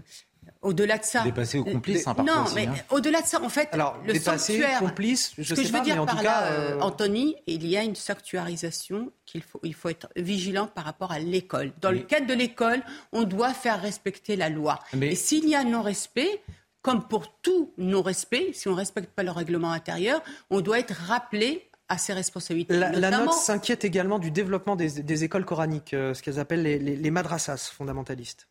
[0.63, 1.23] au-delà de ça.
[1.23, 2.75] Dépassé ou complice, hein, Non, aussi, mais hein.
[2.91, 4.79] au-delà de ça, en fait, Alors, le sanctuaire.
[4.79, 6.53] complice, je ce que sais je pas, veux dire mais en par tout là, cas,
[6.53, 6.81] euh...
[6.81, 11.19] Anthony, il y a une sanctuarisation qu'il faut, il faut être vigilant par rapport à
[11.19, 11.73] l'école.
[11.81, 11.99] Dans mais...
[11.99, 14.79] le cadre de l'école, on doit faire respecter la loi.
[14.95, 15.09] Mais...
[15.13, 16.43] Et s'il y a non-respect,
[16.83, 20.95] comme pour tout non-respect, si on ne respecte pas le règlement intérieur, on doit être
[20.95, 22.75] rappelé à ses responsabilités.
[22.77, 23.19] La, Notamment...
[23.19, 26.79] la note s'inquiète également du développement des, des écoles coraniques, euh, ce qu'elles appellent les,
[26.79, 28.49] les, les madrasas fondamentalistes.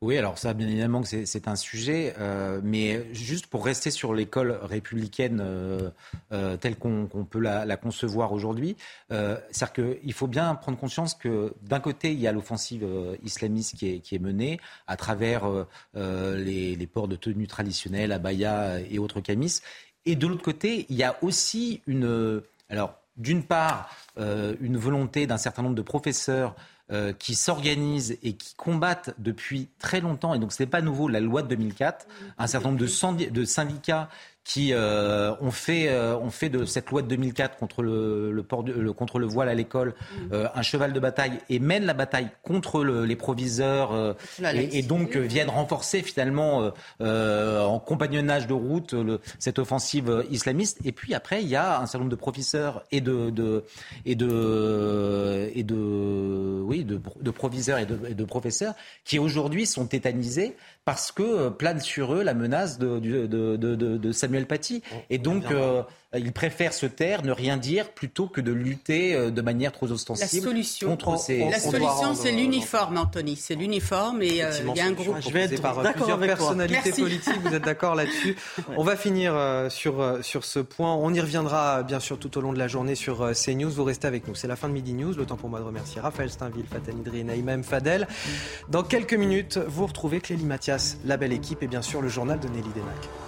[0.00, 4.14] Oui, alors ça, bien évidemment que c'est un sujet, euh, mais juste pour rester sur
[4.14, 5.90] l'école républicaine euh,
[6.30, 8.76] euh, telle qu'on qu peut la, concevoir aujourd'hui,
[9.10, 12.86] c'est-à-dire qu'il faut bien prendre conscience que d'un côté, il y a l'offensive
[13.24, 15.48] islamiste qui est, menée à travers
[15.94, 19.60] les, les, ports de tenue traditionnels, abaya et autres camis,
[20.06, 22.40] Et de l'autre côté, il y a aussi une...
[22.68, 26.54] Alors, d'une part, une volonté d'un certain nombre de professeurs
[26.90, 31.08] euh, qui s'organisent et qui combattent depuis très longtemps, et donc ce n'est pas nouveau,
[31.08, 32.06] la loi de 2004,
[32.38, 34.08] un certain nombre de syndicats
[34.48, 38.42] qui euh, ont, fait, euh, ont fait de cette loi de 2004 contre le, le,
[38.42, 40.32] port le contre le voile à l'école mm.
[40.32, 44.14] euh, un cheval de bataille et mènent la bataille contre le, les proviseurs euh,
[44.54, 50.78] et, et, donc viennent renforcer finalement en compagnonnage de route le, cette offensive islamiste.
[50.86, 53.64] Et puis après, il y a un certain nombre de professeurs et de, de
[54.06, 58.72] et de et de oui de, de proviseurs et de, et de professeurs
[59.04, 60.56] qui aujourd'hui sont tétanisés
[60.88, 64.82] parce que plane sur eux la menace de, de, de Samuel Paty.
[65.10, 65.82] Et donc, euh,
[66.14, 69.90] ils préfèrent se taire, ne rien dire, plutôt que de lutter euh, de manière trop
[69.90, 71.50] ostensible la solution, contre ces...
[71.50, 73.36] La solution, c'est l'uniforme, Anthony.
[73.36, 75.16] C'est l'uniforme et euh, il y a un groupe...
[75.20, 78.36] Je vais être par plusieurs personnalités politiques, vous êtes d'accord là-dessus.
[78.76, 79.34] On va finir
[79.70, 80.94] sur, sur ce point.
[80.94, 83.70] On y reviendra bien sûr tout au long de la journée sur CNews.
[83.70, 84.34] Vous restez avec nous.
[84.34, 85.14] C'est la fin de Midi News.
[85.14, 88.08] Le temps pour moi de remercier Raphaël Steinville, Fatani Idri et Naïma Fadel.
[88.68, 92.38] Dans quelques minutes, vous retrouvez Clélie Mathias, la belle équipe et bien sûr le journal
[92.40, 93.27] de Nelly Denac.